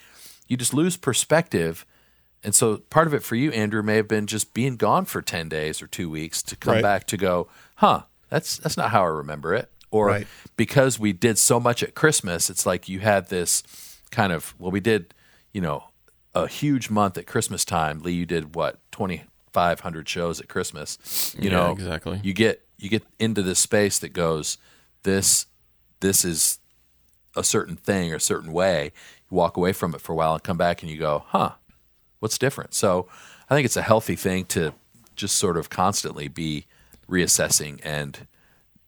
You 0.48 0.56
just 0.56 0.74
lose 0.74 0.96
perspective, 0.96 1.84
and 2.44 2.54
so 2.54 2.76
part 2.76 3.06
of 3.06 3.14
it 3.14 3.22
for 3.24 3.34
you, 3.34 3.50
Andrew, 3.52 3.82
may 3.82 3.96
have 3.96 4.06
been 4.06 4.26
just 4.26 4.54
being 4.54 4.76
gone 4.76 5.06
for 5.06 5.22
ten 5.22 5.48
days 5.48 5.82
or 5.82 5.86
two 5.86 6.08
weeks 6.10 6.42
to 6.44 6.56
come 6.56 6.74
Right. 6.74 6.82
back 6.82 7.06
to 7.08 7.16
go, 7.16 7.48
huh? 7.76 8.02
That's 8.28 8.58
that's 8.58 8.76
not 8.76 8.90
how 8.90 9.02
I 9.02 9.08
remember 9.08 9.54
it. 9.54 9.70
Or 9.90 10.08
Right. 10.08 10.26
because 10.56 10.98
we 10.98 11.12
did 11.12 11.38
so 11.38 11.58
much 11.58 11.82
at 11.82 11.94
Christmas, 11.94 12.50
it's 12.50 12.66
like 12.66 12.88
you 12.88 13.00
had 13.00 13.28
this 13.28 13.62
kind 14.10 14.32
of 14.32 14.54
well, 14.58 14.70
we 14.70 14.80
did, 14.80 15.14
you 15.52 15.60
know, 15.60 15.84
a 16.34 16.46
huge 16.46 16.90
month 16.90 17.16
at 17.18 17.26
Christmas 17.26 17.64
time. 17.64 18.00
Lee, 18.00 18.12
you 18.12 18.26
did 18.26 18.54
what 18.54 18.78
twenty 18.90 19.24
five 19.52 19.80
hundred 19.80 20.08
shows 20.08 20.40
at 20.40 20.48
Christmas. 20.48 21.34
You 21.38 21.50
Yeah, 21.50 21.56
know, 21.56 21.72
exactly. 21.72 22.20
You 22.22 22.34
get 22.34 22.66
you 22.78 22.88
get 22.88 23.04
into 23.18 23.42
this 23.42 23.58
space 23.58 23.98
that 24.00 24.12
goes 24.12 24.58
this 25.02 25.46
this 26.00 26.24
is 26.24 26.58
a 27.34 27.44
certain 27.44 27.76
thing 27.76 28.12
or 28.12 28.16
a 28.16 28.20
certain 28.20 28.52
way. 28.52 28.92
You 29.30 29.36
walk 29.36 29.56
away 29.56 29.72
from 29.72 29.94
it 29.94 30.00
for 30.00 30.12
a 30.12 30.14
while 30.16 30.34
and 30.34 30.42
come 30.42 30.56
back 30.58 30.82
and 30.82 30.90
you 30.90 30.98
go, 30.98 31.24
huh, 31.28 31.52
what's 32.20 32.38
different? 32.38 32.74
So 32.74 33.08
I 33.48 33.54
think 33.54 33.64
it's 33.64 33.76
a 33.76 33.82
healthy 33.82 34.16
thing 34.16 34.44
to 34.46 34.72
just 35.14 35.36
sort 35.36 35.56
of 35.56 35.70
constantly 35.70 36.28
be 36.28 36.66
reassessing 37.08 37.80
and 37.82 38.26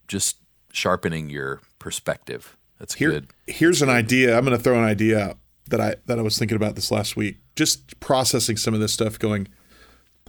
just 0.07 0.37
sharpening 0.73 1.31
your 1.31 1.61
perspective. 1.79 2.57
That's 2.79 2.95
Here, 2.95 3.11
good. 3.11 3.33
here's 3.47 3.83
an 3.83 3.89
idea. 3.89 4.37
I'm 4.37 4.45
going 4.45 4.57
to 4.57 4.63
throw 4.63 4.79
an 4.79 4.85
idea 4.85 5.19
out 5.19 5.39
that 5.69 5.81
I 5.81 5.97
that 6.07 6.19
I 6.19 6.23
was 6.23 6.39
thinking 6.39 6.57
about 6.57 6.75
this 6.75 6.91
last 6.91 7.17
week. 7.17 7.39
Just 7.57 7.99
processing 8.01 8.57
some 8.57 8.75
of 8.75 8.81
this 8.81 8.93
stuff. 8.93 9.19
Going, 9.19 9.49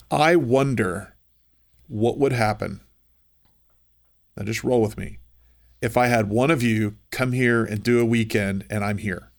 I 0.10 0.36
wonder 0.36 1.16
what 1.88 2.18
would 2.18 2.34
happen. 2.34 2.82
Now, 4.36 4.44
just 4.46 4.64
roll 4.64 4.82
with 4.82 4.98
me. 4.98 5.20
If 5.82 5.96
I 5.96 6.08
had 6.08 6.30
one 6.30 6.52
of 6.52 6.62
you 6.62 6.96
come 7.12 7.32
here 7.32 7.64
and 7.64 7.84
do 7.84 8.00
a 8.00 8.06
weekend, 8.06 8.66
and 8.70 8.84
I'm 8.84 8.98
here, 8.98 9.32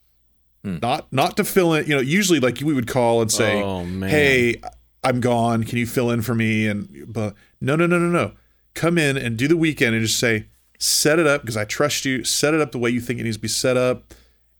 hmm. 0.64 0.78
not 0.80 1.12
not 1.12 1.36
to 1.36 1.44
fill 1.44 1.74
in. 1.74 1.86
You 1.86 1.96
know, 1.96 2.02
usually 2.02 2.40
like 2.40 2.60
we 2.62 2.72
would 2.72 2.86
call 2.86 3.20
and 3.20 3.30
say, 3.30 3.60
Oh, 3.60 3.84
man. 3.84 4.08
"Hey, 4.08 4.60
I'm 5.02 5.20
gone. 5.20 5.64
Can 5.64 5.78
you 5.78 5.86
fill 5.86 6.10
in 6.10 6.22
for 6.22 6.34
me?" 6.34 6.66
And 6.66 7.12
but 7.12 7.34
no, 7.60 7.76
no, 7.76 7.86
no, 7.86 7.98
no, 7.98 8.08
no. 8.08 8.32
Come 8.74 8.98
in 8.98 9.16
and 9.18 9.36
do 9.36 9.48
the 9.48 9.56
weekend 9.56 9.96
and 9.96 10.04
just 10.04 10.18
say, 10.18 10.46
set 10.80 11.20
it 11.20 11.26
up 11.28 11.42
because 11.42 11.56
I 11.56 11.64
trust 11.64 12.04
you. 12.04 12.24
Set 12.24 12.54
it 12.54 12.60
up 12.60 12.72
the 12.72 12.78
way 12.78 12.90
you 12.90 13.00
think 13.00 13.20
it 13.20 13.22
needs 13.22 13.36
to 13.36 13.42
be 13.42 13.46
set 13.48 13.76
up, 13.76 14.12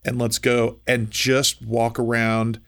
and 0.05 0.19
let's 0.19 0.39
go 0.39 0.79
and 0.87 1.11
just 1.11 1.61
walk 1.65 1.99
around. 1.99 2.61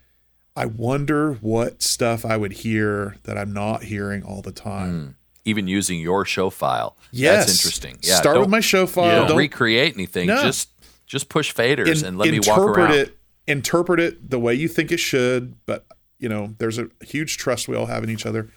I 0.56 0.66
wonder 0.66 1.34
what 1.34 1.80
stuff 1.82 2.24
I 2.26 2.36
would 2.36 2.52
hear 2.52 3.16
that 3.22 3.38
I'm 3.38 3.52
not 3.52 3.84
hearing 3.84 4.22
all 4.22 4.42
the 4.42 4.52
time. 4.52 4.90
Hmm. 4.90 5.10
Even 5.44 5.66
using 5.66 5.98
your 5.98 6.24
show 6.24 6.50
file. 6.50 6.96
Yes, 7.10 7.46
That's 7.46 7.58
interesting. 7.58 7.98
Yeah. 8.02 8.16
Start 8.16 8.38
with 8.38 8.48
my 8.48 8.60
show 8.60 8.86
file. 8.86 9.20
Don't 9.20 9.28
Don't 9.28 9.38
recreate 9.38 9.94
anything. 9.94 10.26
No. 10.28 10.42
Just 10.42 10.68
just 11.06 11.28
push 11.28 11.52
faders 11.54 12.00
in- 12.00 12.06
and 12.08 12.18
let 12.18 12.30
me 12.30 12.40
walk 12.46 12.58
around. 12.58 12.94
it. 12.94 13.18
Interpret 13.48 13.98
it 13.98 14.30
the 14.30 14.38
way 14.38 14.54
you 14.54 14.68
think 14.68 14.92
it 14.92 15.00
should. 15.00 15.56
But 15.66 15.84
you 16.18 16.28
know, 16.28 16.54
there's 16.58 16.78
a 16.78 16.88
huge 17.00 17.38
trust 17.38 17.66
we 17.66 17.74
all 17.76 17.86
have 17.86 18.04
in 18.04 18.10
each 18.10 18.24
other. 18.24 18.50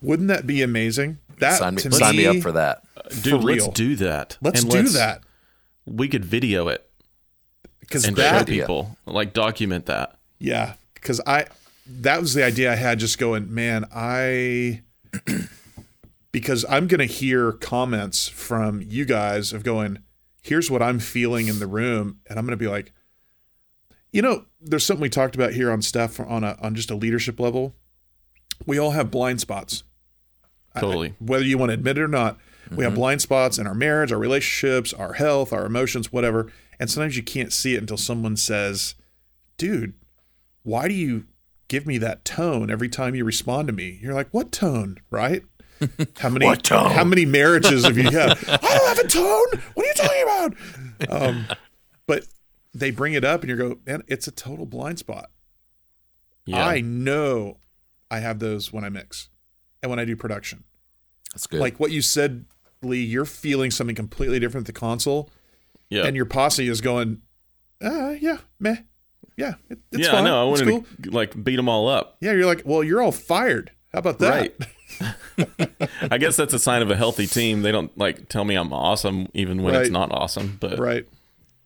Wouldn't 0.00 0.28
that 0.28 0.46
be 0.46 0.62
amazing? 0.62 1.18
That 1.40 1.58
Sign 1.58 1.74
me, 1.74 1.82
to 1.82 1.92
sign 1.92 2.16
me 2.16 2.28
me 2.28 2.38
up 2.38 2.42
for 2.42 2.52
that. 2.52 2.82
Uh, 2.96 3.02
dude, 3.22 3.44
let's 3.44 3.68
do 3.68 3.96
that. 3.96 4.38
Let's 4.40 4.62
And 4.62 4.70
do 4.70 4.82
that 4.90 5.22
We 5.86 6.08
could 6.08 6.24
video 6.24 6.68
it 6.68 6.88
because 7.80 8.04
and 8.04 8.16
show 8.16 8.22
that 8.22 8.42
idea. 8.42 8.62
people, 8.62 8.96
like 9.06 9.32
document 9.32 9.86
that. 9.86 10.16
Yeah, 10.38 10.74
because 10.94 11.20
I 11.26 11.46
that 11.86 12.20
was 12.20 12.34
the 12.34 12.44
idea 12.44 12.72
I 12.72 12.76
had. 12.76 12.98
Just 12.98 13.18
going, 13.18 13.52
man, 13.52 13.84
I 13.92 14.82
because 16.32 16.64
I'm 16.68 16.86
gonna 16.86 17.04
hear 17.06 17.52
comments 17.52 18.28
from 18.28 18.82
you 18.82 19.04
guys 19.04 19.52
of 19.52 19.64
going, 19.64 19.98
here's 20.42 20.70
what 20.70 20.82
I'm 20.82 20.98
feeling 21.00 21.48
in 21.48 21.58
the 21.58 21.66
room, 21.66 22.20
and 22.28 22.38
I'm 22.38 22.44
gonna 22.44 22.56
be 22.56 22.68
like, 22.68 22.92
you 24.12 24.22
know, 24.22 24.44
there's 24.60 24.86
something 24.86 25.02
we 25.02 25.08
talked 25.08 25.34
about 25.34 25.52
here 25.52 25.70
on 25.70 25.82
staff 25.82 26.20
on 26.20 26.44
a 26.44 26.56
on 26.60 26.74
just 26.74 26.90
a 26.90 26.94
leadership 26.96 27.40
level. 27.40 27.74
We 28.66 28.78
all 28.78 28.90
have 28.92 29.10
blind 29.10 29.40
spots. 29.40 29.82
I- 30.74 30.80
Totally. 30.80 31.14
whether 31.18 31.44
you 31.44 31.58
want 31.58 31.70
to 31.70 31.74
admit 31.74 31.98
it 31.98 32.02
or 32.02 32.08
not, 32.08 32.38
we 32.70 32.84
have 32.84 32.94
blind 32.94 33.20
spots 33.20 33.58
in 33.58 33.66
our 33.66 33.74
marriage, 33.74 34.12
our 34.12 34.18
relationships, 34.18 34.92
our 34.92 35.14
health, 35.14 35.52
our 35.52 35.66
emotions, 35.66 36.12
whatever. 36.12 36.52
And 36.78 36.88
sometimes 36.88 37.16
you 37.16 37.22
can't 37.24 37.52
see 37.52 37.74
it 37.74 37.78
until 37.78 37.96
someone 37.96 38.36
says, 38.36 38.94
dude, 39.58 39.94
why 40.62 40.86
do 40.86 40.94
you 40.94 41.24
give 41.66 41.84
me 41.84 41.98
that 41.98 42.24
tone 42.24 42.70
every 42.70 42.88
time 42.88 43.16
you 43.16 43.24
respond 43.24 43.66
to 43.66 43.72
me? 43.72 43.98
You're 44.00 44.14
like, 44.14 44.28
what 44.30 44.52
tone, 44.52 44.98
right? 45.10 45.42
How 46.18 46.28
many 46.28 46.44
What 46.46 46.62
tone? 46.62 46.92
how 46.92 47.02
many 47.04 47.24
marriages 47.26 47.84
have 47.84 47.96
you 47.98 48.04
had? 48.04 48.38
I 48.48 48.56
don't 48.58 48.88
have 48.96 48.98
a 48.98 49.08
tone. 49.08 49.62
What 49.74 49.84
are 49.84 49.88
you 49.88 49.94
talking 49.94 50.22
about? 51.08 51.22
Um, 51.22 51.46
but 52.06 52.24
they 52.72 52.90
bring 52.92 53.14
it 53.14 53.24
up 53.24 53.40
and 53.40 53.50
you 53.50 53.56
go, 53.56 53.78
man, 53.84 54.02
it's 54.06 54.28
a 54.28 54.30
total 54.30 54.66
blind 54.66 55.00
spot. 55.00 55.30
Yeah. 56.44 56.64
I 56.64 56.80
know 56.82 57.56
I 58.10 58.20
have 58.20 58.38
those 58.38 58.72
when 58.72 58.84
I 58.84 58.90
mix 58.90 59.28
and 59.82 59.90
when 59.90 59.98
I 59.98 60.04
do 60.04 60.16
production. 60.16 60.64
That's 61.32 61.46
good. 61.46 61.60
Like 61.60 61.78
what 61.78 61.90
you 61.90 62.02
said, 62.02 62.44
Lee, 62.82 63.02
you're 63.04 63.24
feeling 63.24 63.70
something 63.70 63.96
completely 63.96 64.38
different 64.38 64.68
at 64.68 64.74
the 64.74 64.78
console, 64.78 65.30
yeah. 65.88 66.04
and 66.04 66.16
your 66.16 66.26
posse 66.26 66.68
is 66.68 66.80
going, 66.80 67.22
uh, 67.82 68.14
yeah, 68.20 68.38
meh, 68.58 68.76
yeah, 69.36 69.54
it, 69.68 69.78
it's 69.92 70.06
yeah, 70.06 70.12
fine. 70.12 70.24
I 70.24 70.28
know. 70.28 70.48
I 70.48 70.52
it's 70.52 70.60
wanted 70.60 70.72
cool. 70.72 71.04
to 71.04 71.10
like 71.10 71.44
beat 71.44 71.56
them 71.56 71.68
all 71.68 71.88
up. 71.88 72.16
Yeah, 72.20 72.32
you're 72.32 72.46
like, 72.46 72.62
well, 72.64 72.84
you're 72.84 73.00
all 73.02 73.12
fired. 73.12 73.70
How 73.92 74.00
about 74.00 74.18
that? 74.18 74.52
Right. 75.40 75.68
I 76.10 76.18
guess 76.18 76.36
that's 76.36 76.52
a 76.52 76.58
sign 76.58 76.82
of 76.82 76.90
a 76.90 76.96
healthy 76.96 77.26
team. 77.26 77.62
They 77.62 77.72
don't 77.72 77.96
like 77.98 78.28
tell 78.28 78.44
me 78.44 78.54
I'm 78.54 78.72
awesome 78.72 79.28
even 79.34 79.62
when 79.62 79.74
it's 79.74 79.90
not 79.90 80.12
awesome. 80.12 80.58
But 80.60 80.78
Right. 80.78 81.06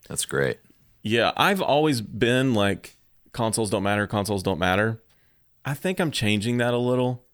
That's 0.07 0.25
great. 0.25 0.59
yeah, 1.01 1.31
I've 1.35 1.61
always 1.61 2.01
been 2.01 2.53
like 2.53 2.95
consoles 3.31 3.69
don't 3.69 3.83
matter, 3.83 4.07
consoles 4.07 4.41
don't 4.43 4.59
matter. 4.59 5.01
I 5.65 5.73
think 5.73 5.99
I'm 5.99 6.11
changing 6.11 6.57
that 6.57 6.73
a 6.73 6.77
little. 6.77 7.24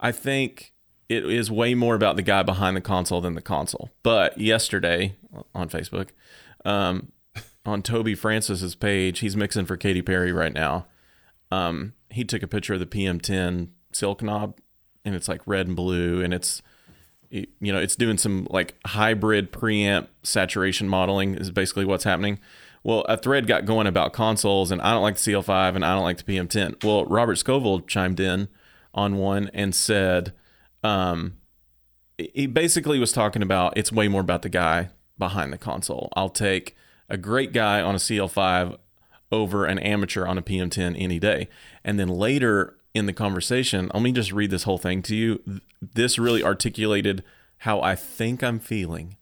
I 0.00 0.12
think 0.12 0.72
it 1.08 1.24
is 1.24 1.50
way 1.50 1.74
more 1.74 1.94
about 1.94 2.16
the 2.16 2.22
guy 2.22 2.42
behind 2.42 2.76
the 2.76 2.80
console 2.80 3.20
than 3.20 3.34
the 3.34 3.42
console. 3.42 3.90
But 4.02 4.38
yesterday 4.38 5.16
on 5.54 5.68
Facebook, 5.68 6.08
um, 6.64 7.12
on 7.64 7.82
Toby 7.82 8.14
Francis's 8.14 8.74
page, 8.74 9.20
he's 9.20 9.36
mixing 9.36 9.66
for 9.66 9.76
Katy 9.76 10.02
Perry 10.02 10.32
right 10.32 10.52
now. 10.52 10.86
Um, 11.50 11.94
he 12.10 12.24
took 12.24 12.42
a 12.42 12.48
picture 12.48 12.74
of 12.74 12.80
the 12.80 12.86
PM10 12.86 13.68
silk 13.92 14.22
knob, 14.22 14.58
and 15.04 15.14
it's 15.14 15.28
like 15.28 15.40
red 15.46 15.66
and 15.66 15.76
blue, 15.76 16.22
and 16.22 16.34
it's 16.34 16.62
you 17.30 17.72
know 17.72 17.78
it's 17.78 17.96
doing 17.96 18.18
some 18.18 18.46
like 18.50 18.76
hybrid 18.86 19.52
preamp 19.52 20.06
saturation 20.22 20.88
modeling 20.88 21.34
is 21.34 21.50
basically 21.50 21.84
what's 21.84 22.04
happening. 22.04 22.38
Well, 22.82 23.00
a 23.08 23.16
thread 23.16 23.48
got 23.48 23.64
going 23.64 23.88
about 23.88 24.12
consoles, 24.12 24.70
and 24.70 24.80
I 24.80 24.92
don't 24.92 25.02
like 25.02 25.16
the 25.16 25.32
CL5 25.32 25.74
and 25.74 25.84
I 25.84 25.92
don't 25.92 26.04
like 26.04 26.18
the 26.18 26.32
PM10. 26.32 26.84
Well, 26.84 27.04
Robert 27.06 27.34
Scoville 27.36 27.80
chimed 27.80 28.20
in 28.20 28.46
on 28.96 29.16
one 29.16 29.50
and 29.52 29.74
said, 29.74 30.32
um, 30.82 31.36
he 32.18 32.46
basically 32.46 32.98
was 32.98 33.12
talking 33.12 33.42
about 33.42 33.76
it's 33.76 33.92
way 33.92 34.08
more 34.08 34.22
about 34.22 34.42
the 34.42 34.48
guy 34.48 34.88
behind 35.18 35.52
the 35.52 35.58
console. 35.58 36.08
I'll 36.16 36.30
take 36.30 36.74
a 37.08 37.16
great 37.16 37.52
guy 37.52 37.80
on 37.80 37.94
a 37.94 37.98
CL5 37.98 38.78
over 39.30 39.66
an 39.66 39.78
amateur 39.78 40.26
on 40.26 40.38
a 40.38 40.42
PM10 40.42 40.96
any 40.98 41.18
day. 41.18 41.48
And 41.84 41.98
then 42.00 42.08
later 42.08 42.76
in 42.94 43.06
the 43.06 43.12
conversation, 43.12 43.90
let 43.92 44.02
me 44.02 44.12
just 44.12 44.32
read 44.32 44.50
this 44.50 44.62
whole 44.62 44.78
thing 44.78 45.02
to 45.02 45.14
you. 45.14 45.60
This 45.82 46.18
really 46.18 46.42
articulated 46.42 47.22
how 47.58 47.80
I 47.80 47.94
think 47.94 48.42
I'm 48.42 48.58
feeling. 48.58 49.16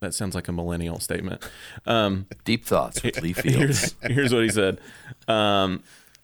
That 0.00 0.12
sounds 0.12 0.34
like 0.34 0.48
a 0.48 0.52
millennial 0.52 1.00
statement. 1.00 1.42
Um, 1.86 2.26
Deep 2.44 2.66
thoughts 2.66 3.02
with 3.02 3.22
Lee 3.22 3.32
Fields. 3.32 3.94
here's, 4.02 4.14
here's 4.14 4.34
what 4.34 4.42
he 4.42 4.50
said. 4.50 4.78
Um, 5.26 5.82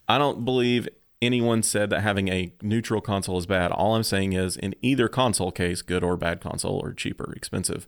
I 0.09 0.19
don't 0.19 0.45
believe 0.45 0.89
anyone 1.23 1.63
said 1.63 1.91
that 1.91 2.01
having 2.01 2.29
a 2.29 2.53
neutral 2.63 3.01
console 3.01 3.39
is 3.39 3.47
bad. 3.47 3.71
All 3.73 3.95
I'm 3.95 4.03
saying 4.03 4.33
is, 4.33 4.57
in 4.57 4.75
either 4.83 5.09
console 5.09 5.53
case, 5.53 5.83
good 5.83 6.03
or 6.03 6.17
bad 6.17 6.41
console, 6.41 6.79
or 6.79 6.93
cheap 6.93 7.21
or 7.21 7.33
expensive, 7.35 7.87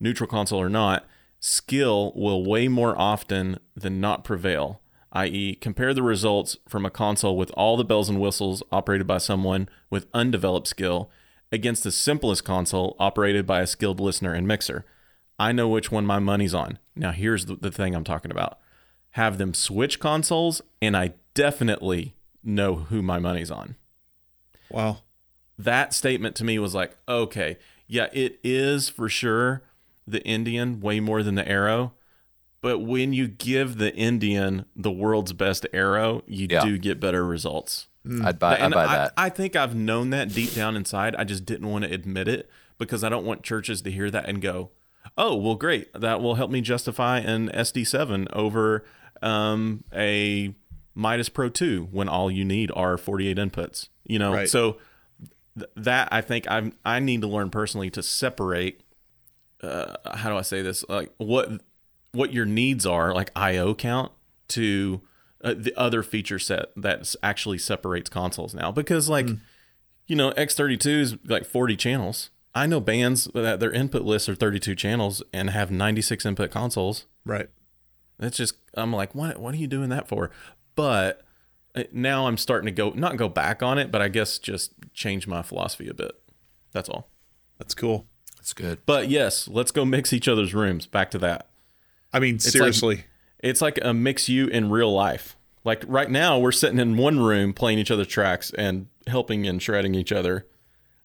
neutral 0.00 0.28
console 0.28 0.60
or 0.60 0.68
not, 0.68 1.06
skill 1.40 2.12
will 2.14 2.44
way 2.44 2.68
more 2.68 2.98
often 2.98 3.58
than 3.76 4.00
not 4.00 4.24
prevail. 4.24 4.80
I.e., 5.12 5.56
compare 5.56 5.92
the 5.92 6.02
results 6.02 6.56
from 6.68 6.86
a 6.86 6.90
console 6.90 7.36
with 7.36 7.50
all 7.50 7.76
the 7.76 7.84
bells 7.84 8.08
and 8.08 8.20
whistles 8.20 8.62
operated 8.72 9.06
by 9.06 9.18
someone 9.18 9.68
with 9.90 10.06
undeveloped 10.14 10.66
skill 10.66 11.10
against 11.50 11.84
the 11.84 11.92
simplest 11.92 12.44
console 12.44 12.96
operated 12.98 13.46
by 13.46 13.60
a 13.60 13.66
skilled 13.66 14.00
listener 14.00 14.32
and 14.32 14.48
mixer. 14.48 14.86
I 15.38 15.52
know 15.52 15.68
which 15.68 15.92
one 15.92 16.06
my 16.06 16.18
money's 16.18 16.54
on. 16.54 16.78
Now, 16.96 17.10
here's 17.12 17.44
the, 17.44 17.56
the 17.56 17.70
thing 17.70 17.94
I'm 17.94 18.04
talking 18.04 18.30
about 18.30 18.58
have 19.16 19.36
them 19.36 19.52
switch 19.52 20.00
consoles, 20.00 20.62
and 20.80 20.96
I 20.96 21.12
definitely 21.34 22.14
know 22.42 22.74
who 22.74 23.02
my 23.02 23.18
money's 23.18 23.50
on. 23.50 23.76
Wow. 24.70 24.98
That 25.58 25.92
statement 25.94 26.34
to 26.36 26.44
me 26.44 26.58
was 26.58 26.74
like, 26.74 26.96
okay, 27.08 27.58
yeah, 27.86 28.08
it 28.12 28.40
is 28.42 28.88
for 28.88 29.08
sure 29.08 29.62
the 30.06 30.22
Indian 30.24 30.80
way 30.80 30.98
more 31.00 31.22
than 31.22 31.34
the 31.34 31.46
Arrow. 31.48 31.92
But 32.60 32.78
when 32.80 33.12
you 33.12 33.26
give 33.28 33.76
the 33.78 33.94
Indian 33.94 34.64
the 34.76 34.90
world's 34.90 35.32
best 35.32 35.66
arrow, 35.72 36.22
you 36.26 36.46
Yeah. 36.48 36.64
do 36.64 36.78
get 36.78 37.00
better 37.00 37.26
results. 37.26 37.88
I'd 38.22 38.38
buy, 38.38 38.54
I'd 38.54 38.60
And 38.62 38.74
buy 38.74 38.84
I, 38.84 38.96
that. 38.96 39.12
I 39.16 39.28
think 39.28 39.56
I've 39.56 39.74
known 39.74 40.10
that 40.10 40.32
deep 40.32 40.54
down 40.54 40.76
inside. 40.76 41.14
I 41.16 41.24
just 41.24 41.44
didn't 41.44 41.68
want 41.68 41.84
to 41.84 41.92
admit 41.92 42.28
it 42.28 42.48
because 42.78 43.02
I 43.04 43.08
don't 43.08 43.24
want 43.26 43.42
churches 43.42 43.82
to 43.82 43.90
hear 43.90 44.10
that 44.12 44.28
and 44.28 44.40
go, 44.40 44.70
"Oh, 45.18 45.34
well, 45.36 45.54
great. 45.56 45.92
That 45.92 46.20
will 46.20 46.36
help 46.36 46.50
me 46.50 46.60
justify 46.60 47.18
an 47.18 47.48
SD7 47.50 48.26
over 48.32 48.84
um, 49.22 49.84
a 49.92 50.54
Midas 50.94 51.28
Pro 51.28 51.48
2 51.48 51.88
when 51.90 52.08
all 52.08 52.30
you 52.30 52.44
need 52.44 52.70
are 52.74 52.96
48 52.98 53.36
inputs." 53.36 53.88
You 54.04 54.18
know, 54.18 54.32
Right. 54.32 54.48
so 54.48 54.78
th- 55.58 55.70
that 55.76 56.08
I 56.12 56.20
think 56.20 56.46
I 56.50 56.72
I 56.84 56.98
need 57.00 57.20
to 57.22 57.26
learn 57.28 57.50
personally 57.50 57.90
to 57.90 58.02
separate. 58.02 58.82
Uh, 59.62 59.94
how 60.14 60.28
do 60.30 60.36
I 60.36 60.42
say 60.42 60.60
this? 60.62 60.84
Like 60.88 61.12
what 61.18 61.60
what 62.12 62.32
your 62.32 62.44
needs 62.46 62.84
are, 62.84 63.14
like 63.14 63.30
IO 63.36 63.74
count, 63.74 64.12
to 64.48 65.00
uh, 65.42 65.54
the 65.56 65.72
other 65.78 66.02
feature 66.02 66.38
set 66.38 66.66
that 66.76 67.14
actually 67.22 67.58
separates 67.58 68.10
consoles 68.10 68.54
now. 68.54 68.70
Because 68.70 69.08
like, 69.08 69.28
you 70.06 70.14
know, 70.16 70.30
X32 70.32 70.86
is 71.00 71.16
like 71.24 71.44
40 71.46 71.76
channels. 71.76 72.30
I 72.54 72.66
know 72.66 72.80
bands 72.80 73.28
that 73.34 73.60
their 73.60 73.72
input 73.72 74.02
lists 74.02 74.28
are 74.28 74.34
32 74.34 74.74
channels 74.74 75.22
and 75.32 75.48
have 75.50 75.70
96 75.70 76.26
input 76.26 76.50
consoles. 76.50 77.06
Right. 77.24 77.48
That's 78.18 78.36
just 78.36 78.56
I'm 78.74 78.92
like, 78.92 79.14
what 79.14 79.38
what 79.38 79.54
are 79.54 79.58
you 79.58 79.66
doing 79.66 79.88
that 79.88 80.06
for? 80.06 80.30
But 80.74 81.22
uh, 81.74 81.84
now 81.92 82.26
I'm 82.26 82.36
starting 82.36 82.66
to 82.66 82.72
go 82.72 82.90
not 82.90 83.16
go 83.16 83.28
back 83.28 83.62
on 83.62 83.78
it, 83.78 83.90
but 83.90 84.02
I 84.02 84.08
guess 84.08 84.38
just 84.38 84.72
change 84.94 85.26
my 85.26 85.42
philosophy 85.42 85.88
a 85.88 85.94
bit. 85.94 86.12
That's 86.72 86.88
all. 86.88 87.10
That's 87.58 87.74
cool. 87.74 88.06
That's 88.36 88.52
good. 88.54 88.80
But 88.86 89.08
yes, 89.08 89.46
let's 89.48 89.70
go 89.70 89.84
mix 89.84 90.12
each 90.12 90.26
other's 90.28 90.54
rooms. 90.54 90.86
Back 90.86 91.10
to 91.12 91.18
that. 91.18 91.48
I 92.12 92.18
mean, 92.18 92.34
like- 92.34 92.40
seriously. 92.42 93.04
It's 93.40 93.60
like 93.60 93.78
a 93.82 93.92
mix 93.92 94.28
you 94.28 94.46
in 94.46 94.70
real 94.70 94.92
life. 94.92 95.36
Like 95.64 95.84
right 95.88 96.08
now, 96.10 96.38
we're 96.38 96.52
sitting 96.52 96.78
in 96.78 96.96
one 96.96 97.18
room 97.20 97.52
playing 97.52 97.78
each 97.78 97.90
other's 97.90 98.06
tracks 98.06 98.52
and 98.56 98.86
helping 99.08 99.46
and 99.48 99.60
shredding 99.60 99.94
each 99.96 100.12
other. 100.12 100.46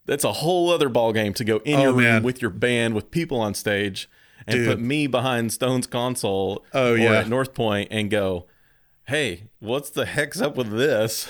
That's 0.06 0.24
a 0.24 0.34
whole 0.34 0.70
other 0.70 0.88
ball 0.88 1.14
game 1.14 1.34
to 1.34 1.44
go 1.44 1.58
in 1.66 1.80
Oh, 1.80 1.82
your 1.82 1.92
room 1.94 2.04
man. 2.04 2.24
with 2.24 2.42
your 2.42 2.52
band, 2.52 2.94
with 2.96 3.10
people 3.12 3.40
on 3.40 3.54
stage, 3.56 4.08
and 4.46 4.56
Dude. 4.56 4.68
put 4.68 4.80
me 4.80 5.08
behind 5.08 5.52
Stone's 5.52 5.88
console 5.88 6.64
Oh, 6.74 6.94
or 6.94 6.98
yeah. 6.98 7.14
at 7.20 7.28
North 7.28 7.54
Point 7.56 7.88
and 7.92 8.10
go, 8.10 8.46
"Hey, 9.08 9.44
what's 9.60 9.90
the 9.90 10.06
heck's 10.06 10.42
up 10.42 10.56
with 10.56 10.70
this?" 10.70 11.28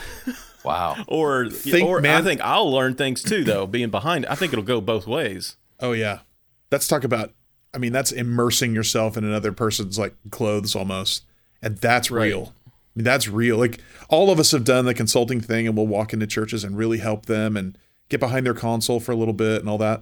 Wow. 0.63 0.97
or 1.07 1.49
Think, 1.49 1.87
or 1.87 2.05
I 2.05 2.21
think 2.21 2.41
I'll 2.41 2.69
learn 2.71 2.95
things 2.95 3.23
too, 3.23 3.43
though. 3.43 3.65
Being 3.65 3.89
behind, 3.89 4.25
I 4.25 4.35
think 4.35 4.51
it'll 4.53 4.65
go 4.65 4.81
both 4.81 5.07
ways. 5.07 5.55
oh 5.79 5.93
yeah. 5.93 6.19
Let's 6.71 6.87
talk 6.87 7.03
about 7.03 7.31
I 7.73 7.77
mean, 7.79 7.91
that's 7.93 8.11
immersing 8.11 8.73
yourself 8.73 9.17
in 9.17 9.23
another 9.23 9.51
person's 9.51 9.97
like 9.99 10.15
clothes 10.31 10.75
almost, 10.75 11.23
and 11.61 11.77
that's 11.77 12.09
Right. 12.11 12.25
real. 12.27 12.53
I 12.65 12.71
mean, 12.95 13.03
that's 13.03 13.27
real. 13.27 13.57
Like 13.57 13.79
all 14.09 14.31
of 14.31 14.39
us 14.39 14.51
have 14.51 14.63
done 14.63 14.85
the 14.85 14.93
consulting 14.93 15.39
thing, 15.41 15.67
and 15.67 15.77
we'll 15.77 15.85
walk 15.87 16.11
into 16.13 16.25
churches 16.27 16.63
and 16.63 16.75
really 16.77 16.97
help 16.97 17.27
them 17.27 17.55
and 17.55 17.77
get 18.09 18.19
behind 18.19 18.45
their 18.45 18.53
console 18.55 18.99
for 18.99 19.11
a 19.11 19.15
little 19.15 19.33
bit 19.33 19.59
and 19.61 19.69
all 19.69 19.77
that. 19.77 20.01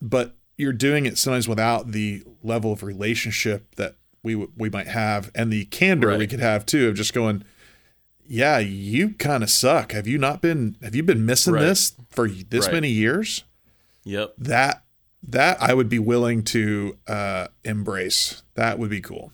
But 0.00 0.34
you're 0.58 0.72
doing 0.72 1.06
it 1.06 1.16
sometimes 1.18 1.46
without 1.48 1.92
the 1.92 2.24
level 2.42 2.72
of 2.72 2.82
relationship 2.82 3.74
that 3.76 3.94
we 4.22 4.34
we 4.34 4.70
might 4.70 4.86
have 4.88 5.30
and 5.34 5.52
the 5.52 5.64
candor 5.66 6.16
we 6.16 6.26
could 6.26 6.40
have 6.40 6.64
too 6.66 6.88
of 6.88 6.94
just 6.94 7.12
going, 7.12 7.44
yeah, 8.26 8.58
you 8.58 9.10
kind 9.14 9.42
of 9.42 9.50
suck. 9.50 9.92
Have 9.92 10.06
you 10.06 10.18
not 10.18 10.40
been? 10.40 10.76
Have 10.82 10.94
you 10.94 11.02
been 11.02 11.26
missing 11.26 11.54
Right. 11.54 11.62
this 11.62 11.94
for 12.10 12.28
this 12.28 12.66
Right. 12.66 12.74
many 12.74 12.88
years? 12.90 13.44
Yep. 14.04 14.34
that 14.38 14.84
that 15.24 15.62
I 15.62 15.74
would 15.74 15.88
be 15.88 15.98
willing 16.00 16.42
to 16.44 16.98
uh, 17.06 17.46
embrace. 17.64 18.42
That 18.54 18.78
would 18.80 18.90
be 18.90 19.00
cool. 19.00 19.32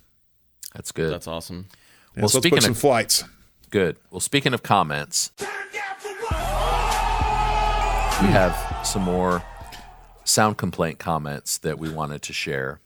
That's 0.75 0.93
good. 0.93 1.11
That's 1.13 1.27
awesome. 1.27 1.69
Yeah, 2.15 2.23
Well, 2.23 2.29
so 2.29 2.37
let's 2.39 2.43
speaking 2.45 2.57
book 2.57 2.63
some 2.63 2.73
of- 2.73 2.79
flights. 2.79 3.25
Good. 3.71 3.97
Well, 4.11 4.21
speaking 4.21 4.53
of 4.53 4.63
comments, 4.63 5.31
we 5.39 5.45
have 8.27 8.57
some 8.87 9.03
more 9.03 9.43
sound 10.25 10.59
complaint 10.59 10.99
comments 10.99 11.57
that 11.59 11.79
we 11.79 11.89
wanted 11.89 12.21
to 12.23 12.33
share. 12.33 12.81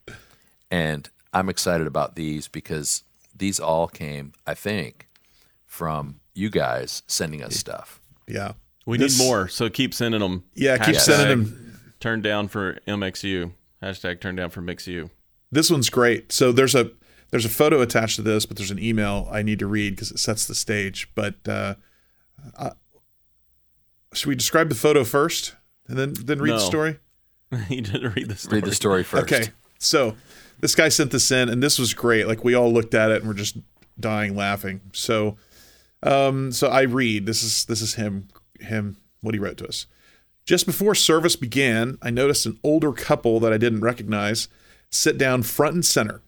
And 0.70 1.08
I'm 1.32 1.48
excited 1.48 1.86
about 1.86 2.14
these 2.14 2.48
because 2.48 3.04
these 3.34 3.58
all 3.58 3.88
came, 3.88 4.32
I 4.46 4.54
think, 4.54 5.08
from 5.66 6.20
you 6.34 6.50
guys 6.50 7.02
sending 7.06 7.42
us 7.42 7.56
stuff. 7.56 8.00
Yeah, 8.28 8.52
We 8.86 8.98
This- 8.98 9.18
need 9.18 9.24
more, 9.24 9.48
so 9.48 9.70
keep 9.70 9.94
sending 9.94 10.20
them. 10.20 10.44
Yeah, 10.54 10.76
keep 10.78 10.96
Hashtag 10.96 11.00
sending 11.00 11.44
them. 11.44 11.78
Turn 12.00 12.20
down 12.20 12.48
for 12.48 12.78
MXU. 12.86 13.52
Hashtag 13.82 14.20
turn 14.20 14.36
down 14.36 14.50
for 14.50 14.60
MixU. 14.60 15.10
This 15.50 15.70
one's 15.70 15.88
great. 15.90 16.32
So 16.32 16.50
there's 16.52 16.74
a 16.74 16.90
there's 17.30 17.44
a 17.44 17.48
photo 17.50 17.80
attached 17.80 18.16
to 18.16 18.22
this, 18.22 18.44
but 18.44 18.56
there's 18.56 18.70
an 18.70 18.78
email 18.78 19.28
I 19.30 19.42
need 19.42 19.58
to 19.60 19.66
read 19.66 19.94
because 19.96 20.10
it 20.10 20.18
sets 20.18 20.46
the 20.46 20.54
stage. 20.54 21.08
But 21.14 21.36
uh, 21.48 21.76
uh, 22.56 22.70
should 24.12 24.28
we 24.28 24.34
describe 24.34 24.68
the 24.68 24.74
photo 24.74 25.04
first 25.04 25.54
and 25.88 25.96
then 25.98 26.14
then 26.24 26.40
read 26.40 26.54
the 26.54 26.58
story? 26.60 26.98
you 27.68 27.82
didn't 27.82 28.14
read 28.14 28.28
the 28.28 28.36
story. 28.36 28.56
Read 28.60 28.64
the 28.70 28.74
story 28.74 29.04
first. 29.04 29.32
Okay. 29.32 29.50
So 29.78 30.16
this 30.62 30.74
guy 30.74 30.88
sent 30.88 31.10
this 31.10 31.30
in, 31.30 31.50
and 31.50 31.62
this 31.62 31.78
was 31.78 31.92
great. 31.92 32.26
Like 32.26 32.44
we 32.44 32.54
all 32.54 32.72
looked 32.72 32.94
at 32.94 33.10
it 33.10 33.18
and 33.18 33.26
we're 33.28 33.34
just 33.34 33.58
dying 34.00 34.34
laughing. 34.34 34.80
So, 34.94 35.36
um, 36.02 36.52
so 36.52 36.68
I 36.68 36.82
read. 36.82 37.26
This 37.26 37.42
is 37.42 37.66
this 37.66 37.82
is 37.82 37.94
him. 37.94 38.28
Him. 38.60 38.96
What 39.20 39.34
he 39.34 39.40
wrote 39.40 39.58
to 39.58 39.68
us. 39.68 39.86
Just 40.46 40.66
before 40.66 40.94
service 40.94 41.36
began, 41.36 41.98
I 42.02 42.10
noticed 42.10 42.46
an 42.46 42.58
older 42.64 42.92
couple 42.92 43.38
that 43.40 43.52
I 43.52 43.58
didn't 43.58 43.80
recognize 43.80 44.48
sit 44.90 45.18
down 45.18 45.42
front 45.42 45.74
and 45.74 45.84
center. 45.84 46.22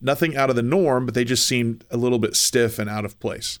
Nothing 0.00 0.36
out 0.36 0.50
of 0.50 0.56
the 0.56 0.62
norm, 0.62 1.04
but 1.04 1.14
they 1.14 1.24
just 1.24 1.46
seemed 1.46 1.84
a 1.90 1.96
little 1.96 2.18
bit 2.18 2.36
stiff 2.36 2.78
and 2.78 2.88
out 2.88 3.04
of 3.04 3.18
place. 3.20 3.58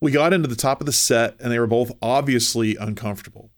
We 0.00 0.12
got 0.12 0.32
into 0.32 0.48
the 0.48 0.56
top 0.56 0.80
of 0.80 0.86
the 0.86 0.92
set, 0.92 1.34
and 1.40 1.50
they 1.50 1.58
were 1.58 1.66
both 1.66 1.90
obviously 2.00 2.76
uncomfortable. 2.76 3.50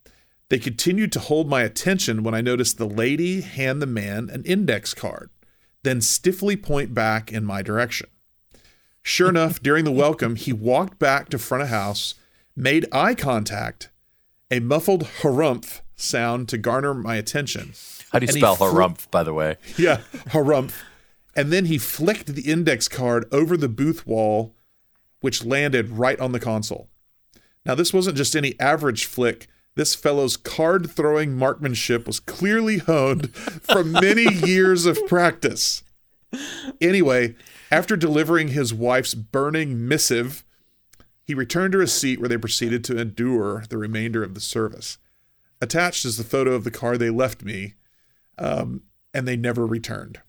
They 0.49 0.57
continued 0.57 1.11
to 1.13 1.19
hold 1.19 1.47
my 1.47 1.61
attention 1.61 2.23
when 2.23 2.33
I 2.33 2.41
noticed 2.41 2.77
the 2.77 2.87
lady 2.87 3.41
hand 3.41 3.81
the 3.81 3.87
man 3.87 4.29
an 4.31 4.43
index 4.43 4.93
card, 4.93 5.29
then 5.83 6.01
stiffly 6.01 6.55
point 6.55 6.93
back 6.93 7.31
in 7.31 7.43
my 7.45 7.61
direction. 7.61 8.09
Sure 9.03 9.29
enough, 9.29 9.59
during 9.63 9.83
the 9.85 9.91
welcome, 9.91 10.35
he 10.35 10.53
walked 10.53 10.99
back 10.99 11.29
to 11.29 11.37
front 11.39 11.63
of 11.63 11.69
house, 11.69 12.15
made 12.55 12.85
eye 12.91 13.15
contact, 13.15 13.89
a 14.49 14.59
muffled 14.59 15.03
harumph 15.21 15.81
sound 15.95 16.49
to 16.49 16.57
garner 16.57 16.93
my 16.93 17.15
attention. 17.15 17.73
How 18.11 18.19
do 18.19 18.25
you 18.25 18.31
spell 18.33 18.55
flew- 18.55 18.71
harumph, 18.71 19.09
by 19.11 19.23
the 19.23 19.33
way? 19.33 19.57
Yeah, 19.77 20.01
harumph. 20.29 20.73
And 21.35 21.51
then 21.53 21.65
he 21.65 21.77
flicked 21.77 22.27
the 22.27 22.41
index 22.41 22.87
card 22.89 23.25
over 23.31 23.55
the 23.55 23.69
booth 23.69 24.05
wall, 24.05 24.53
which 25.21 25.45
landed 25.45 25.89
right 25.91 26.19
on 26.19 26.33
the 26.33 26.39
console. 26.39 26.89
Now, 27.65 27.75
this 27.75 27.93
wasn't 27.93 28.17
just 28.17 28.35
any 28.35 28.59
average 28.59 29.05
flick. 29.05 29.47
This 29.75 29.95
fellow's 29.95 30.35
card 30.35 30.91
throwing 30.91 31.33
marksmanship 31.33 32.05
was 32.05 32.19
clearly 32.19 32.79
honed 32.79 33.33
from 33.35 33.93
many 33.93 34.31
years 34.45 34.85
of 34.85 34.99
practice. 35.07 35.83
Anyway, 36.79 37.35
after 37.71 37.95
delivering 37.95 38.49
his 38.49 38.73
wife's 38.73 39.13
burning 39.13 39.87
missive, 39.87 40.43
he 41.23 41.33
returned 41.33 41.71
to 41.73 41.79
his 41.79 41.93
seat 41.93 42.19
where 42.19 42.29
they 42.29 42.37
proceeded 42.37 42.83
to 42.85 42.99
endure 42.99 43.63
the 43.69 43.77
remainder 43.77 44.23
of 44.23 44.33
the 44.33 44.41
service. 44.41 44.97
Attached 45.61 46.03
is 46.03 46.17
the 46.17 46.23
photo 46.23 46.53
of 46.53 46.63
the 46.63 46.71
card 46.71 46.99
they 46.99 47.09
left 47.09 47.43
me, 47.43 47.75
um, 48.37 48.83
and 49.13 49.27
they 49.27 49.37
never 49.37 49.65
returned. 49.65 50.19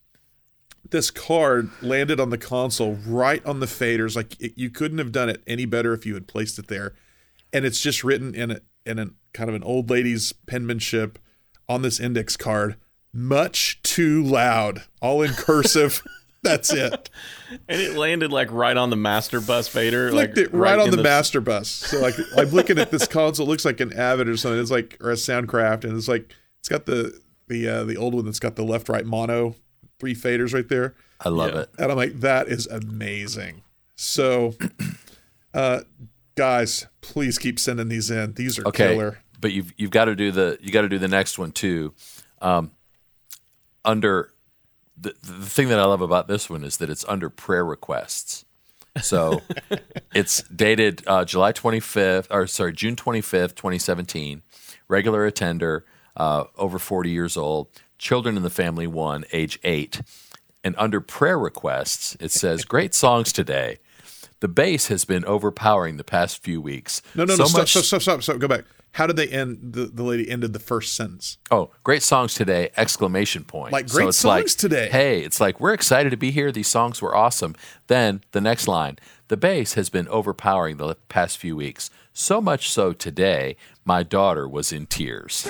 This 0.88 1.10
card 1.10 1.70
landed 1.80 2.20
on 2.20 2.30
the 2.30 2.38
console 2.38 2.94
right 3.06 3.44
on 3.46 3.60
the 3.60 3.66
faders. 3.66 4.14
Like 4.14 4.38
it, 4.40 4.52
you 4.56 4.68
couldn't 4.70 4.98
have 4.98 5.10
done 5.10 5.28
it 5.28 5.42
any 5.46 5.64
better 5.64 5.94
if 5.94 6.04
you 6.04 6.14
had 6.14 6.28
placed 6.28 6.58
it 6.58 6.68
there. 6.68 6.94
And 7.52 7.64
it's 7.64 7.80
just 7.80 8.04
written 8.04 8.34
in 8.34 8.50
a 8.50 8.60
in 8.84 8.98
a 8.98 9.10
kind 9.34 9.48
of 9.48 9.54
an 9.56 9.62
old 9.62 9.90
lady's 9.90 10.32
penmanship 10.46 11.18
on 11.68 11.82
this 11.82 12.00
index 12.00 12.36
card. 12.36 12.76
Much 13.12 13.82
too 13.82 14.22
loud, 14.22 14.82
all 15.00 15.22
in 15.22 15.32
cursive. 15.32 16.02
That's 16.42 16.72
it. 16.72 17.08
And 17.68 17.80
it 17.80 17.96
landed 17.96 18.32
like 18.32 18.50
right 18.50 18.76
on 18.76 18.90
the 18.90 18.96
master 18.96 19.40
bus 19.40 19.68
fader. 19.68 20.10
Flicked 20.10 20.36
like 20.36 20.46
it 20.46 20.52
right, 20.52 20.78
on 20.78 20.88
in 20.88 20.96
the, 20.96 21.02
master 21.02 21.40
bus. 21.40 21.68
So 21.68 22.00
like 22.00 22.14
I'm 22.36 22.48
looking 22.50 22.78
at 22.78 22.90
this 22.90 23.06
console. 23.06 23.46
It 23.46 23.50
looks 23.50 23.64
like 23.64 23.78
an 23.80 23.92
Avid 23.92 24.28
or 24.28 24.36
something. 24.36 24.58
It's 24.60 24.70
like 24.70 24.96
or 25.00 25.10
a 25.10 25.14
Soundcraft, 25.14 25.84
and 25.84 25.96
it's 25.96 26.08
like 26.08 26.34
it's 26.58 26.68
got 26.68 26.86
the 26.86 27.20
the 27.46 27.68
uh, 27.68 27.84
the 27.84 27.96
old 27.96 28.14
one 28.14 28.24
that's 28.24 28.40
got 28.40 28.56
the 28.56 28.64
left 28.64 28.88
right 28.88 29.06
mono 29.06 29.54
three 30.00 30.16
faders 30.16 30.52
right 30.52 30.68
there. 30.68 30.94
I 31.20 31.28
love 31.28 31.54
Yeah. 31.54 31.60
it. 31.60 31.70
And 31.78 31.92
I'm 31.92 31.96
like, 31.96 32.18
that 32.20 32.48
is 32.48 32.66
amazing. 32.66 33.62
So, 33.94 34.56
uh, 35.54 35.82
guys, 36.34 36.86
please 37.00 37.38
keep 37.38 37.58
sending 37.58 37.88
these 37.88 38.10
in. 38.10 38.34
These 38.34 38.58
are 38.58 38.66
Okay, 38.68 38.94
killer. 38.94 39.18
but 39.40 39.52
you've 39.52 39.72
you've 39.76 39.90
got 39.90 40.06
to 40.06 40.14
do 40.16 40.30
the 40.30 40.58
you 40.60 40.70
got 40.72 40.82
to 40.82 40.88
do 40.88 40.98
the 40.98 41.08
next 41.08 41.38
one 41.38 41.52
too. 41.52 41.94
Um, 42.40 42.72
under 43.84 44.32
the 44.96 45.14
the 45.22 45.46
thing 45.46 45.68
that 45.68 45.78
I 45.78 45.84
love 45.84 46.00
about 46.02 46.28
this 46.28 46.48
one 46.50 46.64
is 46.64 46.76
that 46.78 46.90
it's 46.90 47.04
under 47.08 47.28
prayer 47.30 47.64
requests. 47.64 48.44
So 49.00 49.40
it's 50.14 50.42
dated 50.44 51.02
uh, 51.06 51.24
July 51.24 51.52
25th, 51.52 52.26
or 52.30 52.46
sorry, 52.46 52.72
June 52.74 52.94
25th, 52.96 53.54
2017. 53.54 54.42
Regular 54.88 55.24
attender, 55.24 55.86
uh, 56.16 56.44
over 56.58 56.78
40 56.78 57.08
years 57.08 57.36
old. 57.38 57.68
Children 57.96 58.36
in 58.36 58.42
the 58.42 58.50
family, 58.50 58.86
one, 58.86 59.24
age 59.32 59.58
eight. 59.64 60.02
And 60.62 60.74
under 60.76 61.00
prayer 61.00 61.38
requests, 61.38 62.16
it 62.20 62.30
says, 62.30 62.64
"Great 62.64 62.94
songs 62.94 63.32
today." 63.32 63.78
The 64.42 64.48
bass 64.48 64.88
has 64.88 65.04
been 65.04 65.24
overpowering 65.24 65.98
the 65.98 66.04
past 66.04 66.42
few 66.42 66.60
weeks. 66.60 67.00
No, 67.14 67.24
no, 67.24 67.36
so 67.36 67.44
no. 67.44 67.48
Stop, 67.48 67.60
much- 67.60 67.70
stop, 67.70 67.84
stop, 67.84 68.02
stop, 68.02 68.22
stop. 68.24 68.38
Go 68.40 68.48
back. 68.48 68.64
How 68.90 69.06
did 69.06 69.14
they 69.14 69.28
end? 69.28 69.72
The, 69.72 69.84
the 69.84 70.02
lady 70.02 70.28
ended 70.28 70.52
the 70.52 70.58
first 70.58 70.96
sentence. 70.96 71.38
Oh, 71.52 71.70
great 71.84 72.02
songs 72.02 72.34
today! 72.34 72.70
Exclamation 72.76 73.44
point! 73.44 73.72
Like, 73.72 73.88
So 73.88 73.98
great 73.98 74.08
it's 74.08 74.18
songs 74.18 74.56
today. 74.56 74.88
Hey, 74.90 75.20
it's 75.20 75.40
like 75.40 75.60
we're 75.60 75.72
excited 75.72 76.10
to 76.10 76.16
be 76.16 76.32
here. 76.32 76.50
These 76.50 76.66
songs 76.66 77.00
were 77.00 77.14
awesome. 77.14 77.54
Then 77.86 78.24
the 78.32 78.40
next 78.40 78.66
line: 78.66 78.98
the 79.28 79.36
bass 79.36 79.74
has 79.74 79.90
been 79.90 80.08
overpowering 80.08 80.78
the 80.78 80.96
past 81.08 81.38
few 81.38 81.54
weeks. 81.54 81.88
So 82.12 82.40
much 82.40 82.68
so 82.68 82.92
today, 82.92 83.54
my 83.84 84.02
daughter 84.02 84.48
was 84.48 84.72
in 84.72 84.86
tears. 84.86 85.44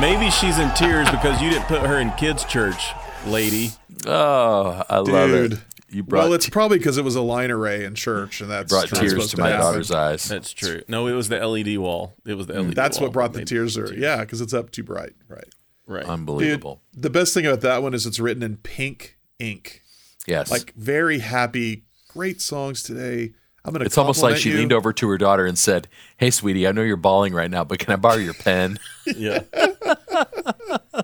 Maybe 0.00 0.28
she's 0.30 0.58
in 0.58 0.74
tears 0.74 1.08
because 1.08 1.40
you 1.40 1.50
didn't 1.50 1.66
put 1.66 1.82
her 1.82 2.00
in 2.00 2.10
kids' 2.14 2.44
church, 2.44 2.90
lady. 3.26 3.70
Oh, 4.06 4.82
I 4.90 4.98
love 4.98 5.30
it. 5.30 5.58
Dude. 5.88 5.96
You 5.96 6.02
brought 6.02 6.24
well, 6.24 6.32
it's 6.34 6.48
probably 6.48 6.78
because 6.78 6.98
it 6.98 7.04
was 7.04 7.16
a 7.16 7.22
line 7.22 7.50
array 7.50 7.84
in 7.84 7.94
church, 7.94 8.40
and 8.40 8.50
that's 8.50 8.70
brought 8.70 8.90
that's 8.90 9.00
tears 9.00 9.12
supposed 9.12 9.30
to 9.32 9.40
my 9.40 9.48
happen. 9.48 9.64
daughter's 9.64 9.90
eyes. 9.90 10.28
That's 10.28 10.52
true. 10.52 10.82
No, 10.86 11.06
it 11.06 11.12
was 11.12 11.28
the 11.28 11.44
LED 11.44 11.78
wall. 11.78 12.14
It 12.26 12.34
was 12.34 12.46
the 12.46 12.54
mm. 12.54 12.66
LED. 12.66 12.74
That's 12.74 12.98
wall 12.98 13.06
what 13.06 13.12
brought 13.14 13.32
the 13.32 13.40
made- 13.40 13.48
tears. 13.48 13.78
Are, 13.78 13.92
yeah, 13.94 14.20
because 14.20 14.40
it's 14.40 14.52
up 14.54 14.70
too 14.70 14.82
bright. 14.82 15.14
Right. 15.28 15.48
Right. 15.86 16.02
Dude, 16.02 16.10
Unbelievable. 16.10 16.82
the 16.92 17.08
best 17.08 17.32
thing 17.32 17.46
about 17.46 17.62
that 17.62 17.82
one 17.82 17.94
is 17.94 18.04
it's 18.04 18.20
written 18.20 18.42
in 18.42 18.58
pink 18.58 19.16
ink. 19.38 19.82
yes. 20.26 20.50
Like 20.50 20.74
very 20.74 21.20
happy, 21.20 21.84
great 22.08 22.42
songs 22.42 22.82
today. 22.82 23.32
I'm 23.64 23.72
gonna. 23.72 23.86
it's 23.86 23.98
almost 23.98 24.22
like 24.22 24.36
she 24.36 24.50
you. 24.50 24.58
leaned 24.58 24.72
over 24.72 24.92
to 24.92 25.08
her 25.08 25.18
daughter 25.18 25.46
and 25.46 25.58
said, 25.58 25.88
"Hey, 26.16 26.30
sweetie, 26.30 26.66
I 26.66 26.72
know 26.72 26.82
you're 26.82 26.96
bawling 26.96 27.34
right 27.34 27.50
now, 27.50 27.64
but 27.64 27.78
can 27.78 27.92
I 27.92 27.96
borrow 27.96 28.16
your 28.16 28.34
pen?" 28.34 28.78
yeah. 29.06 29.40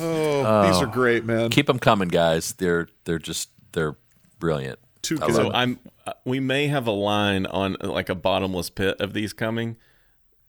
Oh, 0.00 0.66
these 0.66 0.82
are 0.82 0.86
great, 0.86 1.24
man. 1.24 1.50
Keep 1.50 1.66
them 1.66 1.78
coming, 1.78 2.08
guys. 2.08 2.52
They're 2.54 2.88
they're 3.04 3.18
just 3.18 3.50
they're 3.72 3.96
brilliant. 4.38 4.78
Too 5.02 5.18
I 5.20 5.26
good. 5.26 5.34
love 5.36 5.46
So 5.46 5.52
I'm. 5.52 5.78
uh, 6.06 6.12
We 6.24 6.40
may 6.40 6.68
have 6.68 6.86
a 6.86 6.92
line 6.92 7.46
on 7.46 7.76
like 7.80 8.08
a 8.08 8.14
bottomless 8.14 8.70
pit 8.70 9.00
of 9.00 9.12
these 9.12 9.32
coming. 9.32 9.76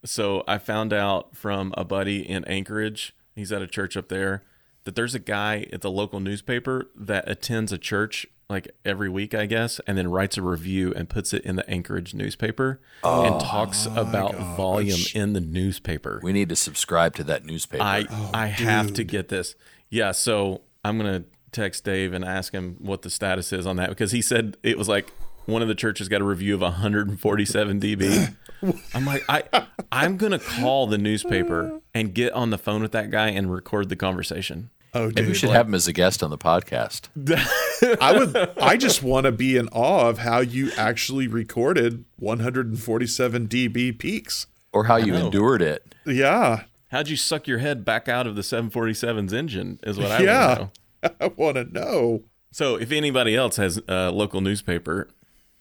So 0.05 0.43
I 0.47 0.57
found 0.57 0.91
out 0.93 1.35
from 1.35 1.73
a 1.77 1.83
buddy 1.85 2.27
in 2.27 2.43
Anchorage. 2.45 3.15
He's 3.35 3.51
at 3.51 3.61
a 3.61 3.67
church 3.67 3.95
up 3.97 4.09
there. 4.09 4.43
That 4.83 4.95
there's 4.95 5.15
a 5.15 5.19
guy 5.19 5.65
at 5.71 5.81
the 5.81 5.89
local 5.89 6.19
newspaper 6.19 6.89
that 6.95 7.23
attends 7.29 7.71
a 7.71 7.77
church 7.77 8.27
like 8.53 8.71
every 8.85 9.09
week, 9.09 9.33
I 9.33 9.45
guess, 9.45 9.81
and 9.85 9.97
then 9.97 10.09
writes 10.09 10.37
a 10.37 10.41
review 10.41 10.93
and 10.95 11.09
puts 11.09 11.33
it 11.33 11.43
in 11.43 11.55
the 11.55 11.69
Anchorage 11.69 12.13
newspaper 12.13 12.79
and 13.03 13.39
talks 13.41 13.85
about 13.87 14.35
volume 14.55 14.99
in 15.13 15.33
the 15.33 15.41
newspaper. 15.41 16.19
We 16.23 16.31
need 16.31 16.49
to 16.49 16.55
subscribe 16.55 17.15
to 17.15 17.23
that 17.25 17.45
newspaper. 17.45 17.83
I 17.83 18.05
I 18.33 18.47
have 18.47 18.93
to 18.93 19.03
get 19.03 19.27
this. 19.29 19.55
Yeah, 19.89 20.11
so 20.11 20.61
I'm 20.85 20.97
gonna 20.97 21.25
text 21.51 21.83
Dave 21.83 22.13
and 22.13 22.23
ask 22.25 22.53
him 22.53 22.77
what 22.79 23.01
the 23.01 23.09
status 23.09 23.51
is 23.53 23.67
on 23.67 23.75
that 23.77 23.89
because 23.89 24.11
he 24.11 24.21
said 24.21 24.57
it 24.63 24.77
was 24.77 24.87
like 24.89 25.11
one 25.45 25.61
of 25.61 25.67
the 25.67 25.75
churches 25.75 26.09
got 26.09 26.21
a 26.21 26.23
review 26.23 26.55
of 26.55 26.61
147 26.61 27.79
dB. 27.79 28.35
I'm 28.93 29.05
like, 29.05 29.23
I 29.27 29.43
I'm 29.91 30.17
gonna 30.17 30.39
call 30.39 30.87
the 30.87 30.97
newspaper 30.97 31.79
and 31.93 32.13
get 32.13 32.33
on 32.33 32.49
the 32.49 32.57
phone 32.57 32.81
with 32.81 32.91
that 32.93 33.11
guy 33.11 33.29
and 33.29 33.51
record 33.51 33.89
the 33.89 33.95
conversation. 33.95 34.69
Oh, 34.95 35.07
Maybe 35.07 35.21
we 35.21 35.27
dude. 35.29 35.37
should 35.37 35.49
have 35.49 35.67
him 35.67 35.73
as 35.73 35.87
a 35.87 35.93
guest 35.93 36.21
on 36.21 36.29
the 36.29 36.37
podcast. 36.37 37.07
I 38.01 38.17
would. 38.17 38.35
I 38.61 38.77
just 38.77 39.01
want 39.01 39.25
to 39.25 39.31
be 39.31 39.57
in 39.57 39.67
awe 39.69 40.07
of 40.09 40.19
how 40.19 40.39
you 40.39 40.71
actually 40.77 41.27
recorded 41.27 42.05
147 42.17 43.47
dB 43.47 43.97
peaks. 43.97 44.47
Or 44.71 44.85
how 44.85 44.95
you 44.97 45.13
endured 45.15 45.61
it. 45.61 45.93
Yeah, 46.05 46.63
How'd 46.89 47.07
you 47.09 47.15
suck 47.15 47.47
your 47.47 47.57
head 47.57 47.83
back 47.83 48.07
out 48.07 48.27
of 48.27 48.35
the 48.35 48.43
747's 48.43 49.33
engine? 49.33 49.79
Is 49.83 49.97
what 49.97 50.11
I 50.11 50.19
Yeah. 50.23 50.47
want 50.47 50.59
to 50.59 51.09
know. 51.09 51.15
I 51.21 51.27
want 51.27 51.55
to 51.57 51.63
know. 51.65 52.23
So, 52.51 52.75
if 52.75 52.91
anybody 52.91 53.35
else 53.35 53.55
has 53.55 53.81
a 53.87 54.11
local 54.11 54.41
newspaper 54.41 55.09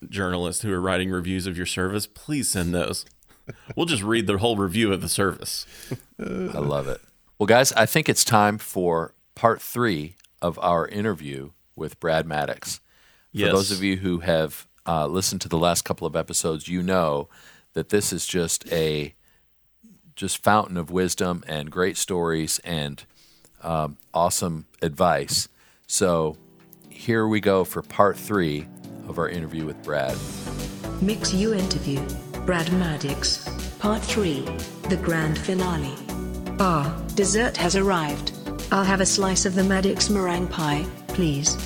journalists 0.09 0.63
who 0.63 0.71
are 0.73 0.81
writing 0.81 1.11
reviews 1.11 1.47
of 1.47 1.57
your 1.57 1.65
service, 1.65 2.07
please 2.07 2.49
send 2.51 2.75
those. 2.75 3.07
We'll 3.75 3.87
just 3.87 4.03
read 4.03 4.27
the 4.27 4.37
whole 4.39 4.57
review 4.57 4.93
of 4.93 5.01
the 5.01 5.09
service. 5.09 5.65
I 6.21 6.25
love 6.59 6.87
it. 6.87 7.01
Well, 7.39 7.47
guys, 7.47 7.73
I 7.73 7.87
think 7.87 8.09
it's 8.11 8.25
time 8.25 8.59
for 8.59 9.15
part 9.35 9.61
three 9.63 10.17
of 10.41 10.59
our 10.61 10.87
interview 10.87 11.51
with 11.77 11.99
Brad 12.01 12.27
Madix. 12.27 12.77
For 12.79 13.39
Yes. 13.39 13.53
those 13.53 13.71
of 13.71 13.83
you 13.83 13.97
who 13.99 14.21
have 14.21 14.67
uh, 14.87 15.07
listened 15.07 15.41
to 15.43 15.49
the 15.49 15.59
last 15.59 15.83
couple 15.85 16.07
of 16.07 16.15
episodes, 16.17 16.69
you 16.69 16.83
know 16.83 17.29
that 17.73 17.89
this 17.89 18.13
is 18.13 18.27
just 18.27 18.71
a 18.71 19.15
just 20.15 20.39
fountain 20.43 20.77
of 20.77 20.91
wisdom 20.91 21.43
and 21.47 21.71
great 21.71 21.97
stories 21.97 22.59
and 22.65 23.05
um, 23.63 23.97
awesome 24.13 24.67
advice. 24.83 25.49
So 25.87 26.37
here 26.91 27.27
we 27.27 27.41
go 27.41 27.65
for 27.65 27.81
part 27.81 28.19
three 28.19 28.67
of 29.09 29.19
our 29.19 29.29
interview 29.29 29.65
with 29.65 29.83
Brad. 29.83 30.17
Mix 31.01 31.33
You 31.33 31.55
interview. 31.55 32.01
Brad 32.45 32.67
Madix. 32.67 33.49
Part 33.79 34.03
3. 34.03 34.41
The 34.89 34.97
grand 35.03 35.39
finale. 35.39 35.95
Ah, 36.61 37.03
dessert 37.15 37.57
has 37.57 37.75
arrived. 37.77 38.33
I'll 38.73 38.85
have 38.85 39.03
a 39.03 39.07
slice 39.07 39.45
of 39.45 39.55
the 39.55 39.61
Madix 39.61 40.09
meringue 40.09 40.49
pie, 40.49 40.87
please. 41.09 41.59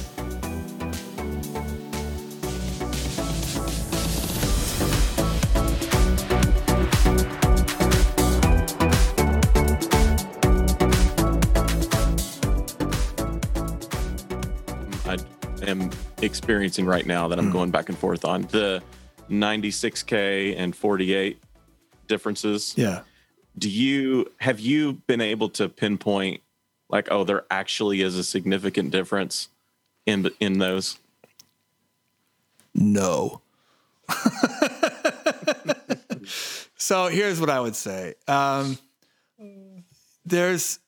I 15.07 15.17
am 15.63 15.93
experiencing 16.23 16.87
right 16.87 17.07
now 17.07 17.29
that 17.29 17.39
I'm 17.39 17.47
hmm. 17.47 17.53
going 17.53 17.71
back 17.71 17.89
and 17.89 17.97
forth 17.97 18.25
on 18.25 18.49
the 18.51 18.83
96k 19.31 20.57
and 20.59 20.75
48 20.75 21.41
differences. 22.09 22.75
Yeah. 22.77 23.03
Do 23.57 23.71
you 23.71 24.33
have 24.39 24.59
you 24.59 24.95
been 25.07 25.21
able 25.21 25.49
to 25.51 25.69
pinpoint 25.69 26.43
like 26.89 27.09
oh 27.11 27.25
there 27.25 27.45
actually 27.51 28.01
is 28.01 28.17
a 28.17 28.25
significant 28.25 28.91
difference 28.91 29.49
in 30.05 30.31
in 30.41 30.59
those? 30.59 30.99
No. 32.75 33.41
so 36.77 37.07
here's 37.09 37.41
what 37.41 37.51
I 37.51 37.61
would 37.61 37.75
say. 37.75 38.15
Um, 38.29 38.79
there's, 40.25 40.79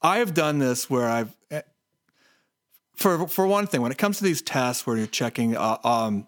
I 0.00 0.18
have 0.18 0.34
done 0.34 0.58
this 0.58 0.88
where 0.88 1.08
I've, 1.08 1.36
eh, 1.50 1.62
for 2.94 3.28
for 3.28 3.46
one 3.46 3.66
thing, 3.66 3.82
when 3.82 3.92
it 3.92 3.98
comes 3.98 4.18
to 4.18 4.24
these 4.24 4.42
tests 4.42 4.86
where 4.86 4.96
you're 4.96 5.06
checking 5.06 5.56
uh, 5.56 5.78
um, 5.84 6.26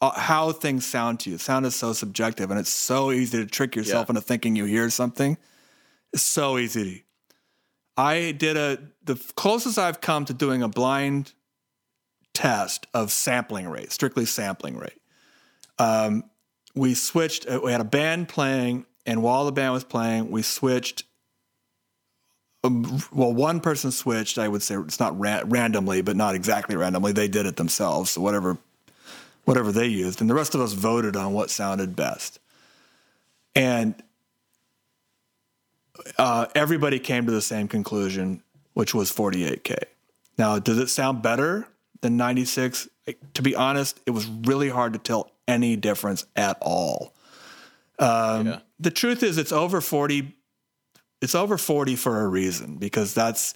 uh, 0.00 0.18
how 0.18 0.52
things 0.52 0.86
sound 0.86 1.20
to 1.20 1.30
you, 1.30 1.38
sound 1.38 1.66
is 1.66 1.74
so 1.74 1.92
subjective, 1.92 2.50
and 2.50 2.58
it's 2.60 2.70
so 2.70 3.12
easy 3.12 3.38
to 3.38 3.46
trick 3.46 3.76
yourself 3.76 4.08
into 4.08 4.20
thinking 4.20 4.56
you 4.56 4.64
hear 4.64 4.90
something. 4.90 5.36
It's 6.12 6.22
so 6.22 6.58
easy. 6.58 7.05
I 7.96 8.32
did 8.32 8.56
a 8.56 8.78
the 9.04 9.16
closest 9.36 9.78
I've 9.78 10.00
come 10.00 10.24
to 10.26 10.34
doing 10.34 10.62
a 10.62 10.68
blind 10.68 11.32
test 12.34 12.86
of 12.92 13.10
sampling 13.10 13.66
rate, 13.68 13.92
strictly 13.92 14.26
sampling 14.26 14.76
rate. 14.76 15.00
Um, 15.78 16.24
we 16.74 16.94
switched. 16.94 17.46
uh, 17.48 17.60
We 17.62 17.72
had 17.72 17.80
a 17.80 17.84
band 17.84 18.28
playing, 18.28 18.84
and 19.06 19.22
while 19.22 19.44
the 19.46 19.52
band 19.52 19.72
was 19.72 19.84
playing, 19.84 20.30
we 20.30 20.42
switched. 20.42 21.04
um, 22.64 23.00
Well, 23.12 23.32
one 23.32 23.60
person 23.60 23.90
switched. 23.90 24.36
I 24.38 24.48
would 24.48 24.62
say 24.62 24.76
it's 24.76 25.00
not 25.00 25.18
ra- 25.18 25.42
randomly, 25.44 26.02
but 26.02 26.16
not 26.16 26.34
exactly 26.34 26.76
randomly. 26.76 27.12
They 27.12 27.28
did 27.28 27.46
it 27.46 27.56
themselves. 27.56 28.10
So 28.10 28.20
whatever, 28.20 28.58
whatever 29.44 29.72
they 29.72 29.86
used, 29.86 30.20
and 30.20 30.28
the 30.28 30.34
rest 30.34 30.54
of 30.54 30.60
us 30.60 30.72
voted 30.74 31.16
on 31.16 31.32
what 31.32 31.50
sounded 31.50 31.96
best. 31.96 32.40
And 33.54 33.94
uh, 36.18 36.46
everybody 36.54 36.98
came 36.98 37.26
to 37.26 37.32
the 37.32 37.42
same 37.42 37.68
conclusion, 37.68 38.42
which 38.74 38.94
was 38.94 39.12
48k. 39.12 39.76
Now, 40.38 40.58
does 40.58 40.78
it 40.78 40.88
sound 40.88 41.22
better 41.22 41.66
than 42.00 42.16
96? 42.16 42.88
To 43.34 43.42
be 43.42 43.54
honest, 43.54 44.00
it 44.06 44.10
was 44.10 44.26
really 44.26 44.68
hard 44.68 44.92
to 44.92 44.98
tell 44.98 45.30
any 45.48 45.76
difference 45.76 46.26
at 46.34 46.58
all. 46.60 47.14
Um, 47.98 48.60
The 48.78 48.90
truth 48.90 49.22
is, 49.22 49.38
it's 49.38 49.52
over 49.52 49.80
40. 49.80 50.34
It's 51.22 51.34
over 51.34 51.56
40 51.56 51.96
for 51.96 52.20
a 52.20 52.28
reason 52.28 52.76
because 52.76 53.14
that's 53.14 53.54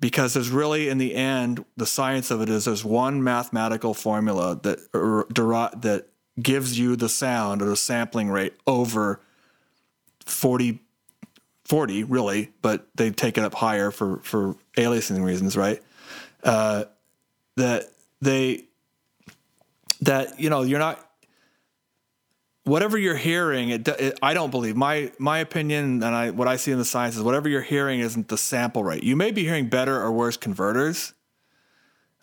because 0.00 0.34
there's 0.34 0.50
really 0.50 0.88
in 0.88 0.98
the 0.98 1.14
end 1.14 1.64
the 1.76 1.86
science 1.86 2.30
of 2.30 2.40
it 2.40 2.48
is 2.48 2.64
there's 2.64 2.84
one 2.84 3.22
mathematical 3.22 3.94
formula 3.94 4.58
that 4.62 4.78
er, 4.94 5.26
deri- 5.32 5.70
that 5.76 6.08
gives 6.40 6.78
you 6.78 6.96
the 6.96 7.08
sound 7.08 7.62
or 7.62 7.66
the 7.66 7.76
sampling 7.76 8.28
rate 8.28 8.54
over 8.66 9.20
40 10.26 10.80
40 11.68 12.04
really 12.04 12.52
but 12.62 12.88
they 12.94 13.10
take 13.10 13.38
it 13.38 13.44
up 13.44 13.54
higher 13.54 13.90
for 13.90 14.18
for 14.20 14.56
aliasing 14.76 15.22
reasons 15.22 15.56
right? 15.56 15.82
Uh, 16.42 16.84
that 17.56 17.90
they 18.20 18.64
that 20.00 20.38
you 20.40 20.50
know 20.50 20.62
you're 20.62 20.78
not 20.78 21.04
whatever 22.64 22.98
you're 22.98 23.16
hearing 23.16 23.70
it, 23.70 23.88
it 23.88 24.18
i 24.22 24.34
don't 24.34 24.50
believe 24.50 24.76
my 24.76 25.10
my 25.18 25.38
opinion 25.38 26.02
and 26.02 26.04
i 26.04 26.30
what 26.30 26.46
i 26.46 26.56
see 26.56 26.70
in 26.70 26.78
the 26.78 26.84
science 26.84 27.16
is 27.16 27.22
whatever 27.22 27.48
you're 27.48 27.62
hearing 27.62 28.00
isn't 28.00 28.28
the 28.28 28.38
sample 28.38 28.84
rate. 28.84 29.02
You 29.02 29.16
may 29.16 29.30
be 29.30 29.42
hearing 29.42 29.68
better 29.68 30.00
or 30.00 30.12
worse 30.12 30.36
converters. 30.36 31.14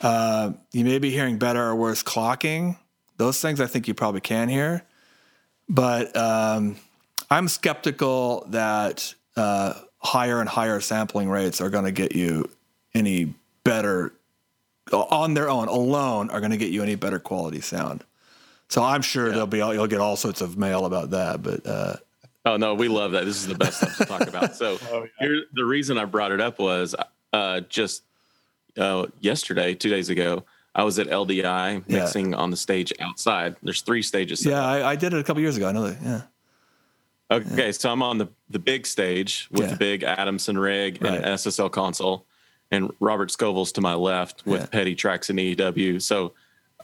Uh, 0.01 0.51
you 0.73 0.83
may 0.83 0.99
be 0.99 1.09
hearing 1.09 1.37
better 1.37 1.63
or 1.63 1.75
worse 1.75 2.03
clocking. 2.03 2.77
Those 3.17 3.41
things 3.41 3.59
i 3.59 3.67
think 3.67 3.87
you 3.87 3.93
probably 3.93 4.21
can 4.21 4.49
hear. 4.49 4.83
But 5.67 6.15
um, 6.15 6.77
i'm 7.29 7.47
skeptical 7.47 8.45
that 8.49 9.15
uh, 9.37 9.73
higher 9.99 10.39
and 10.39 10.49
higher 10.49 10.79
sampling 10.79 11.29
rates 11.29 11.59
are 11.61 11.69
going 11.69 11.85
to 11.85 11.91
get 11.91 12.15
you 12.15 12.49
any 12.93 13.33
better 13.63 14.13
on 14.91 15.33
their 15.33 15.49
own 15.49 15.67
alone 15.67 16.29
are 16.29 16.39
going 16.39 16.51
to 16.51 16.57
get 16.57 16.69
you 16.71 16.83
any 16.83 16.95
better 16.95 17.17
quality 17.19 17.59
sound 17.59 18.03
so 18.69 18.83
I'm 18.83 19.01
sure 19.01 19.29
there'll 19.31 19.47
be 19.47 19.57
you'll 19.57 19.87
get 19.87 19.99
all 19.99 20.15
sorts 20.15 20.41
of 20.41 20.57
mail 20.57 20.85
about 20.85 21.11
that. 21.11 21.41
But 21.43 21.65
uh, 21.67 21.95
Oh 22.47 22.57
no, 22.57 22.73
we 22.73 22.87
love 22.87 23.11
that. 23.11 23.23
This 23.25 23.37
is 23.37 23.45
the 23.47 23.55
best 23.55 23.77
stuff 23.77 23.97
to 23.97 24.05
talk 24.05 24.27
about. 24.27 24.55
So 24.61 24.77
here, 25.19 25.43
the 25.53 25.63
reason 25.65 25.97
I 25.99 26.05
brought 26.05 26.31
it 26.31 26.41
up 26.41 26.57
was 26.59 26.95
uh, 27.33 27.61
just 27.61 28.03
uh, 28.77 29.05
yesterday, 29.19 29.75
two 29.75 29.89
days 29.89 30.09
ago, 30.09 30.45
I 30.73 30.83
was 30.83 30.97
at 30.99 31.07
LDI 31.07 31.83
Yeah. 31.87 31.99
mixing 31.99 32.33
on 32.33 32.49
the 32.49 32.57
stage 32.57 32.91
outside. 32.99 33.55
There's 33.63 33.81
three 33.81 34.01
stages. 34.01 34.41
set 34.41 34.51
yeah, 34.51 34.65
I, 34.65 34.91
I 34.91 34.95
did 34.95 35.13
it 35.13 35.19
a 35.19 35.23
couple 35.23 35.41
years 35.43 35.57
ago. 35.57 35.67
I 35.69 35.71
know 35.71 35.87
that. 35.87 36.01
Yeah, 36.03 36.21
Okay, 37.31 37.71
so 37.71 37.91
I'm 37.91 38.03
on 38.03 38.17
the 38.19 38.27
the 38.49 38.59
big 38.59 38.85
stage 38.85 39.47
with 39.51 39.63
Yeah. 39.63 39.67
the 39.71 39.75
big 39.77 40.03
Adamson 40.03 40.57
rig 40.59 41.01
Right. 41.01 41.15
and 41.15 41.25
SSL 41.25 41.69
console, 41.71 42.25
and 42.71 42.91
Robert 42.99 43.31
Scoville's 43.31 43.71
to 43.73 43.81
my 43.81 43.95
left 43.95 44.45
with 44.45 44.61
Yeah. 44.61 44.67
Petty 44.67 44.93
Tracks 44.95 45.29
and 45.31 45.39
EW. 45.39 45.99
So 45.99 46.33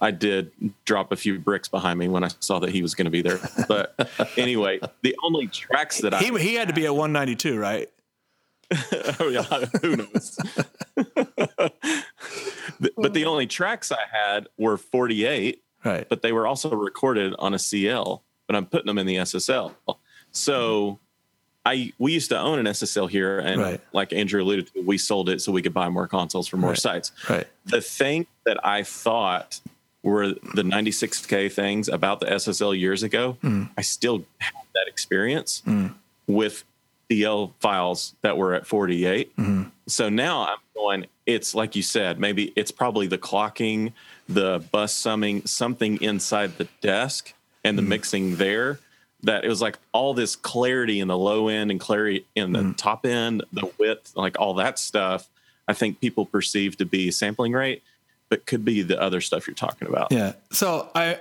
I 0.02 0.10
did 0.10 0.52
drop 0.86 1.12
a 1.12 1.16
few 1.16 1.38
bricks 1.38 1.68
behind 1.68 2.00
me 2.00 2.08
when 2.08 2.24
I 2.24 2.30
saw 2.39 2.58
that 2.60 2.72
he 2.72 2.82
was 2.82 2.96
going 2.96 3.06
to 3.06 3.12
be 3.12 3.22
there. 3.22 3.39
But 3.68 3.94
anyway, 4.38 4.80
the 5.04 5.16
only 5.24 5.46
tracks 5.48 6.00
that 6.00 6.14
I 6.16 6.20
he 6.20 6.36
he 6.39 6.56
had 6.56 6.68
to 6.70 6.74
be 6.74 6.86
at 6.88 6.96
192, 6.96 7.58
right? 7.60 7.88
oh 9.20 9.28
yeah, 9.28 9.44
who 9.82 9.98
knows? 9.98 10.39
But- 12.80 12.94
but 12.98 13.14
the 13.14 13.26
only 13.26 13.46
tracks 13.46 13.92
I 13.92 14.06
had 14.12 14.48
were 14.58 14.76
48, 14.78 15.62
Right. 15.86 16.08
but 16.10 16.24
they 16.24 16.32
were 16.32 16.48
also 16.48 16.74
recorded 16.76 17.36
on 17.38 17.54
a 17.54 17.60
CL. 17.60 18.24
But 18.48 18.56
I'm 18.56 18.66
putting 18.66 18.88
them 18.88 18.98
in 18.98 19.06
the 19.06 19.18
SSL. 19.18 19.74
So 20.32 20.99
I 21.65 21.93
we 21.99 22.13
used 22.13 22.29
to 22.29 22.39
own 22.39 22.59
an 22.59 22.65
SSL 22.67 23.07
here, 23.09 23.39
and 23.39 23.61
Right. 23.61 23.82
like 23.93 24.13
Andrew 24.13 24.41
alluded 24.41 24.67
to, 24.73 24.82
we 24.82 24.97
sold 24.97 25.29
it 25.29 25.41
so 25.41 25.51
we 25.51 25.61
could 25.61 25.73
buy 25.73 25.89
more 25.89 26.07
consoles 26.07 26.47
for 26.47 26.57
more 26.57 26.71
Right. 26.71 26.79
sites. 26.79 27.11
Right. 27.29 27.47
The 27.65 27.82
thing 27.82 28.27
that 28.45 28.65
I 28.65 28.84
thought 28.84 29.59
were 30.03 30.29
the 30.55 30.63
96k 30.63 31.47
things 31.51 31.88
about 31.88 32.19
the 32.19 32.25
SSL 32.32 32.73
years 32.73 33.03
ago, 33.03 33.38
Hmm. 33.41 33.65
I 33.77 33.82
still 33.82 34.25
have 34.39 34.53
that 34.73 34.88
experience 34.88 35.61
with 36.25 36.63
CL 37.11 37.53
files 37.59 38.15
that 38.21 38.38
were 38.38 38.53
at 38.55 38.65
48. 38.65 39.32
Hmm. 39.36 39.63
So 39.88 40.09
now 40.09 40.47
I'm 40.47 40.57
going. 40.73 41.05
It's 41.27 41.53
like 41.53 41.75
you 41.75 41.84
said, 41.84 42.19
maybe 42.19 42.51
it's 42.55 42.71
probably 42.71 43.05
the 43.05 43.17
clocking, 43.19 43.93
the 44.27 44.63
bus 44.71 44.93
summing, 44.93 45.45
something 45.45 46.01
inside 46.01 46.57
the 46.57 46.67
desk, 46.82 47.34
and 47.63 47.77
the 47.77 47.82
mixing 47.84 48.38
there. 48.38 48.79
That 49.24 49.45
it 49.45 49.49
was 49.49 49.61
like 49.61 49.78
all 49.91 50.13
this 50.13 50.36
clarity 50.36 50.99
in 50.99 51.07
the 51.07 51.17
low 51.17 51.47
end 51.47 51.72
and 51.72 51.80
clarity 51.80 52.26
in 52.36 52.51
the 52.53 52.61
Hmm. 52.61 52.72
top 52.74 53.05
end, 53.05 53.43
the 53.53 53.69
width, 53.78 54.13
like 54.15 54.39
all 54.39 54.55
that 54.55 54.80
stuff. 54.80 55.30
I 55.67 55.74
think 55.74 55.99
people 56.01 56.26
perceive 56.26 56.78
to 56.78 56.86
be 56.86 57.11
sampling 57.11 57.53
rate, 57.53 57.84
but 58.30 58.45
could 58.45 58.65
be 58.65 58.82
the 58.82 58.99
other 59.01 59.22
stuff 59.22 59.47
you're 59.47 59.53
talking 59.53 59.88
about. 59.88 60.11
Yeah. 60.11 60.34
So 60.51 60.89
I, 60.95 61.19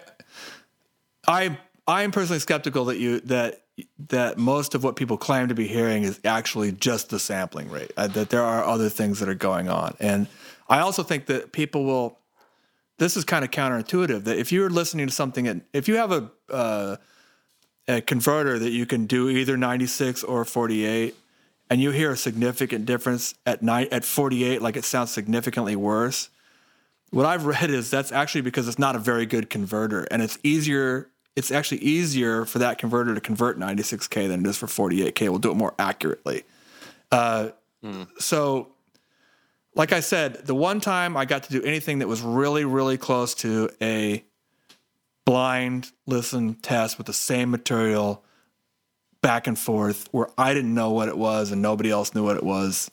I, 1.28 1.58
I 1.86 2.02
am 2.02 2.10
personally 2.10 2.40
skeptical 2.40 2.86
that 2.86 2.98
you 2.98 3.20
that 3.20 3.62
that 4.08 4.36
most 4.36 4.74
of 4.74 4.84
what 4.84 4.96
people 4.96 5.16
claim 5.16 5.48
to 5.48 5.54
be 5.54 5.66
hearing 5.66 6.02
is 6.02 6.20
actually 6.24 6.72
just 6.72 7.08
the 7.10 7.18
sampling 7.18 7.70
rate. 7.70 7.90
Uh, 7.96 8.06
that 8.08 8.30
there 8.30 8.42
are 8.42 8.62
other 8.64 8.88
things 8.88 9.20
that 9.20 9.28
are 9.28 9.34
going 9.34 9.68
on, 9.68 9.94
and 10.00 10.26
I 10.68 10.80
also 10.80 11.02
think 11.02 11.26
that 11.26 11.52
people 11.52 11.84
will. 11.84 12.18
This 12.98 13.16
is 13.16 13.24
kind 13.24 13.44
of 13.44 13.50
counterintuitive. 13.50 14.24
That 14.24 14.36
if 14.38 14.52
you're 14.52 14.68
listening 14.68 15.06
to 15.06 15.12
something, 15.12 15.48
and 15.48 15.62
if 15.72 15.88
you 15.88 15.96
have 15.96 16.12
a 16.12 16.30
uh, 16.50 16.96
a 17.90 18.00
converter 18.00 18.58
that 18.58 18.70
you 18.70 18.86
can 18.86 19.06
do 19.06 19.28
either 19.28 19.56
96 19.56 20.22
or 20.24 20.44
48, 20.44 21.14
and 21.68 21.80
you 21.80 21.90
hear 21.90 22.12
a 22.12 22.16
significant 22.16 22.86
difference 22.86 23.34
at 23.44 23.62
night 23.62 23.92
at 23.92 24.04
48, 24.04 24.62
like 24.62 24.76
it 24.76 24.84
sounds 24.84 25.10
significantly 25.10 25.76
worse 25.76 26.30
what 27.10 27.26
I've 27.26 27.44
read 27.44 27.70
is 27.70 27.90
that's 27.90 28.12
actually 28.12 28.42
because 28.42 28.68
it's 28.68 28.78
not 28.78 28.96
a 28.96 28.98
very 28.98 29.26
good 29.26 29.50
converter, 29.50 30.06
and 30.10 30.22
it's 30.22 30.38
easier. 30.42 31.10
It's 31.36 31.50
actually 31.50 31.78
easier 31.78 32.44
for 32.44 32.58
that 32.58 32.78
converter 32.78 33.14
to 33.14 33.20
convert 33.20 33.58
96k 33.58 34.28
than 34.28 34.44
it 34.44 34.48
is 34.48 34.56
for 34.56 34.66
48k. 34.66 35.28
We'll 35.28 35.38
do 35.38 35.50
it 35.50 35.56
more 35.56 35.74
accurately. 35.78 36.44
Uh, 37.10 37.50
So, 38.18 38.68
like 39.74 39.92
I 39.92 40.00
said, 40.00 40.46
the 40.46 40.54
one 40.54 40.80
time 40.80 41.16
I 41.16 41.24
got 41.24 41.44
to 41.44 41.50
do 41.50 41.62
anything 41.62 42.00
that 42.00 42.08
was 42.08 42.20
really, 42.20 42.64
really 42.64 42.98
close 42.98 43.34
to 43.36 43.70
a 43.80 44.22
blind 45.30 45.92
listen 46.08 46.54
test 46.54 46.98
with 46.98 47.06
the 47.06 47.12
same 47.12 47.52
material 47.52 48.24
back 49.22 49.46
and 49.46 49.56
forth, 49.56 50.08
where 50.10 50.26
I 50.36 50.52
didn't 50.54 50.74
know 50.74 50.90
what 50.90 51.08
it 51.08 51.16
was 51.16 51.52
and 51.52 51.62
nobody 51.62 51.88
else 51.88 52.16
knew 52.16 52.24
what 52.24 52.36
it 52.36 52.42
was, 52.42 52.90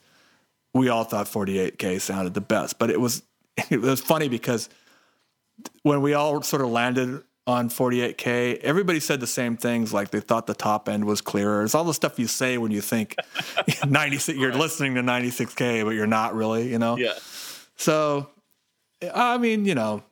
we 0.72 0.88
all 0.88 1.04
thought 1.04 1.26
48k 1.26 2.00
sounded 2.00 2.36
the 2.36 2.42
best. 2.42 2.78
But 2.78 2.92
it 2.92 3.02
was 3.02 3.24
it 3.72 3.82
was 3.82 4.02
funny 4.02 4.30
because 4.30 4.70
when 5.82 6.04
we 6.04 6.14
all 6.14 6.44
sort 6.44 6.62
of 6.62 6.70
landed 6.70 7.24
on 7.48 7.70
48k, 7.70 8.60
everybody 8.60 9.00
said 9.00 9.20
the 9.20 9.26
same 9.26 9.58
things. 9.58 9.92
Like 9.92 10.12
they 10.12 10.20
thought 10.20 10.46
the 10.46 10.54
top 10.54 10.88
end 10.88 11.06
was 11.06 11.22
clearer. 11.22 11.64
It's 11.64 11.74
all 11.74 11.86
the 11.86 11.94
stuff 11.96 12.20
you 12.20 12.28
say 12.28 12.60
when 12.60 12.70
you 12.70 12.82
think 12.82 13.16
96. 13.88 14.38
You're 14.38 14.54
listening 14.54 14.94
to 14.94 15.02
96k, 15.02 15.84
but 15.84 15.96
you're 15.96 16.06
not 16.06 16.36
really. 16.36 16.70
You 16.70 16.78
know. 16.78 16.98
Yeah. 16.98 17.14
So, 17.78 18.30
I 19.12 19.40
mean, 19.40 19.66
you 19.66 19.74
know, 19.74 20.04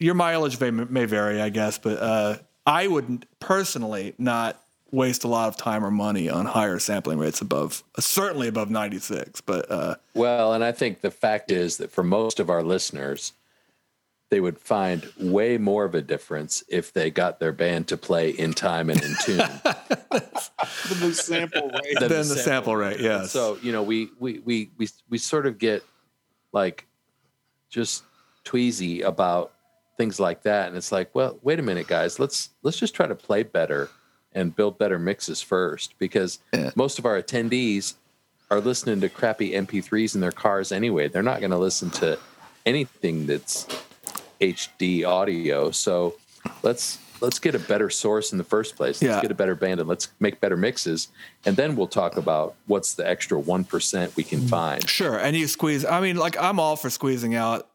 your 0.00 0.14
mileage 0.14 0.58
may, 0.58 0.70
may 0.70 1.04
vary, 1.04 1.40
I 1.40 1.50
guess, 1.50 1.78
but 1.78 1.98
uh, 2.02 2.36
I 2.66 2.88
wouldn't 2.88 3.26
personally 3.38 4.14
not 4.18 4.60
waste 4.90 5.22
a 5.22 5.28
lot 5.28 5.48
of 5.48 5.56
time 5.56 5.84
or 5.84 5.90
money 5.90 6.28
on 6.28 6.46
higher 6.46 6.78
sampling 6.80 7.18
rates 7.18 7.40
above, 7.40 7.84
certainly 8.00 8.48
above 8.48 8.70
96. 8.70 9.40
But 9.42 9.70
uh, 9.70 9.94
Well, 10.14 10.52
and 10.52 10.64
I 10.64 10.72
think 10.72 11.00
the 11.00 11.10
fact 11.10 11.52
is 11.52 11.76
that 11.76 11.92
for 11.92 12.02
most 12.02 12.40
of 12.40 12.50
our 12.50 12.62
listeners, 12.62 13.34
they 14.30 14.40
would 14.40 14.58
find 14.58 15.12
way 15.18 15.58
more 15.58 15.84
of 15.84 15.94
a 15.94 16.02
difference 16.02 16.64
if 16.68 16.92
they 16.92 17.10
got 17.10 17.40
their 17.40 17.52
band 17.52 17.88
to 17.88 17.96
play 17.96 18.30
in 18.30 18.52
time 18.52 18.88
and 18.88 19.02
in 19.02 19.14
tune 19.24 19.38
the 19.68 21.12
sample 21.12 21.68
rate. 21.68 21.98
than 21.98 22.08
then 22.08 22.28
the 22.28 22.36
sample 22.36 22.76
rate, 22.76 23.00
yes. 23.00 23.32
So 23.32 23.58
you 23.60 23.72
know, 23.72 23.82
we 23.82 24.08
we 24.20 24.38
we 24.38 24.70
we 24.78 24.88
we 25.08 25.18
sort 25.18 25.46
of 25.46 25.58
get 25.58 25.84
like 26.52 26.86
just 27.68 28.04
tweezy 28.44 29.02
about 29.02 29.52
things 30.00 30.18
like 30.18 30.44
that, 30.44 30.68
and 30.68 30.78
it's 30.78 30.92
like, 30.92 31.14
well, 31.14 31.38
wait 31.42 31.58
a 31.58 31.62
minute, 31.62 31.86
guys, 31.86 32.18
let's 32.18 32.48
let's 32.62 32.78
just 32.78 32.94
try 32.94 33.06
to 33.06 33.14
play 33.14 33.42
better 33.42 33.90
and 34.32 34.56
build 34.56 34.78
better 34.78 34.98
mixes 34.98 35.42
first, 35.42 35.92
because 35.98 36.38
most 36.74 36.98
of 36.98 37.04
our 37.04 37.20
attendees 37.22 37.94
are 38.50 38.60
listening 38.60 38.98
to 39.02 39.10
crappy 39.10 39.50
MP3s 39.50 40.14
in 40.14 40.22
their 40.22 40.32
cars 40.32 40.72
anyway. 40.72 41.08
They're 41.08 41.22
not 41.22 41.40
going 41.40 41.50
to 41.50 41.58
listen 41.58 41.90
to 41.90 42.18
anything 42.64 43.26
that's 43.26 43.66
HD 44.40 45.04
audio. 45.06 45.70
So 45.70 46.16
let's 46.62 46.98
let's 47.20 47.38
get 47.38 47.54
a 47.54 47.58
better 47.58 47.90
source 47.90 48.32
in 48.32 48.38
the 48.38 48.44
first 48.44 48.76
place. 48.76 49.02
Let's 49.02 49.16
Yeah. 49.16 49.20
get 49.20 49.30
a 49.30 49.34
better 49.34 49.54
band 49.54 49.80
and 49.80 49.88
let's 49.88 50.08
make 50.18 50.40
better 50.40 50.56
mixes, 50.56 51.08
and 51.44 51.56
then 51.58 51.76
we'll 51.76 51.88
talk 51.88 52.16
about 52.16 52.54
what's 52.66 52.94
the 52.94 53.06
extra 53.06 53.38
one 53.38 53.64
percent 53.64 54.16
we 54.16 54.24
can 54.24 54.40
mm. 54.40 54.48
find. 54.48 54.88
Sure, 54.88 55.18
and 55.18 55.36
you 55.36 55.46
squeeze. 55.46 55.84
I 55.84 56.00
mean, 56.00 56.16
like 56.16 56.40
I'm 56.40 56.58
all 56.58 56.76
for 56.76 56.88
squeezing 56.88 57.34
out. 57.34 57.69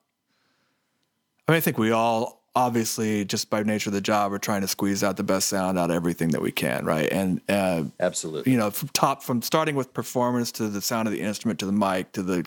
I 1.48 1.52
mean, 1.52 1.58
I 1.58 1.62
think 1.62 1.78
we 1.78 1.92
all, 1.92 2.44
obviously, 2.56 3.24
just 3.26 3.50
by 3.50 3.62
nature 3.64 3.90
of 3.90 3.94
the 3.94 4.02
job, 4.02 4.34
are 4.34 4.40
trying 4.40 4.62
to 4.62 4.68
squeeze 4.68 5.04
out 5.04 5.18
the 5.18 5.24
best 5.24 5.48
sound 5.48 5.78
out 5.78 5.92
of 5.92 5.96
everything 5.96 6.30
that 6.30 6.42
we 6.42 6.52
can, 6.52 6.86
right? 6.86 7.12
And 7.12 7.42
uh, 7.48 7.84
Absolutely. 8.00 8.52
you 8.52 8.58
know, 8.58 8.72
from 8.72 8.90
top 8.90 9.22
from 9.22 9.42
starting 9.42 9.76
with 9.76 9.94
performance 9.94 10.52
to 10.54 10.68
the 10.68 10.82
sound 10.82 11.08
of 11.08 11.14
the 11.14 11.22
instrument 11.22 11.60
to 11.60 11.66
the 11.66 11.72
mic 11.72 12.12
to 12.14 12.24
the 12.24 12.46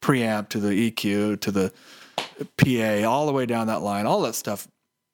preamp 0.00 0.48
to 0.50 0.60
the 0.60 0.90
EQ 0.90 1.40
to 1.40 1.50
the 1.50 1.72
PA, 2.56 3.08
all 3.08 3.26
the 3.26 3.32
way 3.32 3.46
down 3.46 3.66
that 3.66 3.82
line, 3.82 4.06
all 4.06 4.22
that 4.22 4.34
stuff 4.34 4.68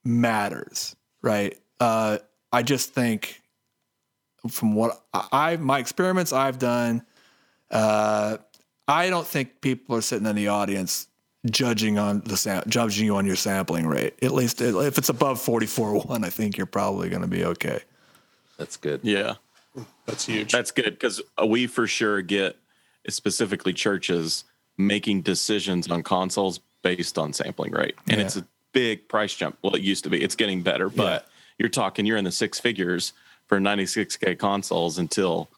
matters, 0.04 0.96
right? 1.22 1.58
Uh, 1.80 2.18
I 2.52 2.62
just 2.62 2.92
think 2.92 3.40
from 4.48 4.74
what 4.74 5.02
I 5.12 5.56
my 5.56 5.78
experiments 5.78 6.32
I've 6.32 6.58
done, 6.58 7.02
uh, 7.70 8.38
I 8.88 9.08
don't 9.08 9.26
think 9.26 9.60
people 9.60 9.96
are 9.96 10.02
sitting 10.02 10.26
in 10.26 10.36
the 10.36 10.48
audience 10.48 11.06
judging 11.50 11.98
on 11.98 12.20
the 12.20 12.36
sam- 12.36 12.62
judging 12.68 13.06
you 13.06 13.16
on 13.16 13.26
your 13.26 13.36
sampling 13.36 13.86
rate. 13.86 14.14
At 14.22 14.32
least 14.32 14.60
if 14.60 14.98
it's 14.98 15.08
above 15.08 15.40
forty 15.40 15.66
four 15.66 15.98
one, 16.00 16.24
I 16.24 16.30
think 16.30 16.56
you're 16.56 16.66
probably 16.66 17.08
going 17.08 17.22
to 17.22 17.28
be 17.28 17.44
okay. 17.44 17.80
That's 18.58 18.76
good. 18.76 19.00
Yeah. 19.02 19.34
That's 20.06 20.26
huge. 20.26 20.52
That's 20.52 20.70
good 20.70 20.90
because 20.90 21.22
uh, 21.40 21.46
we 21.46 21.66
for 21.66 21.86
sure 21.86 22.20
get 22.22 22.56
specifically 23.08 23.72
churches 23.72 24.44
making 24.76 25.22
decisions 25.22 25.90
on 25.90 26.02
consoles 26.02 26.60
based 26.82 27.16
on 27.18 27.32
sampling 27.32 27.72
rate, 27.72 27.94
and 28.08 28.18
Yeah. 28.18 28.26
it's 28.26 28.36
a 28.36 28.46
big 28.72 29.08
price 29.08 29.34
jump. 29.34 29.56
Well, 29.62 29.74
it 29.74 29.82
used 29.82 30.04
to 30.04 30.10
be. 30.10 30.22
It's 30.22 30.34
getting 30.34 30.62
better, 30.62 30.88
but 30.88 31.26
you're 31.58 31.68
talking 31.68 32.04
you're 32.06 32.16
in 32.16 32.24
the 32.24 32.32
six 32.32 32.58
figures 32.60 33.12
for 33.46 33.58
96k 33.60 34.38
consoles 34.38 34.98
until 34.98 35.48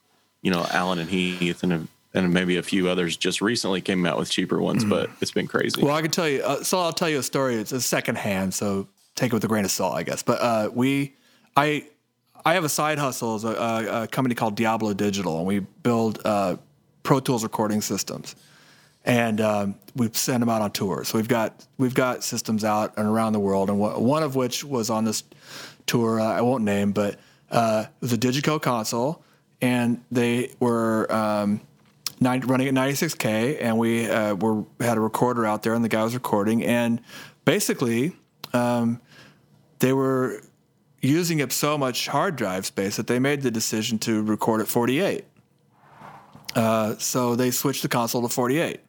you 0.41 0.51
know 0.51 0.65
Allen 0.71 0.99
and 0.99 1.09
Heath 1.09 1.61
and 1.63 1.87
and 2.15 2.33
maybe 2.33 2.55
a 2.57 2.63
few 2.63 2.87
others 2.87 3.17
just 3.17 3.41
recently 3.41 3.81
came 3.81 4.05
out 4.05 4.17
with 4.17 4.29
cheaper 4.29 4.61
ones, 4.61 4.85
but 4.85 5.09
it's 5.21 5.31
been 5.31 5.47
crazy. 5.47 5.81
Well, 5.83 5.93
I 5.93 6.01
can 6.01 6.11
tell 6.11 6.29
you. 6.29 6.41
Uh, 6.41 6.63
so 6.63 6.79
I'll 6.79 6.93
tell 6.93 7.09
you 7.09 7.19
a 7.19 7.23
story. 7.23 7.55
It's 7.55 7.73
a 7.73 7.81
secondhand, 7.81 8.53
so 8.53 8.87
take 9.15 9.31
it 9.31 9.33
with 9.33 9.43
a 9.43 9.47
grain 9.47 9.65
of 9.65 9.71
salt, 9.71 9.95
I 9.95 10.03
guess. 10.03 10.23
But 10.23 10.41
uh, 10.41 10.69
we, 10.73 11.15
I, 11.57 11.87
I 12.45 12.53
have 12.53 12.63
a 12.63 12.69
side 12.69 12.97
hustle, 12.99 13.35
as 13.35 13.43
a, 13.43 13.49
a, 13.49 14.03
a 14.03 14.07
company 14.07 14.33
called 14.33 14.55
Diablo 14.55 14.93
Digital, 14.93 15.37
and 15.39 15.45
we 15.45 15.59
build 15.59 16.21
uh, 16.23 16.55
Pro 17.03 17.19
Tools 17.19 17.43
recording 17.43 17.81
systems, 17.81 18.35
and 19.03 19.41
um, 19.41 19.75
we 19.95 20.09
send 20.13 20.41
them 20.41 20.49
out 20.49 20.61
on 20.61 20.71
tour. 20.71 21.03
So 21.03 21.17
we've 21.17 21.27
got 21.27 21.67
we've 21.77 21.93
got 21.93 22.23
systems 22.23 22.63
out 22.63 22.97
and 22.97 23.07
around 23.07 23.33
the 23.33 23.39
world, 23.39 23.69
and 23.69 23.77
wh- 23.77 24.01
one 24.01 24.23
of 24.23 24.35
which 24.35 24.63
was 24.63 24.89
on 24.89 25.03
this 25.03 25.23
tour. 25.85 26.19
Uh, 26.19 26.33
I 26.33 26.41
won't 26.41 26.63
name, 26.63 26.93
but 26.93 27.19
uh, 27.51 27.85
it 27.87 28.01
was 28.01 28.13
a 28.13 28.17
Digico 28.17 28.61
console, 28.61 29.21
and 29.61 30.01
they 30.11 30.53
were. 30.61 31.11
Um, 31.11 31.59
nine, 32.19 32.41
running 32.41 32.67
at 32.67 32.73
96k, 32.73 33.57
and 33.61 33.77
we 33.77 34.09
uh, 34.09 34.35
were 34.35 34.63
had 34.79 34.97
a 34.97 35.01
recorder 35.01 35.45
out 35.45 35.63
there, 35.63 35.73
and 35.73 35.83
the 35.83 35.89
guy 35.89 36.03
was 36.03 36.13
recording, 36.13 36.63
and 36.63 37.01
basically, 37.45 38.15
um, 38.53 39.01
they 39.79 39.93
were 39.93 40.41
using 41.01 41.41
up 41.41 41.51
so 41.51 41.77
much 41.77 42.07
hard 42.07 42.35
drive 42.35 42.65
space 42.65 42.95
that 42.97 43.07
they 43.07 43.19
made 43.19 43.41
the 43.41 43.51
decision 43.51 43.99
to 43.99 44.23
record 44.23 44.61
at 44.61 44.67
48. 44.67 45.25
Uh, 46.55 46.95
so 46.97 47.35
they 47.35 47.51
switched 47.51 47.81
the 47.81 47.89
console 47.89 48.21
to 48.21 48.29
48. 48.29 48.79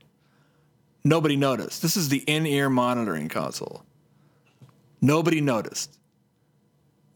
Nobody 1.04 1.36
noticed. 1.36 1.82
This 1.82 1.96
is 1.96 2.08
the 2.08 2.18
in-ear 2.18 2.70
monitoring 2.70 3.28
console. 3.28 3.84
Nobody 5.00 5.40
noticed. 5.40 5.98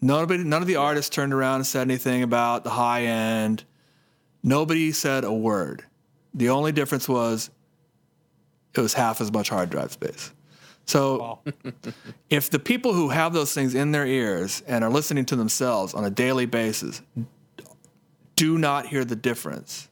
Nobody, 0.01 0.45
none 0.45 0.63
of 0.63 0.69
the 0.69 0.77
artists 0.77 1.11
turned 1.11 1.33
around 1.33 1.57
and 1.57 1.67
said 1.67 1.83
anything 1.83 2.23
about 2.23 2.65
the 2.65 2.71
high 2.71 3.03
end. 3.03 3.65
Nobody 4.43 4.93
said 4.93 5.25
a 5.25 5.33
word. 5.33 5.85
The 6.35 6.51
only 6.51 6.73
difference 6.73 7.09
was 7.09 7.51
it 8.75 8.81
was 8.81 8.95
half 8.95 9.21
as 9.21 9.33
much 9.33 9.49
hard 9.49 9.71
drive 9.71 9.93
space. 9.93 10.33
So 10.87 11.41
if 12.31 12.51
the 12.51 12.59
people 12.59 12.93
who 12.93 13.11
have 13.11 13.33
those 13.33 13.53
things 13.53 13.75
in 13.75 13.93
their 13.93 14.07
ears 14.07 14.63
and 14.67 14.85
are 14.85 14.91
listening 14.91 15.25
to 15.27 15.37
themselves 15.37 15.95
on 15.95 16.05
a 16.05 16.11
daily 16.11 16.47
basis 16.47 17.03
do 18.37 18.57
not 18.57 18.87
hear 18.87 19.05
the 19.05 19.17
difference. 19.17 19.89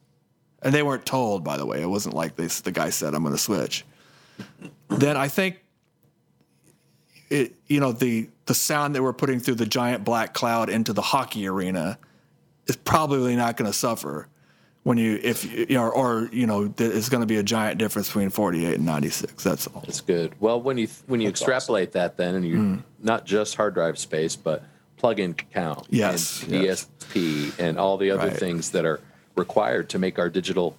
And 0.63 0.75
they 0.75 0.83
weren't 0.83 1.05
told, 1.05 1.45
by 1.45 1.59
the 1.59 1.67
way. 1.67 1.83
It 1.83 1.87
wasn't 1.87 2.15
like 2.15 2.35
the 2.37 2.73
guy 2.73 2.91
said, 2.91 3.15
I'm 3.15 3.23
going 3.23 3.35
to 3.35 3.39
switch. 3.39 3.85
Then 4.89 5.17
I 5.17 5.29
think 5.29 5.63
it, 7.29 7.55
you 7.67 7.79
know, 7.79 7.93
the, 7.93 8.29
the 8.47 8.55
sound 8.55 8.95
that 8.95 9.03
we're 9.03 9.13
putting 9.13 9.39
through 9.39 9.57
the 9.57 9.67
giant 9.67 10.03
black 10.03 10.33
cloud 10.33 10.71
into 10.71 10.93
the 10.93 11.03
hockey 11.03 11.47
arena 11.47 11.99
is 12.67 12.77
probably 12.77 13.37
not 13.37 13.57
going 13.57 13.71
to 13.71 13.77
suffer 13.77 14.29
when 14.85 14.97
you, 14.99 15.19
if, 15.23 15.45
you 15.45 15.67
know, 15.77 15.89
or, 15.89 16.29
you 16.33 16.47
know, 16.47 16.73
it's 16.79 17.09
going 17.09 17.21
to 17.21 17.27
be 17.27 17.37
a 17.37 17.43
giant 17.43 17.79
difference 17.79 18.09
between 18.09 18.31
48 18.31 18.75
and 18.77 18.87
96. 18.87 19.43
That's 19.45 19.67
all. 19.67 19.83
That's 19.83 20.01
good. 20.01 20.35
Well, 20.41 20.61
when 20.61 20.79
you 20.79 20.89
when 21.07 21.21
you 21.21 21.29
extrapolate 21.29 21.93
that, 21.93 22.17
then 22.17 22.35
and 22.37 22.45
you 22.45 22.57
Mm. 22.57 22.83
not 23.03 23.27
just 23.27 23.57
hard 23.57 23.75
drive 23.75 23.99
space, 23.99 24.37
but 24.37 24.63
plug-in 24.97 25.35
count, 25.35 25.87
Yes, 25.91 26.43
and 26.43 26.53
yes. 26.63 26.87
DSP, 27.15 27.53
and 27.59 27.79
all 27.79 27.97
the 27.99 28.11
other 28.11 28.29
Right. 28.29 28.37
things 28.37 28.71
that 28.71 28.85
are 28.85 29.01
required 29.37 29.89
to 29.91 29.99
make 29.99 30.19
our 30.19 30.29
digital 30.29 30.77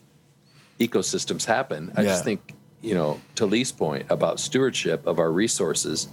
ecosystems 0.79 1.45
happen. 1.45 1.91
I 1.95 2.03
just 2.03 2.23
think 2.23 2.53
you 2.81 2.93
know 2.95 3.19
to 3.35 3.45
Lee's 3.45 3.71
point 3.71 4.05
about 4.09 4.39
stewardship 4.39 5.05
of 5.05 5.19
our 5.19 5.31
resources. 5.31 6.07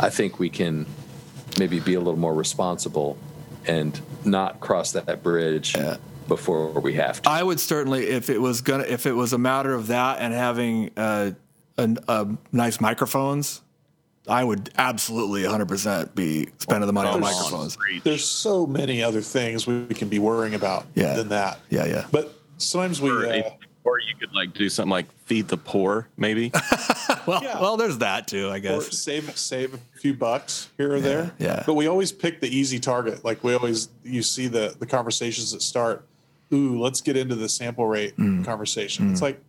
I 0.00 0.10
think 0.10 0.38
we 0.38 0.48
can 0.50 0.86
maybe 1.58 1.80
be 1.80 1.94
a 1.94 2.00
little 2.00 2.18
more 2.18 2.34
responsible 2.34 3.16
and 3.66 3.98
not 4.24 4.60
cross 4.60 4.92
that 4.92 5.22
bridge 5.22 5.74
Yeah. 5.76 5.96
Before 6.28 6.68
we 6.80 6.94
have 6.94 7.22
to. 7.22 7.28
I 7.28 7.42
would 7.42 7.60
certainly, 7.60 8.06
if 8.08 8.30
it 8.30 8.38
was 8.40 8.60
gonna, 8.60 8.84
if 8.84 9.06
it 9.06 9.12
was 9.12 9.32
a 9.32 9.38
matter 9.38 9.74
of 9.74 9.88
that 9.88 10.18
and 10.20 10.32
having 10.32 10.90
uh, 10.96 11.30
a, 11.78 11.96
a 12.08 12.28
nice 12.52 12.80
microphones, 12.80 13.62
I 14.28 14.42
would 14.42 14.70
absolutely 14.76 15.42
100% 15.42 16.14
be 16.14 16.48
spending 16.58 16.86
the 16.86 16.92
money 16.92 17.08
on 17.08 17.14
on, 17.16 17.20
microphones. 17.20 17.76
preach. 17.76 18.02
There's 18.02 18.24
so 18.24 18.66
many 18.66 19.02
other 19.02 19.20
things 19.20 19.66
we, 19.66 19.82
we 19.84 19.94
can 19.94 20.08
be 20.08 20.18
worrying 20.18 20.54
about 20.54 20.86
Yeah. 20.94 21.14
than 21.14 21.28
that. 21.28 21.60
Yeah, 21.70 21.84
yeah. 21.86 22.06
But 22.10 22.34
sometimes 22.58 23.00
we, 23.00 23.10
Or, 23.10 23.26
uh, 23.26 23.42
or 23.84 24.00
you 24.00 24.16
could 24.18 24.34
like 24.34 24.52
do 24.52 24.68
something 24.68 24.90
like 24.90 25.06
feed 25.26 25.46
the 25.46 25.56
poor, 25.56 26.08
maybe. 26.16 26.50
Well, 27.26 27.42
Yeah. 27.42 27.60
well, 27.60 27.76
there's 27.76 27.98
that 27.98 28.28
too, 28.28 28.48
I 28.50 28.56
or 28.56 28.60
guess. 28.60 28.96
save 28.96 29.36
save 29.36 29.74
a 29.74 29.78
few 29.98 30.14
bucks 30.14 30.68
here 30.76 30.92
or 30.94 31.00
there. 31.00 31.32
yeah. 31.38 31.64
But 31.66 31.74
we 31.74 31.88
always 31.88 32.12
pick 32.12 32.40
the 32.40 32.46
easy 32.48 32.78
target. 32.78 33.24
Like 33.24 33.42
we 33.42 33.52
always, 33.54 33.88
you 34.04 34.22
see 34.22 34.46
the 34.46 34.76
the 34.78 34.86
conversations 34.86 35.50
that 35.52 35.60
start. 35.62 36.06
Ooh, 36.52 36.80
let's 36.80 37.00
get 37.00 37.16
into 37.16 37.34
the 37.34 37.48
sample 37.48 37.86
rate 37.86 38.16
Mm. 38.16 38.44
conversation. 38.44 39.10
It's 39.10 39.22
like, 39.22 39.40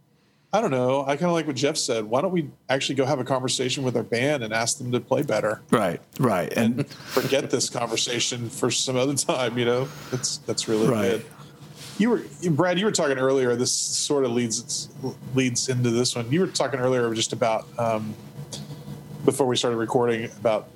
I 0.54 0.62
don't 0.62 0.72
know. 0.72 1.02
I 1.04 1.16
kind 1.18 1.26
of 1.26 1.34
like 1.34 1.46
what 1.46 1.56
Jeff 1.58 1.78
said. 1.78 2.06
Why 2.06 2.22
don't 2.22 2.32
we 2.32 2.50
actually 2.70 2.96
go 2.96 3.06
have 3.06 3.20
a 3.20 3.24
conversation 3.24 3.84
with 3.84 3.96
our 3.98 4.04
band 4.04 4.44
and 4.44 4.54
ask 4.54 4.78
them 4.78 4.92
to 4.94 5.00
play 5.00 5.22
better? 5.22 5.62
Right, 5.72 6.00
right, 6.20 6.52
and 6.56 6.88
Forget 6.88 7.50
this 7.52 7.70
conversation 7.70 8.50
for 8.50 8.72
some 8.72 8.96
other 8.96 9.14
time. 9.16 9.58
You 9.58 9.66
know, 9.66 9.88
that's 10.10 10.38
that's 10.40 10.68
really 10.68 10.88
Right. 10.88 11.02
good. 11.12 11.26
You 12.00 12.10
were 12.12 12.22
Brad. 12.52 12.80
You 12.80 12.86
were 12.86 12.92
talking 12.92 13.18
earlier. 13.18 13.56
This 13.56 13.72
sort 13.72 14.24
of 14.24 14.32
leads 14.32 14.88
leads 15.36 15.68
into 15.68 15.90
this 15.90 16.16
one. 16.16 16.32
You 16.32 16.40
were 16.42 16.48
talking 16.48 16.80
earlier 16.80 17.14
just 17.14 17.34
about 17.34 17.68
um, 17.78 18.16
before 19.26 19.48
we 19.48 19.56
started 19.56 19.78
recording 19.78 20.26
about 20.40 20.70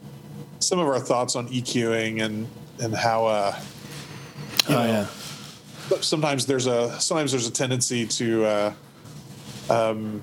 some 0.60 0.80
of 0.80 0.88
our 0.88 1.00
thoughts 1.00 1.36
on 1.36 1.48
EQing 1.48 2.22
and 2.22 2.48
and 2.82 2.94
how 2.96 3.26
uh, 3.26 3.60
oh 4.70 4.74
know, 4.74 4.84
yeah, 4.86 5.08
sometimes 6.02 6.46
there's 6.46 6.68
a 6.68 7.00
sometimes 7.00 7.32
there's 7.32 7.48
a 7.48 7.52
tendency 7.52 8.06
to 8.08 8.46
uh, 8.46 8.74
um, 9.70 10.22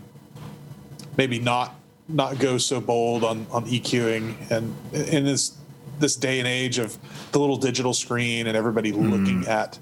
maybe 1.17 1.39
not 1.39 1.75
not 2.09 2.39
go 2.39 2.59
so 2.59 2.81
bold 2.81 3.25
on 3.25 3.47
on 3.51 3.65
EQing 3.67 4.35
and 4.51 4.75
in 4.95 5.25
this 5.25 5.57
this 5.99 6.17
day 6.17 6.39
and 6.39 6.47
age 6.49 6.79
of 6.79 6.97
the 7.33 7.39
little 7.41 7.57
digital 7.57 7.93
screen 7.93 8.47
and 8.47 8.57
everybody 8.57 8.93
looking 8.93 9.47
at 9.47 9.79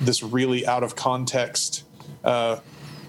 this 0.00 0.22
really 0.22 0.66
out 0.66 0.82
of 0.82 0.96
context 0.96 1.84
uh, 2.24 2.58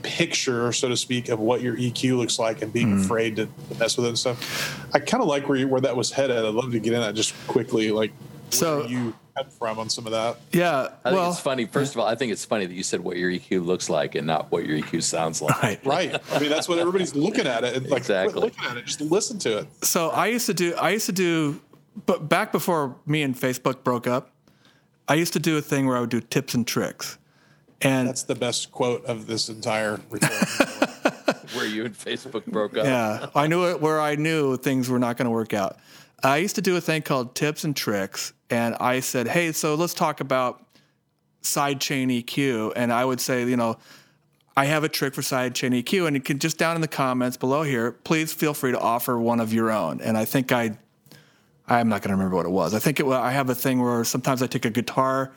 picture, 0.03 0.71
so 0.71 0.88
to 0.89 0.95
speak, 0.97 1.30
of 1.30 1.39
what 1.39 1.61
your 1.61 1.76
EQ 1.78 2.17
looks 2.17 2.38
like 2.38 2.61
and 2.61 2.71
being 2.71 2.99
afraid 2.99 3.36
to 3.38 3.47
mess 3.80 3.97
with 3.97 4.05
it 4.05 4.09
and 4.09 4.19
stuff. 4.19 4.86
I 4.93 4.99
kind 4.99 5.24
of 5.24 5.28
like 5.28 5.49
where 5.49 5.57
you, 5.57 5.67
where 5.67 5.82
that 5.82 5.95
was 5.95 6.11
headed. 6.11 6.38
I'd 6.38 6.53
love 6.53 6.71
to 6.74 6.80
get 6.80 6.93
in 6.93 7.01
that 7.01 7.15
just 7.15 7.34
quickly, 7.47 7.89
like 7.91 8.11
So- 8.51 8.86
you 8.86 9.15
come 9.36 9.49
from 9.49 9.79
on 9.79 9.89
some 9.89 10.05
of 10.05 10.11
that. 10.11 10.38
yeah. 10.51 10.81
I 11.03 11.09
think 11.09 11.15
well, 11.19 11.31
it's 11.31 11.39
funny. 11.39 11.65
First 11.65 11.93
of 11.95 11.99
all, 12.01 12.07
I 12.07 12.15
think 12.15 12.31
it's 12.31 12.45
funny 12.45 12.65
that 12.65 12.73
you 12.73 12.84
said 12.84 12.99
what 13.01 13.17
your 13.17 13.31
EQ 13.31 13.65
looks 13.65 13.89
like 13.89 14.15
and 14.15 14.27
not 14.27 14.51
what 14.51 14.65
your 14.65 14.77
EQ 14.79 15.01
sounds 15.03 15.41
like. 15.41 15.61
right. 15.63 15.86
Right. 15.86 16.21
I 16.31 16.39
mean, 16.39 16.49
that's 16.49 16.67
what 16.69 16.77
everybody's 16.79 17.15
looking 17.15 17.47
at 17.47 17.63
it. 17.63 17.75
And 17.75 17.89
like, 17.89 17.99
Exactly. 17.99 18.39
looking 18.41 18.63
at 18.65 18.77
it. 18.77 18.86
Just 18.86 19.01
listen 19.01 19.39
to 19.39 19.59
it. 19.59 19.67
So 19.84 20.09
I 20.09 20.27
used 20.27 20.45
to 20.47 20.53
do, 20.53 20.75
I 20.75 20.91
used 20.91 21.05
to 21.07 21.11
do, 21.11 21.61
but 22.05 22.29
back 22.29 22.51
before 22.51 22.95
me 23.05 23.21
and 23.23 23.36
Facebook 23.36 23.84
broke 23.84 24.07
up, 24.07 24.31
I 25.07 25.15
used 25.15 25.34
to 25.34 25.39
do 25.39 25.57
a 25.57 25.61
thing 25.61 25.86
where 25.88 25.97
I 25.97 25.99
would 25.99 26.09
do 26.09 26.21
tips 26.21 26.53
and 26.53 26.65
tricks, 26.65 27.17
and 27.81 28.07
That's 28.07 28.23
the 28.23 28.36
best 28.36 28.71
quote 28.71 29.03
of 29.05 29.27
this 29.27 29.49
entire 29.49 29.99
recording. 30.09 30.29
Where 31.53 31.67
you 31.67 31.86
and 31.86 31.93
Facebook 31.95 32.45
broke 32.45 32.75
up. 32.77 32.86
Yeah, 32.86 33.27
I 33.36 33.45
knew 33.47 33.65
it 33.69 33.79
where 33.81 34.01
I 34.01 34.15
knew 34.15 34.57
things 34.57 34.89
were 34.89 34.97
not 34.97 35.17
going 35.17 35.25
to 35.25 35.31
work 35.31 35.53
out. 35.53 35.77
I 36.23 36.38
used 36.38 36.55
to 36.55 36.61
do 36.61 36.77
a 36.77 36.81
thing 36.81 37.01
called 37.03 37.36
tips 37.36 37.63
and 37.63 37.75
tricks, 37.75 38.34
and 38.53 38.75
I 38.79 38.99
said, 38.99 39.27
"Hey, 39.27 39.51
so 39.51 39.75
let's 39.75 39.93
talk 39.93 40.21
about 40.21 40.63
sidechain 41.41 42.23
EQ." 42.23 42.73
And 42.75 42.93
I 42.93 43.03
would 43.03 43.19
say, 43.19 43.45
you 43.45 43.57
know, 43.57 43.77
I 44.55 44.65
have 44.65 44.83
a 44.83 44.89
trick 44.89 45.15
for 45.15 45.21
sidechain 45.21 45.81
EQ, 45.83 46.05
and 46.05 46.15
you 46.15 46.21
can 46.21 46.37
just 46.37 46.57
down 46.57 46.75
in 46.75 46.81
the 46.81 46.87
comments 46.87 47.37
below 47.37 47.63
here, 47.63 47.91
please 47.91 48.31
feel 48.31 48.53
free 48.53 48.71
to 48.71 48.79
offer 48.79 49.17
one 49.17 49.39
of 49.39 49.51
your 49.51 49.71
own. 49.71 49.99
And 50.01 50.15
I 50.15 50.25
think 50.25 50.51
I, 50.51 50.77
I'm 51.67 51.89
not 51.89 52.01
going 52.01 52.09
to 52.09 52.15
remember 52.15 52.35
what 52.35 52.45
it 52.45 52.51
was. 52.51 52.75
I 52.75 52.79
think 52.79 52.99
it. 52.99 53.07
I 53.07 53.31
have 53.31 53.49
a 53.49 53.55
thing 53.55 53.81
where 53.81 54.03
sometimes 54.03 54.43
I 54.43 54.47
take 54.47 54.65
a 54.65 54.69
guitar, 54.69 55.33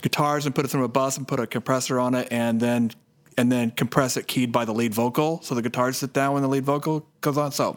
guitars, 0.00 0.46
and 0.46 0.54
put 0.54 0.64
it 0.64 0.68
through 0.68 0.84
a 0.84 0.88
bus 0.88 1.16
and 1.16 1.26
put 1.26 1.40
a 1.40 1.46
compressor 1.46 1.98
on 1.98 2.14
it, 2.14 2.28
and 2.30 2.60
then 2.60 2.92
and 3.36 3.50
then 3.50 3.72
compress 3.72 4.16
it 4.16 4.28
keyed 4.28 4.52
by 4.52 4.64
the 4.64 4.72
lead 4.72 4.94
vocal, 4.94 5.42
so 5.42 5.56
the 5.56 5.62
guitars 5.62 5.96
sit 5.96 6.12
down 6.12 6.34
when 6.34 6.42
the 6.42 6.48
lead 6.48 6.64
vocal 6.64 7.04
goes 7.20 7.36
on. 7.36 7.50
So, 7.50 7.76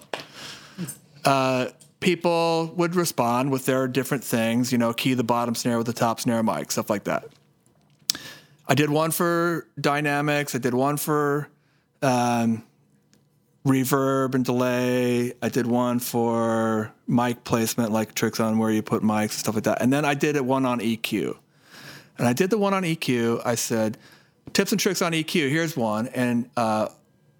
uh, 1.25 1.69
people 1.99 2.73
would 2.75 2.95
respond 2.95 3.51
with 3.51 3.65
their 3.65 3.87
different 3.87 4.23
things, 4.23 4.71
you 4.71 4.77
know, 4.77 4.93
key 4.93 5.13
the 5.13 5.23
bottom 5.23 5.55
snare 5.55 5.77
with 5.77 5.87
the 5.87 5.93
top 5.93 6.19
snare 6.19 6.43
mic, 6.43 6.71
stuff 6.71 6.89
like 6.89 7.05
that. 7.05 7.25
I 8.67 8.75
did 8.75 8.89
one 8.89 9.11
for 9.11 9.67
dynamics. 9.79 10.53
I 10.53 10.57
did 10.57 10.73
one 10.73 10.97
for 10.97 11.49
um, 12.01 12.63
reverb 13.65 14.35
and 14.35 14.43
delay. 14.43 15.33
I 15.41 15.49
did 15.49 15.65
one 15.65 15.99
for 15.99 16.93
mic 17.07 17.43
placement, 17.43 17.91
like 17.91 18.13
tricks 18.13 18.39
on 18.39 18.57
where 18.57 18.71
you 18.71 18.81
put 18.81 19.03
mics 19.03 19.21
and 19.21 19.31
stuff 19.33 19.55
like 19.55 19.63
that. 19.63 19.81
And 19.81 19.91
then 19.91 20.05
I 20.05 20.13
did 20.13 20.39
one 20.41 20.65
on 20.65 20.79
EQ. 20.79 21.37
And 22.17 22.27
I 22.27 22.33
did 22.33 22.49
the 22.49 22.57
one 22.57 22.73
on 22.73 22.83
EQ. 22.83 23.41
I 23.45 23.55
said, 23.55 23.97
tips 24.53 24.71
and 24.71 24.79
tricks 24.79 25.01
on 25.01 25.13
EQ. 25.13 25.49
Here's 25.49 25.77
one. 25.77 26.07
And 26.07 26.49
uh, 26.57 26.89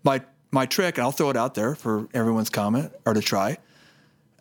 my 0.04 0.22
my 0.50 0.66
trick, 0.66 0.98
and 0.98 1.04
I'll 1.04 1.12
throw 1.12 1.30
it 1.30 1.36
out 1.36 1.56
there 1.56 1.76
for 1.76 2.08
everyone's 2.14 2.50
comment 2.50 2.94
or 3.06 3.14
to 3.14 3.22
try. 3.22 3.58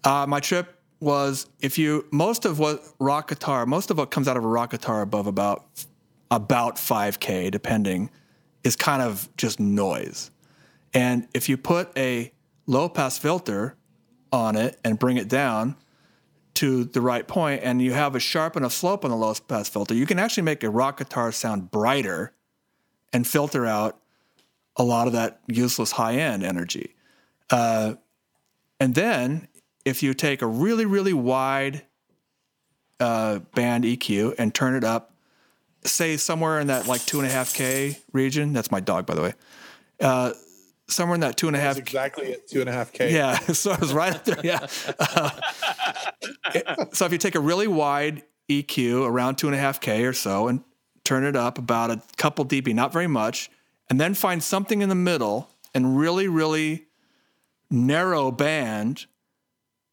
Uh, 0.06 0.24
my 0.24 0.38
trip 0.38 0.80
was 1.00 1.48
if 1.60 1.78
you 1.78 2.06
most 2.12 2.44
of 2.44 2.60
what 2.60 2.80
rock 3.00 3.28
guitar, 3.28 3.66
most 3.66 3.90
of 3.90 3.98
what 3.98 4.12
comes 4.12 4.28
out 4.28 4.36
of 4.36 4.44
a 4.44 4.48
rock 4.48 4.70
guitar 4.70 5.02
above 5.02 5.26
about 5.26 5.66
about 6.30 6.76
5k, 6.76 7.50
depending, 7.50 8.10
is 8.62 8.76
kind 8.76 9.02
of 9.02 9.28
just 9.36 9.58
noise. 9.58 10.30
And 10.94 11.26
if 11.34 11.48
you 11.48 11.56
put 11.56 11.90
a 11.98 12.32
low 12.66 12.88
pass 12.88 13.18
filter 13.18 13.76
on 14.32 14.54
it 14.54 14.78
and 14.84 14.96
bring 14.96 15.16
it 15.16 15.28
down 15.28 15.74
to 16.54 16.84
the 16.84 17.00
right 17.00 17.26
point, 17.26 17.62
and 17.64 17.82
you 17.82 17.92
have 17.92 18.14
a 18.14 18.20
sharp 18.20 18.54
and 18.54 18.64
a 18.64 18.70
slope 18.70 19.04
on 19.04 19.10
the 19.10 19.16
low 19.16 19.34
pass 19.48 19.68
filter, 19.68 19.92
you 19.92 20.06
can 20.06 20.20
actually 20.20 20.44
make 20.44 20.62
a 20.62 20.70
rock 20.70 20.98
guitar 20.98 21.32
sound 21.32 21.72
brighter 21.72 22.32
and 23.12 23.26
filter 23.26 23.66
out 23.66 23.98
a 24.76 24.84
lot 24.84 25.08
of 25.08 25.14
that 25.14 25.40
useless 25.48 25.90
high 25.90 26.14
end 26.14 26.44
energy. 26.44 26.94
Uh, 27.50 27.94
and 28.78 28.94
then 28.94 29.48
if 29.86 30.02
you 30.02 30.12
take 30.12 30.42
a 30.42 30.46
really, 30.46 30.84
really 30.84 31.12
wide 31.12 31.82
uh, 32.98 33.38
band 33.54 33.84
EQ 33.84 34.34
and 34.36 34.52
turn 34.52 34.74
it 34.74 34.82
up, 34.82 35.14
say 35.84 36.16
somewhere 36.16 36.58
in 36.58 36.66
that 36.66 36.88
like 36.88 37.06
two 37.06 37.20
and 37.20 37.28
a 37.28 37.30
half 37.30 37.54
K 37.54 37.96
region, 38.12 38.52
that's 38.52 38.72
my 38.72 38.80
dog, 38.80 39.06
by 39.06 39.14
the 39.14 39.22
way. 39.22 39.32
Uh, 40.00 40.32
somewhere 40.88 41.14
in 41.14 41.20
that 41.20 41.36
two 41.36 41.46
and 41.46 41.54
a 41.54 41.60
half 41.60 41.78
exactly 41.78 42.32
at 42.32 42.48
two 42.48 42.60
and 42.60 42.68
a 42.68 42.72
half 42.72 42.92
K. 42.92 43.14
yeah, 43.14 43.38
so 43.52 43.70
I 43.70 43.78
was 43.78 43.94
right 43.94 44.12
up 44.12 44.24
there. 44.24 44.40
Yeah. 44.42 44.66
Uh, 44.98 45.30
so 46.92 47.06
if 47.06 47.12
you 47.12 47.18
take 47.18 47.36
a 47.36 47.40
really 47.40 47.68
wide 47.68 48.24
EQ 48.48 49.06
around 49.06 49.36
two 49.36 49.46
and 49.46 49.54
a 49.54 49.58
half 49.58 49.80
K 49.80 50.04
or 50.04 50.12
so 50.12 50.48
and 50.48 50.64
turn 51.04 51.24
it 51.24 51.36
up 51.36 51.58
about 51.58 51.92
a 51.92 52.02
couple 52.16 52.44
dB, 52.44 52.74
not 52.74 52.92
very 52.92 53.06
much, 53.06 53.50
and 53.88 54.00
then 54.00 54.14
find 54.14 54.42
something 54.42 54.82
in 54.82 54.88
the 54.88 54.96
middle 54.96 55.48
and 55.72 55.96
really, 55.96 56.26
really 56.26 56.86
narrow 57.70 58.32
band, 58.32 59.06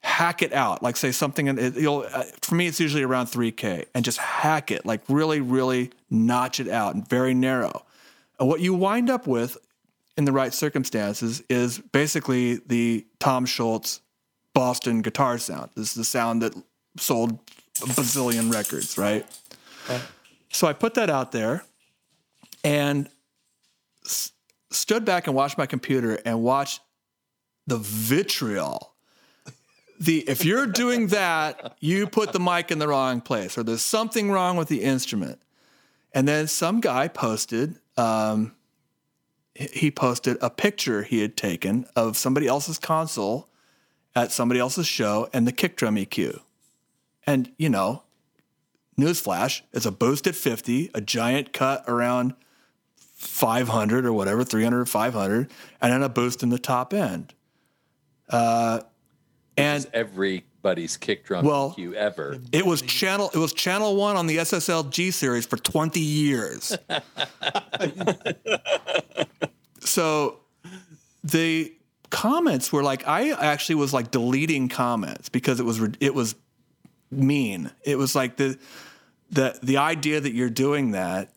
hack 0.04 0.42
it 0.42 0.54
out. 0.54 0.84
Like 0.84 0.98
say 0.98 1.12
something, 1.12 1.48
in, 1.48 1.58
it, 1.58 1.76
you'll, 1.76 2.06
uh, 2.14 2.24
for 2.42 2.56
me, 2.56 2.68
it's 2.68 2.80
usually 2.80 3.04
around 3.04 3.28
3K 3.28 3.86
and 3.96 4.06
just 4.06 4.18
hack 4.20 4.70
it, 4.70 4.86
like 4.86 5.02
really, 5.10 5.40
really 5.40 5.92
notch 6.10 6.60
it 6.60 6.68
out 6.68 6.94
and 6.94 7.08
very 7.08 7.34
narrow. 7.34 7.86
And 8.40 8.48
what 8.48 8.60
you 8.60 8.74
wind 8.74 9.10
up 9.10 9.28
with 9.28 9.58
in 10.18 10.26
the 10.26 10.32
right 10.32 10.54
circumstances 10.54 11.42
is 11.50 11.80
basically 11.80 12.56
the 12.68 13.06
Tom 13.20 13.46
Scholz 13.46 14.02
Boston 14.54 15.02
guitar 15.02 15.38
sound. 15.38 15.72
This 15.76 15.90
is 15.90 15.96
the 15.96 16.04
sound 16.04 16.42
that 16.42 16.54
sold 16.98 17.40
a 17.82 17.86
bazillion 17.86 18.54
records, 18.54 18.98
right? 18.98 19.26
so 20.52 20.68
I 20.68 20.74
put 20.74 20.94
that 20.94 21.10
out 21.10 21.32
there 21.32 21.64
and 22.64 23.10
s- 24.06 24.32
stood 24.70 25.06
back 25.06 25.28
and 25.28 25.36
watched 25.36 25.58
my 25.58 25.66
computer 25.66 26.20
and 26.26 26.44
watched 26.44 26.82
the 27.66 27.78
vitriol. 27.78 28.93
The 30.00 30.20
if 30.30 30.44
you're 30.44 30.68
doing 30.68 31.08
that, 31.08 31.78
you 31.80 32.08
put 32.08 32.34
the 32.34 32.40
mic 32.40 32.72
in 32.72 32.80
the 32.80 32.88
wrong 32.88 33.22
place, 33.22 33.58
or 33.58 33.64
there's 33.64 33.82
something 33.82 34.32
wrong 34.32 34.58
with 34.58 34.68
the 34.68 34.84
instrument. 34.84 35.40
And 36.14 36.28
then 36.28 36.48
some 36.48 36.80
guy 36.80 37.08
posted, 37.08 37.80
um, 37.98 38.54
he- 39.56 39.92
posted 39.92 40.38
a 40.42 40.50
picture 40.50 41.04
he 41.04 41.22
had 41.22 41.36
taken 41.36 41.86
of 41.96 42.18
somebody 42.18 42.48
else's 42.48 42.78
console 42.78 43.50
at 44.16 44.32
somebody 44.32 44.60
else's 44.60 44.88
show 44.88 45.30
and 45.34 45.48
the 45.48 45.52
kick 45.52 45.76
drum 45.76 45.96
EQ. 45.96 46.42
And 47.26 47.52
you 47.58 47.70
know, 47.70 48.04
newsflash, 49.00 49.62
it's 49.72 49.86
a 49.86 49.92
boost 49.92 50.28
at 50.28 50.36
50, 50.36 50.92
a 50.94 51.02
giant 51.02 51.54
cut 51.54 51.84
around 51.88 52.34
500 52.96 54.06
or 54.06 54.14
whatever, 54.14 54.44
300 54.44 54.82
or 54.82 54.86
500, 54.86 55.50
and 55.82 55.94
then 55.94 56.04
a 56.04 56.10
boost 56.10 56.44
in 56.44 56.50
the 56.50 56.60
top 56.60 56.94
end. 56.94 57.34
Uh, 58.30 58.82
and 59.58 59.86
Everybody's 59.94 60.98
kick 60.98 61.26
drum 61.26 61.46
Well- 61.46 61.76
EQ 61.78 61.94
ever. 61.94 62.38
it 62.52 62.66
was 62.66 62.82
channel 62.82 63.30
it 63.34 63.38
was 63.38 63.54
channel 63.54 63.96
1 63.96 64.16
on 64.16 64.28
the 64.28 64.38
SSL 64.38 64.90
G 64.90 65.12
series 65.12 65.46
for 65.46 65.58
20 65.58 66.00
years. 66.00 66.76
so 69.80 70.40
the 71.24 71.74
comments 72.10 72.72
were 72.72 72.84
like 72.84 73.08
I 73.08 73.32
actually 73.32 73.76
was 73.76 73.94
like 73.94 74.12
deleting 74.12 74.70
comments 74.70 75.30
because 75.30 75.60
it 75.60 75.64
was 75.64 75.82
it 76.00 76.14
was 76.14 76.36
mean. 77.12 77.72
It 77.84 77.98
was 77.98 78.16
like 78.16 78.38
the 78.38 78.58
the 79.32 79.58
the 79.64 79.78
idea 79.78 80.20
that 80.20 80.34
you're 80.34 80.50
doing 80.50 80.92
that 80.92 81.30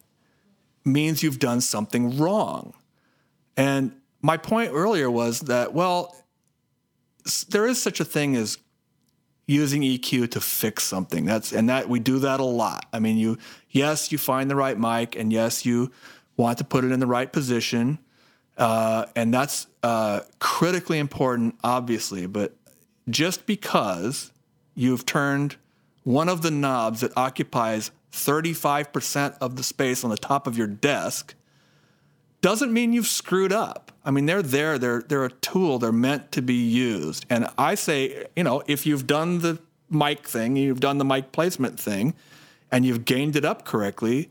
means 0.84 1.22
you've 1.22 1.38
done 1.38 1.60
something 1.60 2.18
wrong. 2.18 2.74
And 3.56 3.92
my 4.22 4.36
point 4.36 4.72
earlier 4.72 5.10
was 5.10 5.40
that 5.40 5.72
well 5.74 6.14
there 7.48 7.66
is 7.66 7.82
such 7.82 8.00
a 8.00 8.04
thing 8.04 8.36
as 8.36 8.58
using 9.46 9.82
EQ 9.82 10.30
to 10.32 10.40
fix 10.40 10.84
something. 10.84 11.24
That's 11.24 11.52
and 11.52 11.68
that 11.68 11.88
we 11.88 12.00
do 12.00 12.18
that 12.20 12.40
a 12.40 12.44
lot. 12.44 12.86
I 12.92 12.98
mean, 12.98 13.16
you 13.16 13.38
yes, 13.70 14.10
you 14.12 14.18
find 14.18 14.50
the 14.50 14.56
right 14.56 14.78
mic, 14.78 15.16
and 15.16 15.32
yes, 15.32 15.64
you 15.64 15.92
want 16.36 16.58
to 16.58 16.64
put 16.64 16.84
it 16.84 16.92
in 16.92 17.00
the 17.00 17.06
right 17.06 17.32
position, 17.32 17.98
uh, 18.58 19.06
and 19.14 19.32
that's 19.32 19.66
uh, 19.82 20.20
critically 20.38 20.98
important, 20.98 21.56
obviously. 21.62 22.26
But 22.26 22.54
just 23.08 23.46
because 23.46 24.32
you've 24.74 25.06
turned 25.06 25.56
one 26.02 26.28
of 26.28 26.42
the 26.42 26.50
knobs 26.50 27.00
that 27.00 27.12
occupies 27.16 27.90
35% 28.12 29.36
of 29.40 29.56
the 29.56 29.62
space 29.62 30.04
on 30.04 30.10
the 30.10 30.16
top 30.16 30.46
of 30.46 30.56
your 30.56 30.66
desk 30.66 31.34
doesn't 32.40 32.72
mean 32.72 32.92
you've 32.92 33.06
screwed 33.06 33.52
up. 33.52 33.92
I 34.04 34.10
mean, 34.10 34.26
they're 34.26 34.42
there. 34.42 34.78
They're 34.78 35.02
they're 35.02 35.24
a 35.24 35.32
tool. 35.32 35.78
They're 35.78 35.92
meant 35.92 36.32
to 36.32 36.42
be 36.42 36.54
used. 36.54 37.26
And 37.28 37.48
I 37.58 37.74
say, 37.74 38.26
you 38.36 38.44
know, 38.44 38.62
if 38.66 38.86
you've 38.86 39.06
done 39.06 39.40
the 39.40 39.58
mic 39.90 40.28
thing, 40.28 40.56
you've 40.56 40.80
done 40.80 40.98
the 40.98 41.04
mic 41.04 41.32
placement 41.32 41.78
thing, 41.80 42.14
and 42.70 42.84
you've 42.84 43.04
gained 43.04 43.36
it 43.36 43.44
up 43.44 43.64
correctly, 43.64 44.30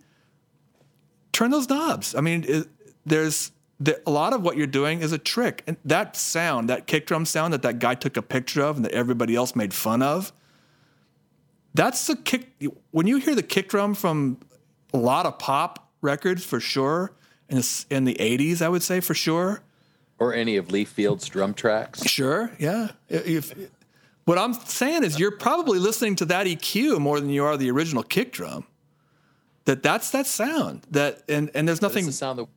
turn 1.32 1.51
those 1.51 1.68
knobs. 1.68 2.16
I 2.16 2.22
mean, 2.22 2.45
it, 2.47 2.68
there's 3.06 3.51
the, 3.80 4.01
a 4.06 4.12
lot 4.12 4.34
of 4.34 4.41
what 4.41 4.58
you're 4.58 4.68
doing 4.68 5.01
is 5.01 5.12
a 5.12 5.18
trick. 5.18 5.64
And 5.68 5.78
that 5.86 6.16
sound, 6.16 6.70
that 6.70 6.88
kick 6.88 7.08
drum 7.08 7.26
sound 7.26 7.53
that 7.53 7.62
that 7.64 7.80
guy 7.80 7.95
took 7.95 8.18
a 8.18 8.22
picture 8.22 8.62
of 8.62 8.78
and 8.78 8.86
that 8.86 8.93
everybody 8.93 9.36
else 9.36 9.56
made 9.56 9.74
fun 9.74 10.01
of, 10.01 10.32
that's 11.74 12.08
the 12.08 12.16
kick. 12.16 12.51
When 12.91 13.06
you 13.08 13.18
hear 13.18 13.36
the 13.36 13.43
kick 13.43 13.68
drum 13.70 13.95
from 13.95 14.39
a 14.93 14.97
lot 14.97 15.26
of 15.26 15.38
pop 15.39 15.89
records, 16.01 16.45
for 16.45 16.62
sure, 16.62 17.12
in 17.50 17.58
the, 17.58 17.86
in 17.89 18.06
the 18.06 18.16
80s, 18.16 18.62
I 18.62 18.70
would 18.70 18.84
say 18.84 19.00
for 19.00 19.14
sure. 19.14 19.62
Or 20.18 20.34
any 20.34 20.56
of 20.58 20.72
Lee 20.72 20.86
Field's 20.86 21.28
drum 21.28 21.54
tracks. 21.54 22.06
Sure, 22.06 22.52
yeah. 22.58 22.91
If, 23.10 23.54
what 24.26 24.38
I'm 24.38 24.54
saying 24.54 25.04
is 25.04 25.20
you're 25.20 25.32
probably 25.32 25.78
listening 25.78 26.16
to 26.18 26.26
that 26.26 26.48
EQ 26.48 27.00
more 27.00 27.20
than 27.20 27.30
you 27.30 27.43
are 27.46 27.58
the 27.58 27.70
original 27.70 28.02
kick 28.04 28.32
drum. 28.32 28.66
That 29.66 29.82
that's 29.82 30.12
that 30.12 30.28
sound. 30.28 30.86
That 30.91 31.24
and 31.28 31.50
and 31.56 31.68
there's 31.68 31.80
That's 31.80 31.93
nothing 31.93 32.06
the 32.06 32.12
sound 32.12 32.39
that 32.39 32.48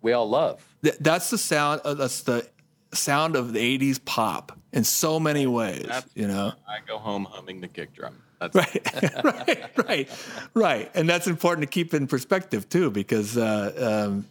we 0.00 0.12
all 0.12 0.28
love. 0.28 0.66
Th- 0.82 0.96
that's 0.98 1.30
the 1.30 1.38
sound. 1.38 1.82
Uh, 1.84 1.94
that's 1.94 2.22
the 2.22 2.48
sound 2.92 3.36
of 3.36 3.52
the 3.52 3.78
'80s 3.78 4.02
pop 4.02 4.58
in 4.72 4.82
so 4.84 5.20
many 5.20 5.46
ways. 5.46 5.86
You 6.14 6.26
know, 6.26 6.52
I 6.66 6.78
go 6.86 6.98
home 6.98 7.26
humming 7.30 7.60
the 7.60 7.68
kick 7.68 7.94
drum. 7.94 8.16
That's 8.40 8.54
right, 8.54 9.24
right, 9.24 9.86
right, 9.86 10.10
right. 10.54 10.90
And 10.94 11.08
that's 11.08 11.26
important 11.26 11.62
to 11.68 11.72
keep 11.72 11.92
in 11.94 12.06
perspective 12.06 12.68
too, 12.68 12.90
because 12.90 13.36
uh, 13.36 14.06
um, 14.08 14.26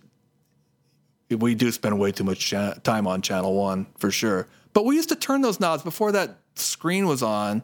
we 1.36 1.56
do 1.56 1.72
spend 1.72 2.00
way 2.00 2.12
too 2.12 2.24
much 2.24 2.40
cha- 2.40 2.74
time 2.84 3.08
on 3.08 3.22
Channel 3.22 3.54
One 3.54 3.88
for 3.98 4.12
sure. 4.12 4.48
But 4.74 4.86
we 4.86 4.96
used 4.96 5.10
to 5.10 5.16
turn 5.16 5.42
those 5.42 5.60
knobs 5.60 5.84
before 5.84 6.12
that 6.14 6.38
screen 6.56 7.06
was 7.08 7.22
on 7.24 7.62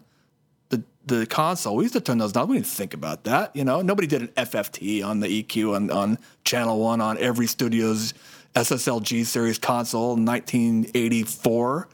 the 0.69 0.83
the 1.05 1.25
console. 1.25 1.75
We 1.75 1.83
used 1.85 1.93
to 1.95 2.01
turn 2.01 2.17
those 2.19 2.33
knobs. 2.35 2.49
We 2.49 2.57
didn't 2.57 2.67
think 2.67 2.93
about 2.93 3.23
that. 3.25 3.55
You 3.55 3.63
know, 3.63 3.81
nobody 3.81 4.07
did 4.07 4.21
an 4.21 4.27
FFT 4.29 5.03
on 5.03 5.19
the 5.19 5.43
EQ 5.43 5.75
on 5.75 5.89
on 5.91 6.17
Channel 6.43 6.79
One 6.79 7.01
on 7.01 7.17
every 7.17 7.47
studio's 7.47 8.13
SSL 8.55 9.01
G 9.03 9.23
series 9.23 9.57
console 9.59 10.13
in 10.17 10.25
1984. 10.25 11.87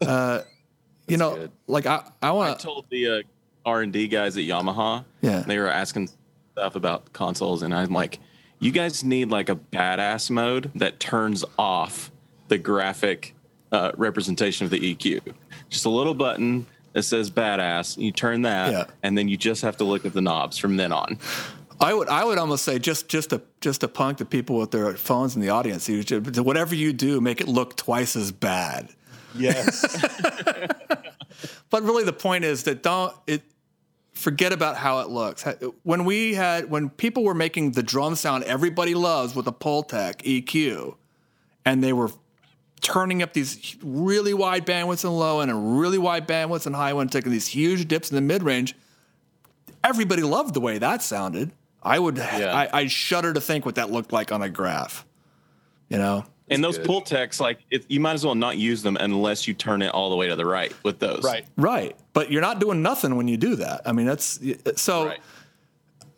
Uh, 0.00 0.40
you 1.08 1.16
know, 1.16 1.36
good. 1.36 1.50
like 1.66 1.86
I, 1.86 2.02
I 2.22 2.28
I 2.28 2.30
want 2.32 2.58
to. 2.58 2.64
told 2.64 2.86
the 2.90 3.08
uh, 3.08 3.22
R 3.64 3.82
and 3.82 3.92
D 3.92 4.08
guys 4.08 4.36
at 4.36 4.44
Yamaha. 4.44 5.04
Yeah. 5.20 5.40
they 5.40 5.58
were 5.58 5.68
asking 5.68 6.08
stuff 6.52 6.74
about 6.76 7.12
consoles, 7.12 7.62
and 7.62 7.74
I'm 7.74 7.92
like, 7.92 8.18
you 8.60 8.70
guys 8.70 9.02
need 9.02 9.30
like 9.30 9.48
a 9.48 9.56
badass 9.56 10.30
mode 10.30 10.70
that 10.76 11.00
turns 11.00 11.44
off 11.58 12.10
the 12.48 12.58
graphic 12.58 13.34
uh, 13.72 13.92
representation 13.96 14.64
of 14.64 14.70
the 14.70 14.94
EQ. 14.94 15.20
Just 15.68 15.84
a 15.84 15.90
little 15.90 16.14
button 16.14 16.66
that 16.92 17.02
says 17.04 17.30
badass. 17.30 17.96
You 17.96 18.12
turn 18.12 18.42
that, 18.42 18.70
Yeah. 18.72 18.84
and 19.02 19.16
then 19.16 19.28
you 19.28 19.36
just 19.36 19.62
have 19.62 19.76
to 19.78 19.84
look 19.84 20.04
at 20.04 20.12
the 20.12 20.20
knobs 20.20 20.58
from 20.58 20.76
then 20.76 20.92
on. 20.92 21.18
I 21.80 21.94
would 21.94 22.08
I 22.08 22.24
would 22.24 22.36
almost 22.36 22.64
say 22.64 22.78
just 22.78 23.08
just 23.08 23.30
to 23.30 23.40
just 23.62 23.80
to 23.80 23.88
punk 23.88 24.18
the 24.18 24.24
people 24.26 24.58
with 24.58 24.70
their 24.70 24.94
phones 24.96 25.34
in 25.34 25.40
the 25.40 25.48
audience. 25.48 25.88
You 25.88 26.02
should, 26.02 26.36
whatever 26.38 26.74
you 26.74 26.92
do, 26.92 27.20
make 27.22 27.40
it 27.40 27.48
look 27.48 27.74
twice 27.76 28.16
as 28.16 28.30
bad. 28.32 28.90
Yes. 29.34 29.86
But 31.70 31.84
really, 31.84 32.02
the 32.04 32.12
point 32.12 32.44
is 32.44 32.64
that 32.64 32.82
don't 32.82 33.14
it 33.26 33.42
forget 34.20 34.52
about 34.52 34.76
how 34.76 35.00
it 35.00 35.08
looks. 35.08 35.44
When 35.82 36.04
we 36.04 36.34
had 36.34 36.70
when 36.70 36.90
people 36.90 37.24
were 37.24 37.34
making 37.34 37.72
the 37.72 37.82
drum 37.82 38.14
sound 38.14 38.44
everybody 38.44 38.94
loves 38.94 39.34
with 39.34 39.46
a 39.46 39.52
Pultec 39.52 40.22
EQ, 40.22 40.94
and 41.64 41.82
they 41.82 41.92
were 41.92 42.10
turning 42.82 43.22
up 43.22 43.32
these 43.32 43.76
really 43.82 44.34
wide 44.34 44.66
bandwidths 44.66 45.04
and 45.04 45.18
low 45.18 45.40
end 45.40 45.50
and 45.50 45.80
really 45.80 45.98
wide 45.98 46.28
bandwidths 46.28 46.66
and 46.66 46.76
high 46.76 46.96
end, 46.96 47.10
taking 47.10 47.32
these 47.32 47.48
huge 47.48 47.88
dips 47.88 48.10
in 48.10 48.14
the 48.14 48.20
mid 48.20 48.42
range. 48.42 48.76
Everybody 49.82 50.22
loved 50.22 50.54
the 50.54 50.60
way 50.60 50.78
that 50.78 51.02
sounded. 51.02 51.52
I 51.82 51.98
would 51.98 52.18
I, 52.20 52.68
I 52.72 52.86
shudder 52.86 53.32
to 53.32 53.40
think 53.40 53.64
what 53.64 53.76
that 53.76 53.90
looked 53.90 54.12
like 54.12 54.32
on 54.32 54.42
a 54.42 54.50
graph. 54.50 55.06
You 55.88 55.98
know, 55.98 56.24
and 56.50 56.62
those 56.62 56.76
good. 56.78 56.86
pull 56.86 57.00
techs, 57.00 57.40
like 57.40 57.60
it, 57.70 57.86
you 57.88 58.00
might 58.00 58.14
as 58.14 58.24
well 58.24 58.34
not 58.34 58.56
use 58.58 58.82
them 58.82 58.96
unless 58.98 59.46
you 59.48 59.54
turn 59.54 59.82
it 59.82 59.88
all 59.88 60.10
the 60.10 60.16
way 60.16 60.28
to 60.28 60.36
the 60.36 60.46
right 60.46 60.72
with 60.82 60.98
those. 60.98 61.22
right. 61.24 61.46
Right. 61.56 61.96
But 62.12 62.30
you're 62.30 62.40
not 62.40 62.58
doing 62.58 62.82
nothing 62.82 63.16
when 63.16 63.28
you 63.28 63.36
do 63.36 63.56
that. 63.56 63.82
I 63.86 63.92
mean, 63.92 64.06
that's 64.06 64.40
so 64.76 65.06
Right. 65.06 65.20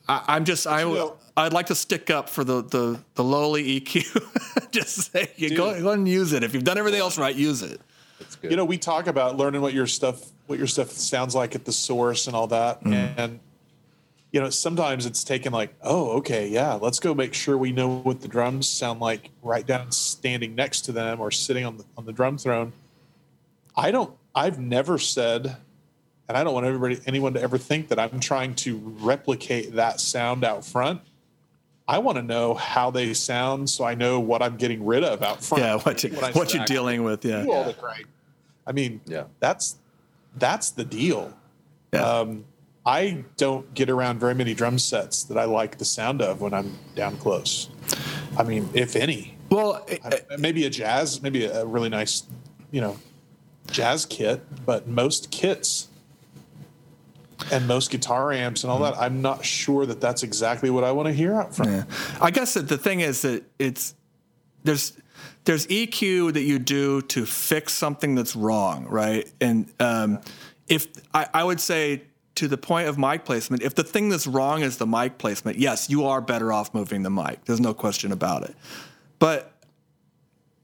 I, 0.08 0.24
I'm 0.28 0.44
just, 0.44 0.66
I, 0.66 0.80
you 0.80 0.94
know- 0.94 1.16
I'd 1.36 1.52
like 1.52 1.66
to 1.66 1.74
stick 1.74 2.10
up 2.10 2.28
for 2.28 2.44
the, 2.44 2.62
the, 2.62 3.00
the 3.14 3.24
lowly 3.24 3.80
EQ. 3.80 4.70
just 4.70 5.12
say, 5.12 5.30
you 5.36 5.56
go, 5.56 5.80
go 5.80 5.90
and 5.90 6.06
use 6.06 6.32
it. 6.32 6.42
If 6.42 6.52
you've 6.54 6.64
done 6.64 6.76
everything 6.76 7.00
else 7.00 7.18
right, 7.18 7.34
use 7.34 7.62
it. 7.62 7.80
Good. 8.40 8.50
You 8.50 8.56
know, 8.56 8.64
we 8.64 8.78
talk 8.78 9.06
about 9.06 9.36
learning 9.36 9.60
what 9.62 9.72
your 9.72 9.86
stuff 9.86 10.24
what 10.46 10.58
your 10.58 10.66
stuff 10.66 10.90
sounds 10.90 11.34
like 11.34 11.54
at 11.54 11.64
the 11.64 11.72
source 11.72 12.26
and 12.26 12.36
all 12.36 12.46
that. 12.48 12.82
Mm-hmm. 12.82 13.20
And 13.20 13.40
you 14.32 14.40
know, 14.40 14.48
sometimes 14.48 15.04
it's 15.04 15.22
taken 15.24 15.52
like, 15.52 15.74
oh, 15.82 16.12
okay, 16.18 16.48
yeah, 16.48 16.74
let's 16.74 16.98
go 16.98 17.14
make 17.14 17.34
sure 17.34 17.56
we 17.58 17.70
know 17.70 17.98
what 17.98 18.22
the 18.22 18.28
drums 18.28 18.66
sound 18.66 18.98
like 18.98 19.30
right 19.42 19.66
down 19.66 19.92
standing 19.92 20.54
next 20.54 20.82
to 20.82 20.92
them 20.92 21.20
or 21.20 21.30
sitting 21.30 21.64
on 21.66 21.76
the 21.76 21.84
on 21.98 22.06
the 22.06 22.12
drum 22.12 22.38
throne. 22.38 22.72
I 23.76 23.90
don't 23.90 24.12
I've 24.34 24.58
never 24.58 24.98
said 24.98 25.56
and 26.28 26.38
I 26.38 26.44
don't 26.44 26.54
want 26.54 26.64
everybody 26.64 26.98
anyone 27.06 27.34
to 27.34 27.42
ever 27.42 27.58
think 27.58 27.88
that 27.88 27.98
I'm 27.98 28.20
trying 28.20 28.54
to 28.56 28.78
replicate 29.00 29.74
that 29.74 30.00
sound 30.00 30.44
out 30.44 30.64
front. 30.64 31.02
I 31.86 31.98
want 31.98 32.16
to 32.16 32.22
know 32.22 32.54
how 32.54 32.90
they 32.90 33.12
sound 33.12 33.68
so 33.68 33.84
I 33.84 33.94
know 33.94 34.18
what 34.18 34.40
I'm 34.40 34.56
getting 34.56 34.86
rid 34.86 35.04
of 35.04 35.22
out 35.22 35.44
front. 35.44 35.62
Yeah. 35.62 35.76
What, 35.78 36.02
you, 36.04 36.10
When 36.10 36.24
I 36.24 36.32
what 36.32 36.54
you're 36.54 36.64
dealing 36.64 37.02
with. 37.02 37.22
Yeah. 37.24 37.42
do 37.42 37.52
all 37.52 37.64
the 37.64 37.76
right. 37.82 38.06
I 38.66 38.72
mean, 38.72 39.02
Yeah. 39.04 39.24
that's 39.40 39.76
that's 40.36 40.70
the 40.70 40.84
deal. 40.84 41.34
Yeah. 41.92 42.00
Um, 42.00 42.46
I 42.84 43.24
don't 43.36 43.72
get 43.74 43.88
around 43.88 44.18
very 44.18 44.34
many 44.34 44.54
drum 44.54 44.78
sets 44.78 45.22
that 45.24 45.38
I 45.38 45.44
like 45.44 45.78
the 45.78 45.84
sound 45.84 46.20
of 46.20 46.40
when 46.40 46.52
I'm 46.52 46.76
down 46.96 47.16
close. 47.16 47.68
I 48.36 48.42
mean, 48.42 48.68
if 48.74 48.96
any, 48.96 49.36
well, 49.50 49.86
I- 50.04 50.36
maybe 50.38 50.66
a 50.66 50.70
jazz, 50.70 51.22
maybe 51.22 51.44
a 51.44 51.64
really 51.64 51.88
nice, 51.88 52.24
you 52.70 52.80
know, 52.80 52.98
jazz 53.70 54.04
kit, 54.06 54.42
but 54.66 54.88
most 54.88 55.30
kits 55.30 55.88
and 57.52 57.66
most 57.68 57.90
guitar 57.90 58.32
amps 58.32 58.64
and 58.64 58.70
all 58.70 58.78
that, 58.80 58.96
I'm 58.98 59.22
not 59.22 59.44
sure 59.44 59.86
that 59.86 60.00
that's 60.00 60.22
exactly 60.22 60.70
what 60.70 60.84
I 60.84 60.92
want 60.92 61.06
to 61.06 61.12
hear 61.12 61.34
out 61.34 61.54
from. 61.54 61.68
Yeah. 61.70 61.84
I 62.20 62.30
guess 62.30 62.54
that 62.54 62.68
the 62.68 62.78
thing 62.78 63.00
is 63.00 63.22
that 63.22 63.44
it's 63.58 63.94
there's 64.64 64.96
there's 65.44 65.66
EQ 65.66 66.34
that 66.34 66.42
you 66.42 66.58
do 66.58 67.02
to 67.02 67.26
fix 67.26 67.72
something 67.72 68.14
that's 68.14 68.36
wrong, 68.36 68.86
right? 68.86 69.30
And 69.40 69.72
um, 69.80 70.20
if 70.68 70.86
I, 71.12 71.26
I 71.34 71.44
would 71.44 71.60
say 71.60 72.02
to 72.36 72.48
the 72.48 72.56
point 72.56 72.88
of 72.88 72.98
mic 72.98 73.24
placement, 73.24 73.62
if 73.62 73.74
the 73.74 73.84
thing 73.84 74.08
that's 74.08 74.26
wrong 74.26 74.62
is 74.62 74.78
the 74.78 74.86
mic 74.86 75.18
placement, 75.18 75.58
yes, 75.58 75.90
you 75.90 76.04
are 76.06 76.20
better 76.20 76.52
off 76.52 76.72
moving 76.74 77.02
the 77.02 77.10
mic. 77.10 77.44
There's 77.44 77.60
no 77.60 77.74
question 77.74 78.12
about 78.12 78.44
it. 78.44 78.54
But 79.18 79.52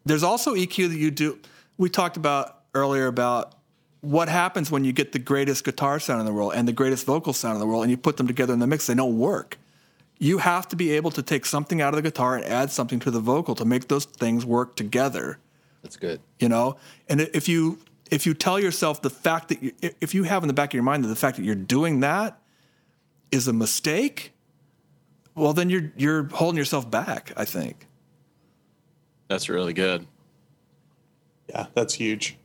there's 0.05 0.23
also 0.23 0.55
EQ 0.55 0.89
that 0.89 0.97
you 0.97 1.11
do. 1.11 1.39
We 1.77 1.91
talked 1.91 2.16
about 2.16 2.61
earlier 2.75 3.07
about 3.07 3.55
what 4.01 4.29
happens 4.29 4.71
when 4.71 4.85
you 4.85 4.93
get 4.93 5.12
the 5.12 5.19
greatest 5.19 5.64
guitar 5.64 6.01
sound 6.01 6.21
in 6.21 6.27
the 6.27 6.33
world 6.33 6.53
and 6.55 6.66
the 6.66 6.73
greatest 6.73 7.05
vocal 7.05 7.33
sound 7.33 7.55
in 7.55 7.61
the 7.61 7.66
world 7.66 7.83
and 7.83 7.91
you 7.91 7.97
put 7.97 8.16
them 8.16 8.27
together 8.27 8.53
in 8.53 8.59
the 8.61 8.66
mix, 8.66 8.87
they 8.87 8.95
don't 8.95 9.19
work. 9.19 9.59
You 10.19 10.39
have 10.39 10.66
to 10.69 10.77
be 10.77 10.93
able 10.93 11.11
to 11.12 11.23
take 11.23 11.45
something 11.47 11.81
out 11.81 11.95
of 11.95 11.97
the 11.97 12.03
guitar 12.03 12.37
and 12.37 12.45
add 12.45 12.71
something 12.71 12.99
to 13.01 13.11
the 13.11 13.21
vocal 13.21 13.55
to 13.57 13.64
make 13.64 13.89
those 13.89 14.05
things 14.05 14.45
work 14.47 14.75
together 14.77 15.39
That's 15.83 15.97
good. 15.97 16.21
you 16.41 16.49
know 16.49 16.77
and 17.09 17.21
if 17.21 17.49
you 17.49 17.79
if 18.11 18.27
you 18.27 18.35
tell 18.35 18.59
yourself 18.61 19.03
the 19.03 19.11
fact 19.11 19.49
that 19.49 19.63
you, 19.63 19.73
if 20.01 20.15
you 20.15 20.25
have 20.25 20.43
in 20.43 20.49
the 20.49 20.55
back 20.55 20.71
of 20.71 20.75
your 20.75 20.83
mind 20.83 21.05
that 21.05 21.09
the 21.09 21.17
fact 21.17 21.37
that 21.37 21.45
you're 21.45 21.55
doing 21.55 22.01
that 22.01 22.41
is 23.31 23.47
a 23.49 23.53
mistake 23.53 24.33
well 25.35 25.53
then 25.53 25.69
you're 25.71 25.93
you're 25.97 26.25
holding 26.29 26.57
yourself 26.59 26.91
back 26.91 27.33
i 27.37 27.45
think 27.45 27.87
That's 29.29 29.49
really 29.49 29.73
good. 29.75 30.07
Yeah, 31.49 31.67
that's 31.75 31.95
huge. 31.95 32.37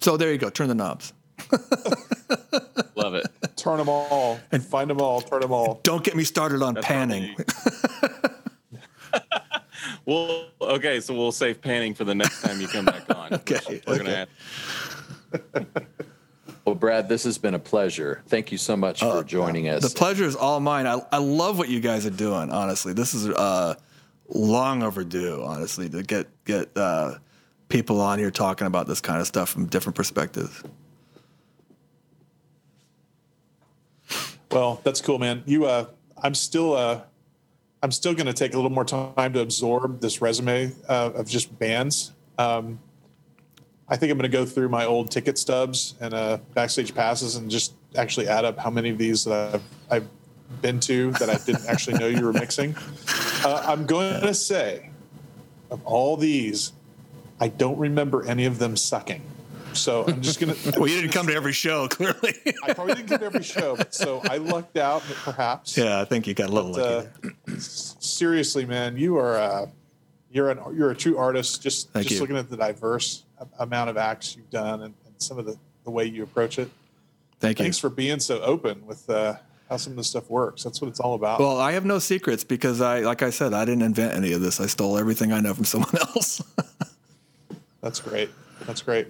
so 0.00 0.16
there 0.16 0.32
you 0.32 0.38
go 0.38 0.50
turn 0.50 0.68
the 0.68 0.74
knobs 0.74 1.12
Love 2.96 3.14
it. 3.14 3.26
Turn 3.56 3.76
them 3.76 3.88
all 3.90 4.40
and 4.50 4.64
find 4.64 4.88
them 4.88 5.00
all. 5.02 5.20
Turn 5.20 5.40
them 5.42 5.52
all. 5.52 5.80
don't 5.82 6.02
get 6.02 6.16
me 6.16 6.24
started 6.24 6.62
on 6.62 6.74
panning 6.76 7.36
Well, 10.06 10.46
okay, 10.60 11.00
so 11.00 11.14
we'll 11.14 11.32
save 11.32 11.60
panning 11.60 11.92
for 11.92 12.04
the 12.04 12.14
next 12.14 12.40
time 12.40 12.60
you 12.60 12.68
come 12.68 12.84
back 12.84 13.14
on. 13.14 13.32
Okay, 13.34 13.82
We're 13.86 13.98
gonna 13.98 14.28
have 15.34 15.66
Well, 16.64 16.74
Brad, 16.74 17.08
this 17.08 17.24
has 17.24 17.38
been 17.38 17.54
a 17.54 17.58
pleasure. 17.60 18.22
Thank 18.26 18.50
you 18.50 18.58
so 18.58 18.76
much 18.76 19.00
for 19.00 19.22
joining 19.22 19.68
us. 19.68 19.82
the 19.82 19.96
pleasure 19.96 20.24
is 20.24 20.34
all 20.34 20.58
mine 20.60 20.86
I, 20.86 21.00
I 21.12 21.18
love 21.18 21.58
what 21.58 21.68
you 21.68 21.80
guys 21.80 22.06
are 22.06 22.10
doing 22.10 22.50
honestly 22.50 22.92
this 22.92 23.14
is 23.14 23.28
uh 23.28 23.74
long 24.28 24.82
overdue 24.82 25.44
honestly 25.44 25.88
to 25.88 26.02
get 26.02 26.26
get 26.44 26.76
uh 26.76 27.14
people 27.68 28.00
on 28.00 28.18
here 28.18 28.30
talking 28.30 28.66
about 28.66 28.86
this 28.88 29.00
kind 29.00 29.20
of 29.20 29.26
stuff 29.26 29.48
from 29.48 29.66
different 29.66 29.94
perspectives 29.96 30.62
Well, 34.50 34.80
that's 34.84 35.00
cool, 35.00 35.18
man. 35.18 35.42
You, 35.46 35.66
uh, 35.66 35.86
I'm 36.22 36.34
still, 36.34 36.74
uh, 36.74 37.00
I'm 37.82 37.90
still 37.90 38.14
going 38.14 38.26
to 38.26 38.32
take 38.32 38.54
a 38.54 38.56
little 38.56 38.70
more 38.70 38.84
time 38.84 39.32
to 39.32 39.40
absorb 39.40 40.00
this 40.00 40.20
resume 40.20 40.72
uh, 40.88 41.10
of 41.14 41.28
just 41.28 41.56
bands. 41.58 42.12
Um, 42.38 42.80
I 43.88 43.96
think 43.96 44.10
I'm 44.10 44.18
going 44.18 44.30
to 44.30 44.36
go 44.36 44.44
through 44.44 44.68
my 44.68 44.84
old 44.84 45.10
ticket 45.10 45.38
stubs 45.38 45.94
and 46.00 46.12
uh, 46.12 46.38
backstage 46.54 46.94
passes 46.94 47.36
and 47.36 47.50
just 47.50 47.74
actually 47.94 48.28
add 48.28 48.44
up 48.44 48.58
how 48.58 48.70
many 48.70 48.90
of 48.90 48.98
these 48.98 49.24
that 49.24 49.54
I've, 49.54 49.62
I've 49.90 50.08
been 50.62 50.80
to 50.80 51.12
that 51.12 51.30
I 51.30 51.34
didn't 51.34 51.66
actually 51.66 51.98
know 51.98 52.06
you 52.06 52.24
were 52.24 52.32
mixing. 52.32 52.74
Uh, 53.44 53.62
I'm 53.66 53.86
going 53.86 54.20
to 54.22 54.34
say, 54.34 54.90
of 55.70 55.84
all 55.84 56.16
these, 56.16 56.72
I 57.40 57.48
don't 57.48 57.78
remember 57.78 58.24
any 58.26 58.46
of 58.46 58.58
them 58.58 58.76
sucking. 58.76 59.22
So 59.76 60.04
I'm 60.06 60.20
just 60.22 60.40
going 60.40 60.54
to. 60.54 60.78
well 60.80 60.88
you 60.88 61.00
didn't 61.00 61.12
come 61.12 61.26
to 61.28 61.34
every 61.34 61.52
show 61.52 61.86
clearly 61.96 62.34
I 62.64 62.72
probably 62.74 62.94
didn't 62.94 63.08
come 63.08 63.18
to 63.20 63.26
every 63.26 63.42
show, 63.42 63.76
but 63.76 63.94
so 63.94 64.20
I 64.24 64.38
lucked 64.38 64.76
out, 64.76 65.02
perhaps. 65.24 65.76
yeah 65.76 66.00
i 66.00 66.04
think 66.04 66.26
you 66.26 66.34
got 66.34 66.48
a 66.50 66.52
little 66.52 66.72
But, 66.74 67.08
lucky 67.22 67.36
uh, 67.48 67.58
seriously, 67.58 68.64
man, 68.66 68.96
you 68.96 69.16
are 69.18 69.36
uh, 69.36 69.66
you're 70.30 70.50
an 70.50 70.58
you're 70.76 70.90
a 70.90 70.96
true 70.96 71.16
artist. 71.18 71.62
Just 71.62 71.90
Thank 71.90 72.04
just 72.08 72.16
you. 72.16 72.20
looking 72.20 72.36
at 72.36 72.50
the 72.50 72.56
diverse 72.56 73.24
amount 73.58 73.90
of 73.90 73.96
acts 73.96 74.34
you've 74.36 74.50
done 74.50 74.82
and, 74.82 74.94
and 75.06 75.14
some 75.18 75.38
of 75.38 75.46
the, 75.46 75.56
the 75.84 75.90
way 75.90 76.04
you 76.04 76.22
approach 76.22 76.58
it. 76.58 76.70
thank 77.40 77.58
you 77.58 77.64
Thanks 77.64 77.78
for 77.78 77.88
being 77.90 78.18
so 78.18 78.40
open 78.42 78.84
with 78.86 79.08
uh, 79.10 79.34
how 79.68 79.76
some 79.76 79.92
of 79.92 79.96
this 79.98 80.08
stuff 80.08 80.28
works. 80.30 80.62
That's 80.62 80.80
what 80.80 80.88
it's 80.88 81.00
all 81.00 81.14
about. 81.14 81.38
Well, 81.40 81.58
I 81.58 81.72
have 81.72 81.84
no 81.84 81.98
secrets 81.98 82.44
because 82.44 82.80
I, 82.80 83.00
like 83.00 83.22
I 83.22 83.30
said, 83.30 83.52
I 83.54 83.64
didn't 83.64 83.82
invent 83.82 84.14
any 84.14 84.32
of 84.32 84.40
this. 84.40 84.60
I 84.60 84.66
stole 84.66 84.96
everything 84.98 85.32
I 85.32 85.40
know 85.40 85.54
from 85.54 85.64
someone 85.64 85.96
else. 86.00 86.42
That's 87.80 88.00
great. 88.00 88.30
That's 88.66 88.82
great. 88.82 89.08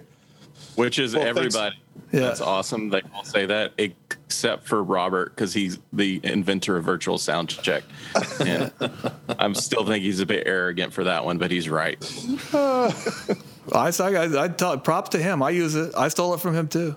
Which 0.77 0.99
is 0.99 1.15
Well, 1.15 1.23
thanks. 1.23 1.37
everybody. 1.37 1.75
Yeah. 2.11 2.19
That's 2.21 2.39
awesome. 2.39 2.89
They 2.89 3.01
all 3.13 3.23
say 3.23 3.47
that 3.47 3.73
except 3.77 4.67
for 4.67 4.83
Robert 4.83 5.35
because 5.35 5.51
he's 5.53 5.79
the 5.91 6.21
inventor 6.23 6.77
of 6.77 6.85
virtual 6.85 7.17
sound 7.17 7.49
check. 7.49 7.83
And 8.39 8.71
I'm 9.39 9.55
still 9.55 9.85
think 9.85 10.03
he's 10.03 10.19
a 10.19 10.25
bit 10.25 10.43
arrogant 10.45 10.93
for 10.93 11.03
that 11.03 11.25
one, 11.25 11.37
but 11.37 11.51
he's 11.51 11.67
right. 11.67 11.97
I, 12.53 12.93
I, 13.73 14.43
I 14.43 14.47
tell 14.47 14.77
props 14.77 15.09
to 15.09 15.17
him. 15.17 15.41
I 15.43 15.49
use 15.49 15.75
it. 15.75 15.93
I 15.97 16.07
stole 16.07 16.33
it 16.35 16.39
from 16.39 16.55
him 16.55 16.67
too. 16.67 16.95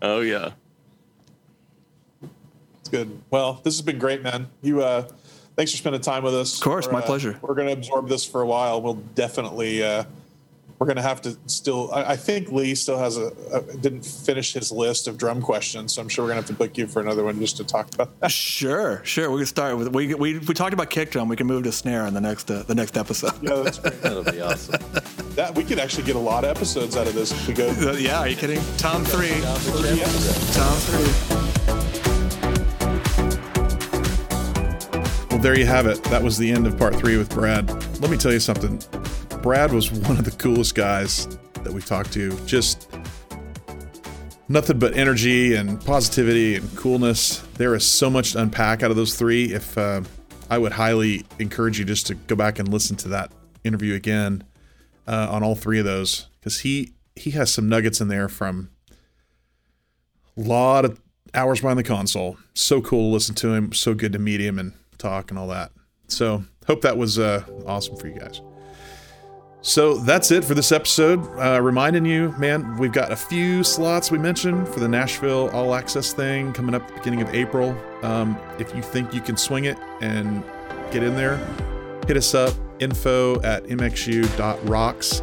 Oh 0.00 0.20
yeah. 0.20 0.52
It's 2.80 2.88
good. 2.88 3.20
Well, 3.30 3.60
this 3.62 3.74
has 3.74 3.82
been 3.82 3.98
great, 3.98 4.22
man. 4.22 4.48
You 4.62 4.82
uh, 4.82 5.08
thanks 5.56 5.72
for 5.72 5.78
spending 5.78 6.00
time 6.00 6.22
with 6.22 6.34
us. 6.34 6.56
Of 6.56 6.62
course, 6.64 6.90
my 6.90 7.00
pleasure. 7.00 7.38
We're 7.42 7.54
going 7.54 7.66
to 7.68 7.74
absorb 7.74 8.08
this 8.08 8.24
for 8.24 8.40
a 8.40 8.46
while. 8.46 8.80
We'll 8.80 8.94
definitely. 8.94 9.82
Uh, 9.82 10.04
we're 10.82 10.86
going 10.86 10.96
to 10.96 11.02
have 11.02 11.22
to 11.22 11.38
still. 11.46 11.92
I, 11.92 12.02
I 12.02 12.16
think 12.16 12.50
Lee 12.50 12.74
still 12.74 12.98
has 12.98 13.16
a, 13.16 13.30
a 13.52 13.62
didn't 13.76 14.04
finish 14.04 14.52
his 14.52 14.72
list 14.72 15.06
of 15.06 15.16
drum 15.16 15.40
questions, 15.40 15.94
so 15.94 16.02
I'm 16.02 16.08
sure 16.08 16.24
we're 16.24 16.30
going 16.30 16.42
to 16.42 16.48
have 16.48 16.58
to 16.58 16.64
book 16.64 16.76
you 16.76 16.88
for 16.88 16.98
another 17.00 17.22
one 17.22 17.38
just 17.38 17.56
to 17.58 17.64
talk 17.64 17.94
about 17.94 18.18
that. 18.18 18.32
Sure, 18.32 19.00
sure. 19.04 19.30
We 19.30 19.38
can 19.38 19.46
start 19.46 19.76
with 19.78 19.94
we 19.94 20.12
we, 20.14 20.40
we 20.40 20.54
talked 20.54 20.74
about 20.74 20.90
kick 20.90 21.12
drum. 21.12 21.28
We 21.28 21.36
can 21.36 21.46
move 21.46 21.62
to 21.64 21.72
snare 21.72 22.04
in 22.06 22.14
the 22.14 22.20
next 22.20 22.50
uh, 22.50 22.64
the 22.64 22.74
next 22.74 22.96
episode. 22.96 23.32
Yeah, 23.40 23.62
that's 23.62 23.78
great. 23.78 24.02
That'll 24.02 24.24
be 24.24 24.40
awesome. 24.40 24.74
that 25.36 25.54
we 25.54 25.62
could 25.62 25.78
actually 25.78 26.02
get 26.02 26.16
a 26.16 26.18
lot 26.18 26.42
of 26.42 26.50
episodes 26.50 26.96
out 26.96 27.06
of 27.06 27.14
this 27.14 27.30
if 27.30 27.46
we 27.46 27.54
go. 27.54 27.68
Uh, 27.68 27.92
yeah, 27.92 28.18
are 28.18 28.28
you 28.28 28.34
kidding? 28.34 28.60
Tom 28.76 29.04
three. 29.04 29.28
Yeah. 29.28 29.54
Tom 30.50 30.76
three. 30.82 31.38
Well, 35.30 35.38
there 35.38 35.56
you 35.56 35.66
have 35.66 35.86
it. 35.86 36.02
That 36.04 36.24
was 36.24 36.36
the 36.38 36.50
end 36.50 36.66
of 36.66 36.76
part 36.76 36.96
three 36.96 37.16
with 37.16 37.30
Brad. 37.30 37.70
Let 38.00 38.10
me 38.10 38.16
tell 38.16 38.32
you 38.32 38.40
something. 38.40 38.82
Brad 39.42 39.72
was 39.72 39.90
one 39.90 40.18
of 40.18 40.24
the 40.24 40.30
coolest 40.30 40.76
guys 40.76 41.26
that 41.64 41.72
we've 41.72 41.84
talked 41.84 42.12
to. 42.12 42.38
Just 42.46 42.88
nothing 44.48 44.78
but 44.78 44.96
energy 44.96 45.56
and 45.56 45.84
positivity 45.84 46.54
and 46.54 46.76
coolness. 46.76 47.40
There 47.54 47.74
is 47.74 47.84
so 47.84 48.08
much 48.08 48.32
to 48.32 48.40
unpack 48.40 48.84
out 48.84 48.92
of 48.92 48.96
those 48.96 49.16
three. 49.16 49.52
If 49.52 49.76
uh, 49.76 50.02
I 50.48 50.58
would 50.58 50.70
highly 50.70 51.24
encourage 51.40 51.76
you 51.76 51.84
just 51.84 52.06
to 52.06 52.14
go 52.14 52.36
back 52.36 52.60
and 52.60 52.68
listen 52.68 52.94
to 52.98 53.08
that 53.08 53.32
interview 53.64 53.94
again 53.94 54.44
uh, 55.08 55.26
on 55.28 55.42
all 55.42 55.56
three 55.56 55.80
of 55.80 55.84
those 55.84 56.28
because 56.38 56.60
he 56.60 56.92
he 57.16 57.32
has 57.32 57.52
some 57.52 57.68
nuggets 57.68 58.00
in 58.00 58.06
there 58.06 58.28
from 58.28 58.70
a 60.36 60.40
lot 60.40 60.84
of 60.84 61.00
hours 61.34 61.60
behind 61.60 61.80
the 61.80 61.84
console. 61.84 62.38
So 62.54 62.80
cool 62.80 63.10
to 63.10 63.12
listen 63.12 63.34
to 63.36 63.54
him. 63.54 63.72
So 63.72 63.92
good 63.92 64.12
to 64.12 64.20
meet 64.20 64.40
him 64.40 64.60
and 64.60 64.72
talk 64.98 65.30
and 65.30 65.38
all 65.38 65.48
that. 65.48 65.72
So 66.06 66.44
hope 66.68 66.82
that 66.82 66.96
was 66.96 67.18
uh, 67.18 67.42
awesome 67.66 67.96
for 67.96 68.06
you 68.06 68.20
guys. 68.20 68.40
So 69.64 69.94
that's 69.94 70.32
it 70.32 70.44
for 70.44 70.54
this 70.54 70.72
episode. 70.72 71.24
Uh, 71.38 71.62
reminding 71.62 72.04
you, 72.04 72.34
man, 72.36 72.76
we've 72.78 72.92
got 72.92 73.12
a 73.12 73.16
few 73.16 73.62
slots 73.62 74.10
we 74.10 74.18
mentioned 74.18 74.66
for 74.68 74.80
the 74.80 74.88
Nashville 74.88 75.50
All 75.50 75.76
Access 75.76 76.12
thing 76.12 76.52
coming 76.52 76.74
up 76.74 76.82
at 76.82 76.88
the 76.88 76.94
beginning 76.94 77.22
of 77.22 77.32
April. 77.32 77.76
Um, 78.02 78.36
if 78.58 78.74
you 78.74 78.82
think 78.82 79.14
you 79.14 79.20
can 79.20 79.36
swing 79.36 79.66
it 79.66 79.78
and 80.00 80.42
get 80.90 81.04
in 81.04 81.14
there, 81.14 81.36
hit 82.08 82.16
us 82.16 82.34
up 82.34 82.52
info 82.80 83.40
at 83.42 83.62
mxu.rocks 83.64 85.22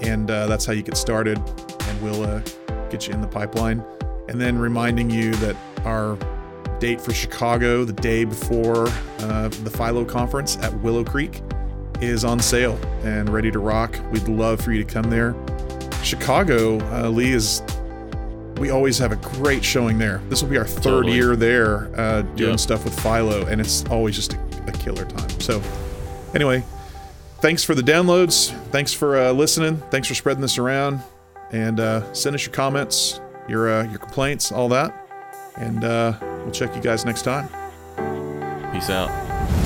and 0.00 0.30
uh, 0.30 0.46
that's 0.46 0.64
how 0.64 0.72
you 0.72 0.82
get 0.82 0.96
started 0.96 1.36
and 1.36 2.02
we'll 2.02 2.22
uh, 2.22 2.40
get 2.90 3.08
you 3.08 3.14
in 3.14 3.20
the 3.20 3.26
pipeline 3.26 3.84
and 4.28 4.40
then 4.40 4.56
reminding 4.56 5.10
you 5.10 5.34
that 5.36 5.56
our 5.84 6.16
date 6.78 7.00
for 7.00 7.12
chicago 7.12 7.84
the 7.84 7.92
day 7.92 8.24
before 8.24 8.86
uh, 9.20 9.48
the 9.48 9.70
FILO 9.70 10.04
conference 10.04 10.56
at 10.58 10.72
willow 10.80 11.02
creek 11.02 11.42
is 12.00 12.24
on 12.24 12.38
sale 12.40 12.78
and 13.04 13.28
ready 13.28 13.50
to 13.50 13.58
rock 13.58 13.98
we'd 14.10 14.28
love 14.28 14.60
for 14.60 14.72
you 14.72 14.82
to 14.84 14.92
come 14.92 15.08
there 15.10 15.34
chicago 16.02 16.78
uh, 16.92 17.08
lee 17.08 17.32
is 17.32 17.62
we 18.58 18.70
always 18.70 18.98
have 18.98 19.12
a 19.12 19.16
great 19.16 19.64
showing 19.64 19.98
there 19.98 20.20
this 20.28 20.42
will 20.42 20.48
be 20.50 20.58
our 20.58 20.64
third 20.66 20.82
Totally. 20.82 21.14
year 21.14 21.36
there 21.36 21.90
uh, 21.98 22.22
doing 22.22 22.50
Yeah. 22.52 22.56
stuff 22.56 22.84
with 22.84 22.98
FILO 22.98 23.46
and 23.46 23.60
it's 23.60 23.84
always 23.86 24.14
just 24.16 24.34
a, 24.34 24.38
a 24.66 24.72
killer 24.72 25.04
time 25.04 25.28
so 25.40 25.60
anyway 26.34 26.62
thanks 27.40 27.62
for 27.62 27.74
the 27.74 27.82
downloads. 27.82 28.50
Thanks 28.70 28.94
for 28.94 29.16
uh, 29.18 29.30
listening. 29.30 29.76
Thanks 29.90 30.08
for 30.08 30.14
spreading 30.14 30.40
this 30.40 30.56
around. 30.56 31.00
And 31.52 31.78
uh, 31.78 32.10
send 32.14 32.34
us 32.34 32.44
your 32.46 32.52
comments, 32.54 33.20
your 33.46 33.68
uh, 33.70 33.84
your 33.84 33.98
complaints, 33.98 34.50
all 34.50 34.68
that. 34.70 35.06
And 35.56 35.84
uh, 35.84 36.14
we'll 36.20 36.50
check 36.50 36.74
you 36.74 36.80
guys 36.80 37.04
next 37.04 37.22
time. 37.22 37.46
Peace 38.72 38.88
out. 38.90 39.65